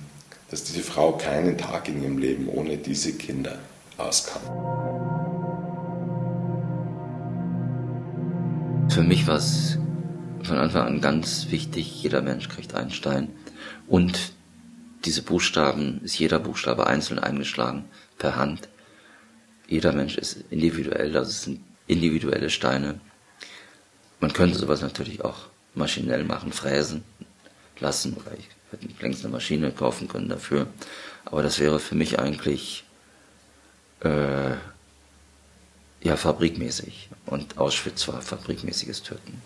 dass 0.48 0.62
diese 0.62 0.84
Frau 0.84 1.16
keinen 1.16 1.58
Tag 1.58 1.88
in 1.88 2.04
ihrem 2.04 2.18
Leben 2.18 2.48
ohne 2.48 2.78
diese 2.78 3.14
Kinder 3.14 3.58
auskam. 3.98 4.42
Für 8.90 9.02
mich 9.02 9.26
war 9.26 9.38
es 9.38 9.76
von 10.44 10.58
Anfang 10.58 10.86
an 10.86 11.00
ganz 11.00 11.48
wichtig, 11.50 12.00
jeder 12.00 12.22
Mensch 12.22 12.48
kriegt 12.48 12.76
einen 12.76 12.92
Stein. 12.92 13.32
Und 13.88 14.35
diese 15.04 15.22
Buchstaben 15.22 16.00
ist 16.02 16.18
jeder 16.18 16.38
Buchstabe 16.38 16.86
einzeln 16.86 17.18
eingeschlagen, 17.18 17.84
per 18.18 18.36
Hand. 18.36 18.68
Jeder 19.68 19.92
Mensch 19.92 20.16
ist 20.16 20.44
individuell, 20.50 21.12
das 21.12 21.42
sind 21.42 21.60
individuelle 21.86 22.50
Steine. 22.50 23.00
Man 24.20 24.32
könnte 24.32 24.58
sowas 24.58 24.80
natürlich 24.80 25.24
auch 25.24 25.46
maschinell 25.74 26.24
machen, 26.24 26.52
fräsen 26.52 27.04
lassen, 27.78 28.14
oder 28.14 28.32
ich 28.38 28.48
hätte 28.70 28.88
längst 29.00 29.24
eine 29.24 29.32
Maschine 29.32 29.70
kaufen 29.70 30.08
können 30.08 30.28
dafür. 30.28 30.66
Aber 31.24 31.42
das 31.42 31.58
wäre 31.58 31.78
für 31.78 31.94
mich 31.94 32.18
eigentlich 32.18 32.84
äh, 34.00 34.54
ja 36.02 36.16
fabrikmäßig. 36.16 37.10
Und 37.26 37.58
Auschwitz 37.58 38.08
war 38.08 38.22
fabrikmäßiges 38.22 39.02
Töten. 39.02 39.42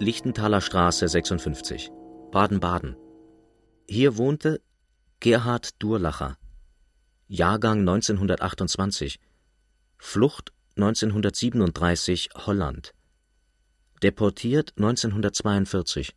Lichtenthaler 0.00 0.60
Straße 0.60 1.08
56, 1.08 1.90
Baden-Baden. 2.30 2.96
Hier 3.88 4.16
wohnte 4.16 4.60
Gerhard 5.18 5.82
Durlacher, 5.82 6.36
Jahrgang 7.26 7.80
1928, 7.80 9.18
Flucht 9.96 10.52
1937 10.76 12.30
Holland, 12.46 12.94
deportiert 14.00 14.74
1942, 14.76 16.14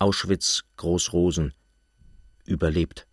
Auschwitz 0.00 0.64
Großrosen, 0.76 1.54
überlebt. 2.44 3.06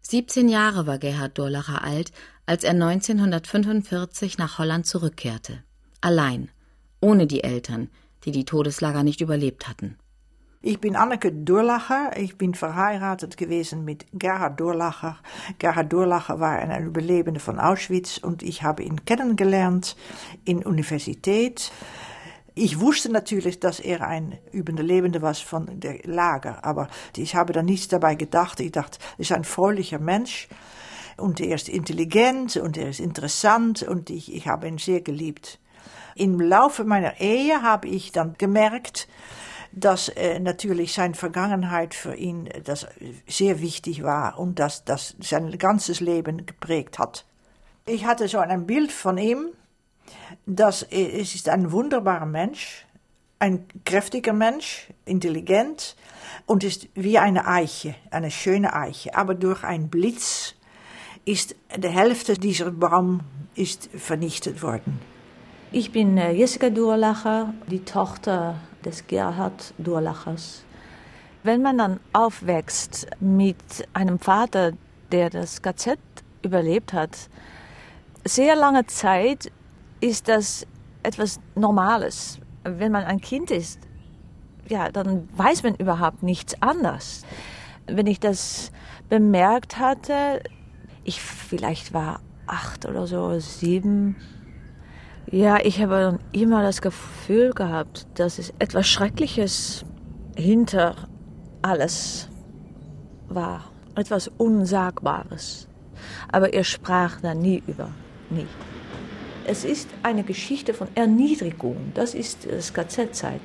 17 0.00 0.48
Jahre 0.48 0.88
war 0.88 0.98
Gerhard 0.98 1.38
Durlacher 1.38 1.84
alt, 1.84 2.10
als 2.44 2.64
er 2.64 2.72
1945 2.72 4.38
nach 4.38 4.58
Holland 4.58 4.84
zurückkehrte. 4.84 5.62
Allein, 6.00 6.50
ohne 7.00 7.28
die 7.28 7.44
Eltern, 7.44 7.88
die 8.24 8.32
die 8.32 8.44
Todeslager 8.44 9.02
nicht 9.02 9.20
überlebt 9.20 9.68
hatten. 9.68 9.96
Ich 10.64 10.78
bin 10.78 10.94
Anneke 10.94 11.32
Durlacher. 11.32 12.12
Ich 12.16 12.38
bin 12.38 12.54
verheiratet 12.54 13.36
gewesen 13.36 13.84
mit 13.84 14.06
Gerhard 14.12 14.60
Durlacher. 14.60 15.18
Gerhard 15.58 15.92
Durlacher 15.92 16.38
war 16.38 16.52
ein 16.52 16.86
Überlebende 16.86 17.40
von 17.40 17.58
Auschwitz 17.58 18.18
und 18.18 18.44
ich 18.44 18.62
habe 18.62 18.84
ihn 18.84 19.04
kennengelernt 19.04 19.96
in 20.44 20.64
Universität. 20.64 21.72
Ich 22.54 22.78
wusste 22.78 23.10
natürlich, 23.10 23.58
dass 23.58 23.80
er 23.80 24.06
ein 24.06 24.38
Überlebende 24.52 25.20
war 25.20 25.34
von 25.34 25.80
der 25.80 25.98
Lager, 26.04 26.64
aber 26.64 26.88
ich 27.16 27.34
habe 27.34 27.52
da 27.52 27.62
nichts 27.62 27.88
dabei 27.88 28.14
gedacht. 28.14 28.60
Ich 28.60 28.70
dachte, 28.70 29.00
er 29.16 29.20
ist 29.20 29.32
ein 29.32 29.42
fröhlicher 29.42 29.98
Mensch 29.98 30.48
und 31.16 31.40
er 31.40 31.56
ist 31.56 31.68
intelligent 31.68 32.56
und 32.56 32.76
er 32.76 32.90
ist 32.90 33.00
interessant 33.00 33.82
und 33.82 34.10
ich, 34.10 34.32
ich 34.32 34.46
habe 34.46 34.68
ihn 34.68 34.78
sehr 34.78 35.00
geliebt. 35.00 35.58
Im 36.14 36.40
Laufe 36.40 36.84
meiner 36.84 37.20
Ehe 37.20 37.62
habe 37.62 37.88
ich 37.88 38.12
dann 38.12 38.34
gemerkt, 38.38 39.08
dass 39.72 40.08
äh, 40.10 40.38
natürlich 40.38 40.92
seine 40.92 41.14
Vergangenheit 41.14 41.94
für 41.94 42.14
ihn 42.14 42.46
äh, 42.46 42.60
das 42.60 42.86
sehr 43.26 43.60
wichtig 43.60 44.02
war 44.02 44.38
und 44.38 44.58
dass 44.58 44.84
das 44.84 45.16
sein 45.20 45.56
ganzes 45.58 46.00
Leben 46.00 46.44
geprägt 46.46 46.98
hat. 46.98 47.24
Ich 47.86 48.04
hatte 48.04 48.28
so 48.28 48.38
ein 48.38 48.66
Bild 48.66 48.92
von 48.92 49.18
ihm, 49.18 49.48
dass 50.46 50.82
äh, 50.82 51.20
es 51.20 51.34
ist 51.34 51.48
ein 51.48 51.72
wunderbarer 51.72 52.26
Mensch, 52.26 52.86
ein 53.38 53.66
kräftiger 53.84 54.32
Mensch, 54.32 54.88
intelligent 55.04 55.96
und 56.46 56.62
ist 56.64 56.88
wie 56.94 57.18
eine 57.18 57.46
Eiche, 57.46 57.94
eine 58.10 58.30
schöne 58.30 58.74
Eiche, 58.74 59.16
aber 59.16 59.34
durch 59.34 59.64
einen 59.64 59.88
Blitz 59.88 60.54
ist 61.24 61.56
die 61.76 61.88
Hälfte 61.88 62.34
dieser 62.34 62.70
Baum 62.70 63.20
ist 63.54 63.90
vernichtet 63.96 64.62
worden. 64.62 65.00
Ich 65.74 65.90
bin 65.90 66.18
äh, 66.18 66.32
Jessica 66.32 66.68
Durlacher, 66.68 67.54
die 67.66 67.82
Tochter 67.82 68.56
des 68.84 69.06
Gerhard 69.06 69.72
Durlachers. 69.78 70.64
Wenn 71.44 71.62
man 71.62 71.78
dann 71.78 72.00
aufwächst 72.12 73.06
mit 73.20 73.56
einem 73.94 74.18
Vater, 74.18 74.72
der 75.12 75.30
das 75.30 75.62
KZ 75.62 75.98
überlebt 76.42 76.92
hat, 76.92 77.30
sehr 78.22 78.54
lange 78.54 78.84
Zeit 78.84 79.50
ist 80.00 80.28
das 80.28 80.66
etwas 81.02 81.40
Normales. 81.54 82.38
Wenn 82.64 82.92
man 82.92 83.04
ein 83.04 83.22
Kind 83.22 83.50
ist, 83.50 83.80
ja, 84.68 84.90
dann 84.90 85.26
weiß 85.38 85.62
man 85.62 85.74
überhaupt 85.76 86.22
nichts 86.22 86.60
anderes. 86.60 87.24
Wenn 87.86 88.06
ich 88.06 88.20
das 88.20 88.72
bemerkt 89.08 89.78
hatte, 89.78 90.42
ich 91.02 91.22
vielleicht 91.22 91.94
war 91.94 92.20
acht 92.46 92.84
oder 92.84 93.06
so, 93.06 93.38
sieben, 93.38 94.16
ja, 95.32 95.58
ich 95.64 95.80
habe 95.80 96.18
immer 96.32 96.62
das 96.62 96.82
Gefühl 96.82 97.52
gehabt, 97.52 98.06
dass 98.14 98.38
es 98.38 98.52
etwas 98.58 98.86
Schreckliches 98.86 99.82
hinter 100.36 100.94
alles 101.62 102.28
war, 103.28 103.72
etwas 103.94 104.28
Unsagbares. 104.28 105.68
Aber 106.30 106.52
er 106.52 106.64
sprach 106.64 107.20
da 107.22 107.34
nie 107.34 107.62
über, 107.66 107.88
nie. 108.28 108.46
Es 109.46 109.64
ist 109.64 109.88
eine 110.02 110.22
Geschichte 110.22 110.74
von 110.74 110.88
Erniedrigung, 110.94 111.92
das 111.94 112.14
ist 112.14 112.46
das 112.48 112.74
KZ-Zeit, 112.74 113.40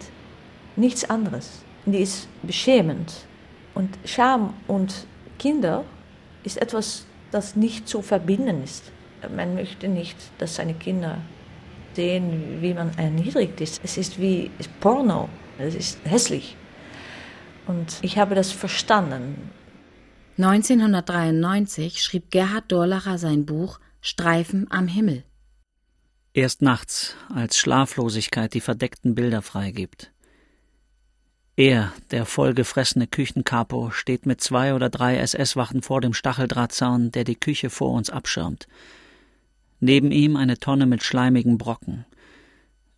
nichts 0.75 1.09
anderes. 1.09 1.63
Die 1.85 1.99
ist 1.99 2.27
beschämend. 2.43 3.13
Und 3.73 3.97
Scham 4.03 4.53
und 4.67 5.07
Kinder 5.39 5.85
ist 6.43 6.61
etwas, 6.61 7.05
das 7.31 7.55
nicht 7.55 7.88
zu 7.88 8.01
verbinden 8.01 8.61
ist. 8.61 8.91
Man 9.33 9.55
möchte 9.55 9.88
nicht, 9.88 10.17
dass 10.38 10.55
seine 10.55 10.73
Kinder 10.73 11.19
sehen, 11.98 12.62
wie 12.62 12.74
man 12.74 12.98
erniedrigt 12.98 13.60
ist. 13.60 13.82
Es 13.84 13.98
ist 13.98 14.22
wie 14.22 14.50
Porno. 14.80 15.28
Es 15.58 15.76
ist 15.76 16.00
hässlich. 16.06 16.56
Und 17.66 17.98
ich 18.02 18.18
habe 18.18 18.36
das 18.36 18.52
verstanden. 18.52 19.52
1993 20.38 22.02
schrieb 22.02 22.32
Gerhard 22.32 22.72
Dorlacher 22.72 23.18
sein 23.18 23.45
Buch 23.45 23.80
Streifen 24.00 24.68
am 24.70 24.88
Himmel. 24.88 25.24
Erst 26.34 26.62
nachts, 26.62 27.16
als 27.34 27.58
Schlaflosigkeit 27.58 28.54
die 28.54 28.62
verdeckten 28.62 29.16
Bilder 29.16 29.41
freigibt. 29.41 30.12
Er, 31.56 31.91
der 32.12 32.28
vollgefressene 32.28 33.08
Küchenkapo, 33.08 33.89
steht 33.89 34.28
mit 34.28 34.39
zwei 34.41 34.76
oder 34.76 34.91
drei 34.91 35.18
SS-Wachen 35.18 35.82
vor 35.82 36.02
dem 36.02 36.14
Stacheldrahtzaun, 36.14 37.10
der 37.10 37.24
die 37.24 37.36
Küche 37.36 37.72
vor 37.72 37.91
uns 37.91 38.12
abschirmt. 38.12 38.68
Neben 39.80 40.11
ihm 40.11 40.36
eine 40.36 40.57
Tonne 40.57 40.86
mit 40.86 41.03
schleimigen 41.03 41.57
Brocken. 41.57 42.05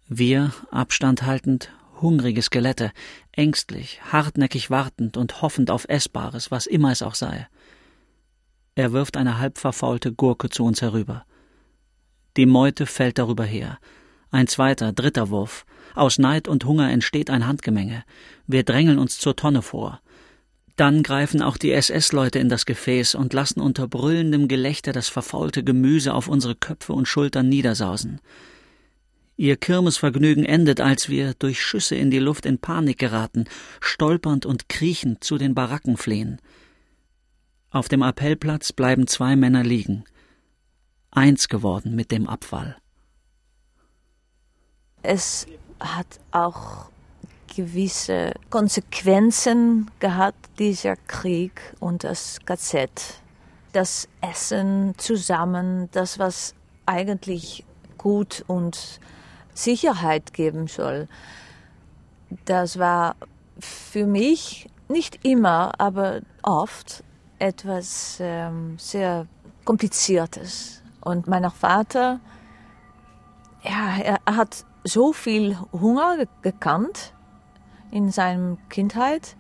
Wir, 0.08 0.54
Abstand 0.72 1.24
haltend, 1.24 1.72
hungrige 2.02 2.42
Skelette, 2.42 2.92
ängstlich, 3.32 4.02
hartnäckig 4.12 4.70
wartend 4.70 5.18
und 5.18 5.42
hoffend 5.42 5.72
auf 5.72 5.88
Essbares, 5.90 6.52
was 6.52 6.66
immer 6.66 6.92
es 6.92 7.02
auch 7.02 7.16
sei. 7.16 7.48
Er 8.76 8.94
wirft 8.94 9.18
eine 9.18 9.40
halb 9.40 9.58
verfaulte 9.58 10.14
Gurke 10.14 10.50
zu 10.50 10.64
uns 10.64 10.82
herüber. 10.82 11.26
Die 12.38 12.46
Meute 12.46 12.86
fällt 12.86 13.18
darüber 13.18 13.44
her. 13.44 13.78
Ein 14.32 14.48
zweiter, 14.48 14.94
dritter 14.94 15.30
Wurf. 15.30 15.66
Aus 15.96 16.18
Neid 16.20 16.48
und 16.48 16.64
Hunger 16.64 16.90
entsteht 16.90 17.30
ein 17.30 17.46
Handgemenge. 17.46 18.04
Wir 18.48 18.64
drängeln 18.64 19.00
uns 19.00 19.18
zur 19.18 19.36
Tonne 19.36 19.62
vor. 19.62 20.02
Dann 20.80 21.04
greifen 21.04 21.42
auch 21.42 21.58
die 21.58 21.74
SS-Leute 21.74 22.40
in 22.40 22.48
das 22.48 22.66
Gefäß 22.66 23.16
und 23.16 23.34
lassen 23.34 23.60
unter 23.60 23.86
brüllendem 23.86 24.48
Gelächter 24.48 24.94
das 24.94 25.10
verfaulte 25.10 25.62
Gemüse 25.62 26.14
auf 26.14 26.30
unsere 26.30 26.56
Köpfe 26.56 26.94
und 26.94 27.06
Schultern 27.06 27.50
niedersausen. 27.50 28.22
Ihr 29.36 29.58
Kirmesvergnügen 29.58 30.46
endet, 30.46 30.80
als 30.80 31.10
wir 31.10 31.34
durch 31.34 31.62
Schüsse 31.62 31.96
in 31.96 32.12
die 32.12 32.20
Luft 32.20 32.46
in 32.46 32.60
Panik 32.60 32.98
geraten, 32.98 33.44
stolpernd 33.82 34.46
und 34.46 34.70
kriechend 34.70 35.22
zu 35.22 35.38
den 35.38 35.54
Baracken 35.54 35.98
fliehen. 35.98 36.40
Auf 37.72 37.90
dem 37.90 38.02
Appellplatz 38.02 38.72
bleiben 38.72 39.06
zwei 39.06 39.36
Männer 39.36 39.66
liegen, 39.66 40.06
eins 41.12 41.50
geworden 41.50 41.94
mit 41.94 42.10
dem 42.10 42.26
Abfall. 42.26 42.78
Es 45.02 45.46
hat 45.82 46.22
auch 46.32 46.90
gewisse 47.56 48.34
Konsequenzen 48.50 49.90
gehabt, 50.00 50.50
dieser 50.60 50.96
Krieg 50.96 51.62
und 51.80 52.04
das 52.04 52.40
KZ. 52.46 52.90
Das 53.74 54.08
Essen 54.22 54.94
zusammen, 54.98 55.90
das 55.92 56.18
was 56.18 56.56
eigentlich 56.86 57.66
gut 57.98 58.44
und 58.48 59.00
Sicherheit 59.54 60.34
geben 60.34 60.68
soll. 60.68 61.08
Das 62.46 62.80
war 62.80 63.16
für 63.60 64.06
mich 64.06 64.70
nicht 64.88 65.24
immer, 65.24 65.74
aber 65.80 66.22
oft 66.42 67.04
etwas 67.38 68.18
ähm, 68.20 68.78
sehr 68.80 69.28
Kompliziertes. 69.66 70.82
Und 71.02 71.28
mein 71.28 71.50
Vater, 71.52 72.20
ja, 73.64 73.98
er 73.98 74.36
hat 74.36 74.66
so 74.84 75.14
viel 75.14 75.58
Hunger 75.72 76.26
gekannt 76.42 77.14
in 77.92 78.12
seiner 78.12 78.58
Kindheit, 78.70 79.36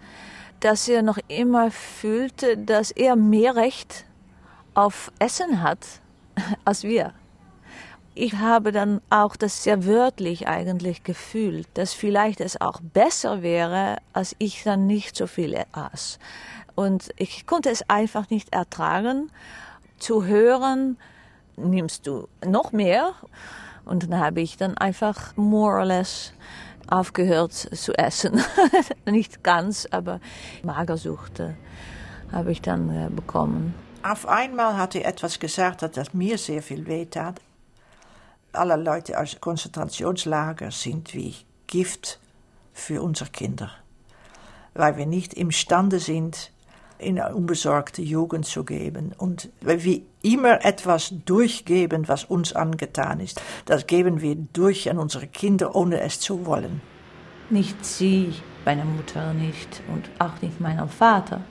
dass 0.59 0.87
er 0.87 1.01
noch 1.01 1.17
immer 1.27 1.71
fühlte, 1.71 2.57
dass 2.57 2.91
er 2.91 3.15
mehr 3.15 3.55
Recht 3.55 4.05
auf 4.73 5.11
Essen 5.19 5.61
hat 5.61 5.79
als 6.65 6.83
wir. 6.83 7.13
Ich 8.15 8.33
habe 8.33 8.71
dann 8.71 9.01
auch 9.09 9.35
das 9.35 9.63
sehr 9.63 9.85
wörtlich 9.85 10.47
eigentlich 10.47 11.03
gefühlt, 11.03 11.67
dass 11.75 11.93
vielleicht 11.93 12.41
es 12.41 12.59
auch 12.59 12.81
besser 12.81 13.41
wäre, 13.41 13.97
als 14.11 14.35
ich 14.39 14.63
dann 14.63 14.87
nicht 14.87 15.15
so 15.15 15.25
viel 15.25 15.57
aß. 15.71 16.19
Und 16.75 17.11
ich 17.17 17.45
konnte 17.45 17.69
es 17.69 17.89
einfach 17.89 18.29
nicht 18.29 18.51
ertragen, 18.53 19.31
zu 19.99 20.25
hören, 20.25 20.97
nimmst 21.55 22.07
du 22.07 22.27
noch 22.45 22.71
mehr? 22.71 23.13
Und 23.85 24.03
dann 24.03 24.19
habe 24.19 24.41
ich 24.41 24.57
dann 24.57 24.77
einfach 24.77 25.35
more 25.35 25.77
or 25.77 25.85
less 25.85 26.33
aufgehört 26.91 27.53
zu 27.53 27.93
essen. 27.93 28.41
Nicht 29.05 29.43
ganz, 29.43 29.87
aber 29.91 30.19
Magersucht 30.63 31.39
äh, 31.39 31.53
habe 32.31 32.51
ich 32.51 32.61
dann 32.61 32.89
äh, 32.89 33.09
bekommen. 33.09 33.73
Auf 34.01 34.27
einmal 34.27 34.77
hat 34.77 34.95
er 34.95 35.05
etwas 35.05 35.39
gesagt, 35.39 35.81
das 35.95 36.13
mir 36.13 36.37
sehr 36.37 36.63
viel 36.63 36.87
wehtat. 36.87 37.41
Alle 38.53 38.77
Leute 38.77 39.19
aus 39.19 39.37
Konzentrationslager 39.39 40.71
sind 40.71 41.13
wie 41.13 41.35
Gift 41.67 42.19
für 42.73 43.01
unsere 43.01 43.29
Kinder, 43.29 43.71
weil 44.73 44.97
wir 44.97 45.05
nicht 45.05 45.33
imstande 45.33 45.99
sind, 45.99 46.51
in 46.99 47.19
eine 47.19 47.35
unbesorgte 47.35 48.01
Jugend 48.01 48.45
zu 48.45 48.63
geben. 48.63 49.13
Und 49.17 49.49
weil 49.61 49.83
wir 49.83 50.01
immer 50.21 50.63
etwas 50.63 51.13
durchgeben, 51.25 52.07
was 52.07 52.25
uns 52.25 52.53
angetan 52.53 53.19
ist, 53.19 53.41
das 53.65 53.87
geben 53.87 54.21
wir 54.21 54.35
durch 54.35 54.89
an 54.89 54.99
unsere 54.99 55.27
Kinder, 55.27 55.75
ohne 55.75 56.01
es 56.01 56.19
zu 56.19 56.45
wollen. 56.45 56.81
Nicht 57.49 57.83
sie, 57.83 58.33
meine 58.65 58.85
Mutter 58.85 59.33
nicht 59.33 59.81
und 59.91 60.09
auch 60.19 60.41
nicht 60.41 60.59
mein 60.59 60.87
Vater. 60.89 61.41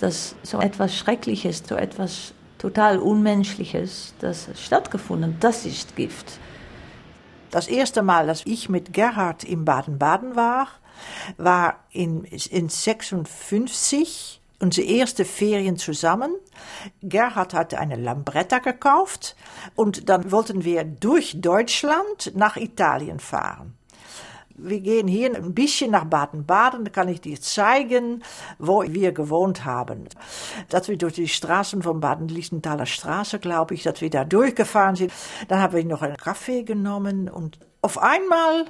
Das 0.00 0.34
so 0.42 0.60
etwas 0.60 0.96
Schreckliches, 0.96 1.62
so 1.66 1.76
etwas 1.76 2.34
total 2.58 2.98
Unmenschliches, 2.98 4.14
das 4.20 4.48
stattgefunden, 4.56 5.36
das 5.40 5.64
ist 5.64 5.96
Gift. 5.96 6.38
Das 7.50 7.68
erste 7.68 8.02
Mal, 8.02 8.26
dass 8.26 8.44
ich 8.46 8.68
mit 8.68 8.92
Gerhard 8.92 9.44
in 9.44 9.64
Baden-Baden 9.64 10.36
war, 10.36 10.68
war 11.36 11.84
in, 11.90 12.24
in 12.24 12.68
56 12.68 14.41
unsere 14.62 14.86
erste 14.86 15.24
Ferien 15.24 15.76
zusammen. 15.76 16.34
Gerhard 17.02 17.52
hatte 17.52 17.78
eine 17.78 17.96
Lambretta 17.96 18.60
gekauft 18.60 19.36
und 19.74 20.08
dann 20.08 20.30
wollten 20.30 20.64
wir 20.64 20.84
durch 20.84 21.40
Deutschland 21.40 22.32
nach 22.34 22.56
Italien 22.56 23.18
fahren. 23.18 23.74
Wir 24.54 24.80
gehen 24.80 25.08
hier 25.08 25.34
ein 25.34 25.54
bisschen 25.54 25.90
nach 25.90 26.04
Baden-Baden, 26.04 26.84
da 26.84 26.90
kann 26.90 27.08
ich 27.08 27.20
dir 27.20 27.40
zeigen, 27.40 28.22
wo 28.58 28.84
wir 28.86 29.12
gewohnt 29.12 29.64
haben. 29.64 30.08
Dass 30.68 30.88
wir 30.88 30.96
durch 30.96 31.14
die 31.14 31.26
Straßen 31.26 31.82
von 31.82 32.00
Baden-Liechtendaler 32.00 32.86
Straße, 32.86 33.40
glaube 33.40 33.74
ich, 33.74 33.82
dass 33.82 34.00
wir 34.00 34.10
da 34.10 34.24
durchgefahren 34.24 34.94
sind. 34.94 35.12
Dann 35.48 35.60
haben 35.60 35.74
wir 35.74 35.84
noch 35.84 36.02
einen 36.02 36.18
Kaffee 36.18 36.62
genommen 36.62 37.28
und 37.28 37.58
auf 37.80 37.98
einmal 37.98 38.66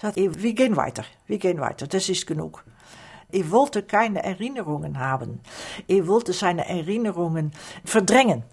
sagt 0.00 0.18
er, 0.18 0.40
wir 0.40 0.52
gehen 0.52 0.76
weiter, 0.76 1.04
wir 1.26 1.38
gehen 1.38 1.60
weiter, 1.60 1.86
das 1.86 2.08
ist 2.08 2.26
genug. 2.26 2.62
Er 3.32 3.50
wollte 3.50 3.82
keine 3.82 4.22
Erinnerungen 4.22 4.98
haben. 4.98 5.40
Er 5.88 6.06
wollte 6.06 6.32
seine 6.32 6.68
Erinnerungen 6.68 7.52
verdrängen. 7.84 8.44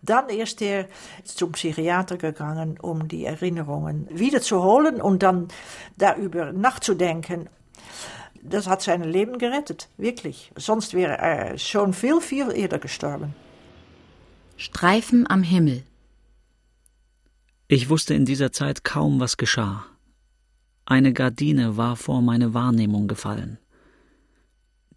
Dann 0.00 0.28
ist 0.30 0.62
er 0.62 0.88
zum 1.24 1.52
Psychiater 1.52 2.16
gegangen, 2.16 2.78
um 2.80 3.08
die 3.08 3.26
Erinnerungen 3.26 4.08
wiederzuholen 4.10 5.00
und 5.00 5.22
dann 5.22 5.48
darüber 5.98 6.52
nachzudenken. 6.52 7.48
Das 8.42 8.66
hat 8.66 8.82
sein 8.82 9.04
Leben 9.04 9.38
gerettet, 9.38 9.88
wirklich. 9.98 10.50
Sonst 10.56 10.94
wäre 10.94 11.18
er 11.18 11.58
schon 11.58 11.92
viel, 11.92 12.20
viel 12.20 12.50
eher 12.50 12.78
gestorben. 12.78 13.34
Streifen 14.56 15.28
am 15.28 15.42
Himmel. 15.42 15.84
Ich 17.68 17.88
wusste 17.88 18.14
in 18.14 18.24
dieser 18.24 18.50
Zeit 18.52 18.82
kaum, 18.82 19.20
was 19.20 19.36
geschah. 19.36 19.84
Eine 20.84 21.12
Gardine 21.12 21.76
war 21.76 21.96
vor 21.96 22.20
meine 22.20 22.52
Wahrnehmung 22.52 23.06
gefallen. 23.06 23.58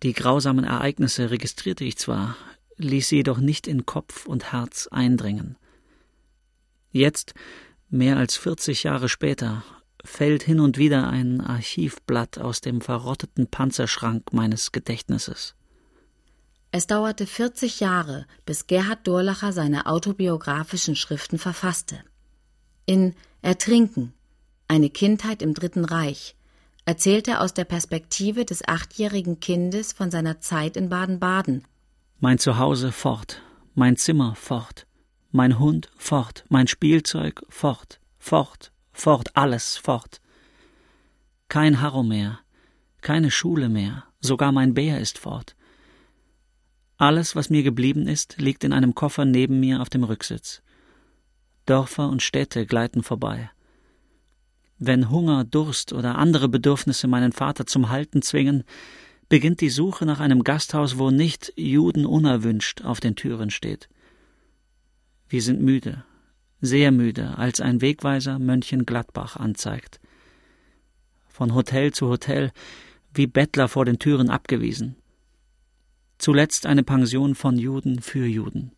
Die 0.05 0.13
grausamen 0.13 0.65
Ereignisse 0.65 1.31
registrierte 1.31 1.83
ich 1.83 1.97
zwar, 1.97 2.37
ließ 2.77 3.09
sie 3.09 3.15
jedoch 3.15 3.39
nicht 3.39 3.65
in 3.65 3.87
Kopf 3.87 4.27
und 4.27 4.51
Herz 4.51 4.87
eindringen. 4.91 5.57
Jetzt, 6.91 7.33
mehr 7.89 8.17
als 8.17 8.37
vierzig 8.37 8.83
Jahre 8.83 9.09
später, 9.09 9.63
fällt 10.03 10.43
hin 10.43 10.59
und 10.59 10.77
wieder 10.77 11.09
ein 11.09 11.41
Archivblatt 11.41 12.37
aus 12.37 12.61
dem 12.61 12.81
verrotteten 12.81 13.47
Panzerschrank 13.47 14.31
meines 14.31 14.71
Gedächtnisses. 14.71 15.55
Es 16.69 16.85
dauerte 16.85 17.25
40 17.25 17.79
Jahre, 17.79 18.27
bis 18.45 18.67
Gerhard 18.67 19.07
Durlacher 19.07 19.53
seine 19.53 19.87
autobiografischen 19.87 20.95
Schriften 20.95 21.39
verfasste. 21.39 21.97
In 22.85 23.15
Ertrinken, 23.41 24.13
eine 24.67 24.91
Kindheit 24.91 25.41
im 25.41 25.55
Dritten 25.55 25.83
Reich, 25.83 26.34
erzählt 26.85 27.27
er 27.27 27.41
aus 27.41 27.53
der 27.53 27.65
Perspektive 27.65 28.45
des 28.45 28.67
achtjährigen 28.67 29.39
Kindes 29.39 29.91
von 29.91 30.11
seiner 30.11 30.39
Zeit 30.39 30.77
in 30.77 30.89
Baden-Baden. 30.89 31.63
Mein 32.19 32.37
Zuhause 32.37 32.91
fort, 32.91 33.41
mein 33.73 33.97
Zimmer 33.97 34.35
fort, 34.35 34.87
mein 35.31 35.59
Hund 35.59 35.89
fort, 35.97 36.45
mein 36.49 36.67
Spielzeug 36.67 37.41
fort, 37.49 37.99
fort, 38.19 38.71
fort, 38.93 39.35
alles 39.35 39.77
fort. 39.77 40.21
Kein 41.49 41.81
Harro 41.81 42.03
mehr, 42.03 42.39
keine 43.01 43.31
Schule 43.31 43.69
mehr, 43.69 44.05
sogar 44.19 44.51
mein 44.51 44.73
Bär 44.73 44.99
ist 44.99 45.17
fort. 45.17 45.55
Alles, 46.97 47.35
was 47.35 47.49
mir 47.49 47.63
geblieben 47.63 48.07
ist, 48.07 48.37
liegt 48.37 48.63
in 48.63 48.71
einem 48.71 48.95
Koffer 48.95 49.25
neben 49.25 49.59
mir 49.59 49.81
auf 49.81 49.89
dem 49.89 50.03
Rücksitz. 50.03 50.61
Dörfer 51.65 52.07
und 52.07 52.21
Städte 52.21 52.65
gleiten 52.65 53.03
vorbei. 53.03 53.49
Wenn 54.77 55.09
Hunger, 55.09 55.45
Durst 55.45 55.93
oder 55.93 56.17
andere 56.17 56.49
Bedürfnisse 56.49 57.07
meinen 57.07 57.31
Vater 57.31 57.65
zum 57.65 57.89
Halten 57.89 58.21
zwingen, 58.21 58.63
beginnt 59.29 59.61
die 59.61 59.69
Suche 59.69 60.05
nach 60.05 60.19
einem 60.19 60.43
Gasthaus, 60.43 60.97
wo 60.97 61.11
nicht 61.11 61.53
Juden 61.55 62.05
unerwünscht 62.05 62.83
auf 62.83 62.99
den 62.99 63.15
Türen 63.15 63.49
steht. 63.49 63.89
Wir 65.29 65.41
sind 65.41 65.61
müde, 65.61 66.03
sehr 66.61 66.91
müde, 66.91 67.37
als 67.37 67.61
ein 67.61 67.81
Wegweiser 67.81 68.37
Mönchengladbach 68.37 69.37
anzeigt. 69.37 69.99
Von 71.27 71.53
Hotel 71.53 71.91
zu 71.91 72.07
Hotel, 72.09 72.51
wie 73.13 73.27
Bettler 73.27 73.67
vor 73.67 73.85
den 73.85 73.97
Türen 73.97 74.29
abgewiesen. 74.29 74.95
Zuletzt 76.17 76.65
eine 76.65 76.83
Pension 76.83 77.35
von 77.35 77.57
Juden 77.57 78.01
für 78.01 78.25
Juden. 78.25 78.71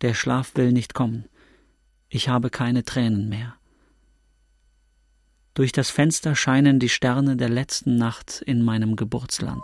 Der 0.00 0.14
Schlaf 0.14 0.56
will 0.56 0.72
nicht 0.72 0.94
kommen. 0.94 1.26
Ich 2.08 2.28
habe 2.28 2.50
keine 2.50 2.84
Tränen 2.84 3.28
mehr. 3.28 3.56
Durch 5.54 5.72
das 5.72 5.90
Fenster 5.90 6.34
scheinen 6.34 6.78
die 6.78 6.88
Sterne 6.88 7.36
der 7.36 7.50
letzten 7.50 7.98
Nacht 7.98 8.42
in 8.46 8.64
meinem 8.64 8.96
Geburtsland. 8.96 9.62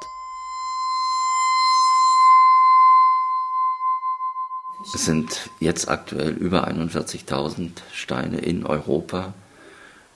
Es 4.84 5.06
sind 5.06 5.48
jetzt 5.60 5.88
aktuell 5.88 6.32
über 6.32 6.68
41.000 6.68 7.70
Steine 7.90 8.38
in 8.38 8.66
Europa. 8.66 9.32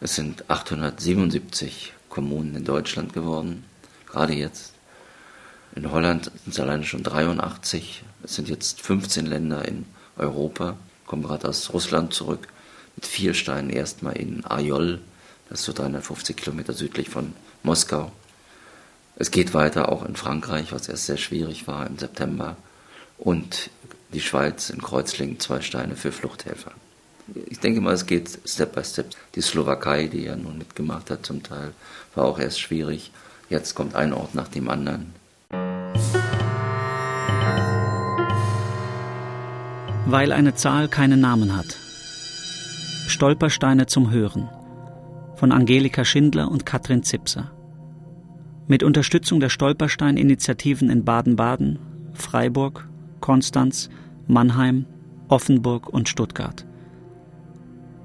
Es 0.00 0.14
sind 0.14 0.50
877 0.50 1.94
Kommunen 2.10 2.54
in 2.54 2.64
Deutschland 2.64 3.14
geworden, 3.14 3.64
gerade 4.06 4.34
jetzt. 4.34 4.74
In 5.74 5.90
Holland 5.90 6.30
sind 6.44 6.52
es 6.52 6.60
alleine 6.60 6.84
schon 6.84 7.02
83. 7.02 8.04
Es 8.22 8.34
sind 8.34 8.50
jetzt 8.50 8.82
15 8.82 9.24
Länder 9.24 9.66
in 9.66 9.86
Europa. 10.18 10.76
Ich 11.00 11.06
komme 11.06 11.26
gerade 11.26 11.48
aus 11.48 11.72
Russland 11.72 12.12
zurück 12.12 12.48
mit 12.94 13.06
vier 13.06 13.32
Steinen 13.32 13.70
erstmal 13.70 14.18
in 14.18 14.44
Ajol 14.44 15.00
das 15.52 15.60
ist 15.60 15.66
so 15.66 15.72
350 15.74 16.34
Kilometer 16.34 16.72
südlich 16.72 17.10
von 17.10 17.34
Moskau. 17.62 18.10
Es 19.16 19.30
geht 19.30 19.52
weiter 19.52 19.92
auch 19.92 20.02
in 20.02 20.16
Frankreich, 20.16 20.72
was 20.72 20.88
erst 20.88 21.04
sehr 21.04 21.18
schwierig 21.18 21.68
war 21.68 21.86
im 21.86 21.98
September. 21.98 22.56
Und 23.18 23.68
die 24.14 24.22
Schweiz 24.22 24.70
in 24.70 24.80
Kreuzlingen 24.80 25.40
zwei 25.40 25.60
Steine 25.60 25.94
für 25.94 26.10
Fluchthelfer. 26.10 26.72
Ich 27.50 27.60
denke 27.60 27.82
mal, 27.82 27.92
es 27.92 28.06
geht 28.06 28.38
Step 28.46 28.74
by 28.74 28.82
Step. 28.82 29.10
Die 29.34 29.42
Slowakei, 29.42 30.06
die 30.06 30.24
ja 30.24 30.36
nun 30.36 30.56
mitgemacht 30.56 31.10
hat 31.10 31.26
zum 31.26 31.42
Teil, 31.42 31.74
war 32.14 32.24
auch 32.24 32.38
erst 32.38 32.58
schwierig. 32.58 33.10
Jetzt 33.50 33.74
kommt 33.74 33.94
ein 33.94 34.14
Ort 34.14 34.34
nach 34.34 34.48
dem 34.48 34.70
anderen. 34.70 35.12
Weil 40.06 40.32
eine 40.32 40.54
Zahl 40.54 40.88
keine 40.88 41.18
Namen 41.18 41.54
hat. 41.54 41.76
Stolpersteine 43.06 43.84
zum 43.84 44.10
Hören 44.10 44.48
von 45.42 45.50
Angelika 45.50 46.04
Schindler 46.04 46.48
und 46.52 46.64
Katrin 46.64 47.02
Zipser. 47.02 47.50
Mit 48.68 48.84
Unterstützung 48.84 49.40
der 49.40 49.48
Stolperstein-Initiativen 49.48 50.88
in 50.88 51.04
Baden-Baden, 51.04 51.80
Freiburg, 52.12 52.88
Konstanz, 53.18 53.90
Mannheim, 54.28 54.86
Offenburg 55.26 55.88
und 55.88 56.08
Stuttgart. 56.08 56.64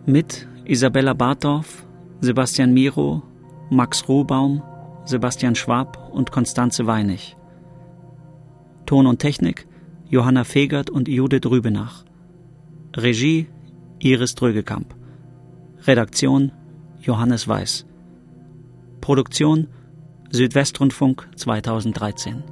Mit 0.07 0.47
Isabella 0.65 1.13
Bartdorf, 1.13 1.85
Sebastian 2.21 2.73
Miro, 2.73 3.21
Max 3.69 4.09
Rohbaum, 4.09 4.63
Sebastian 5.05 5.53
Schwab 5.53 6.09
und 6.11 6.31
Konstanze 6.31 6.87
Weinig. 6.87 7.37
Ton 8.87 9.05
und 9.05 9.19
Technik 9.19 9.67
Johanna 10.09 10.43
Fegert 10.43 10.89
und 10.89 11.07
Judith 11.07 11.45
Rübenach. 11.45 12.03
Regie 12.95 13.45
Iris 13.99 14.33
Drögekamp. 14.33 14.95
Redaktion 15.85 16.51
Johannes 17.07 17.47
Weiß. 17.47 17.85
Produktion 18.99 19.69
Südwestrundfunk 20.29 21.29
2013 21.37 22.43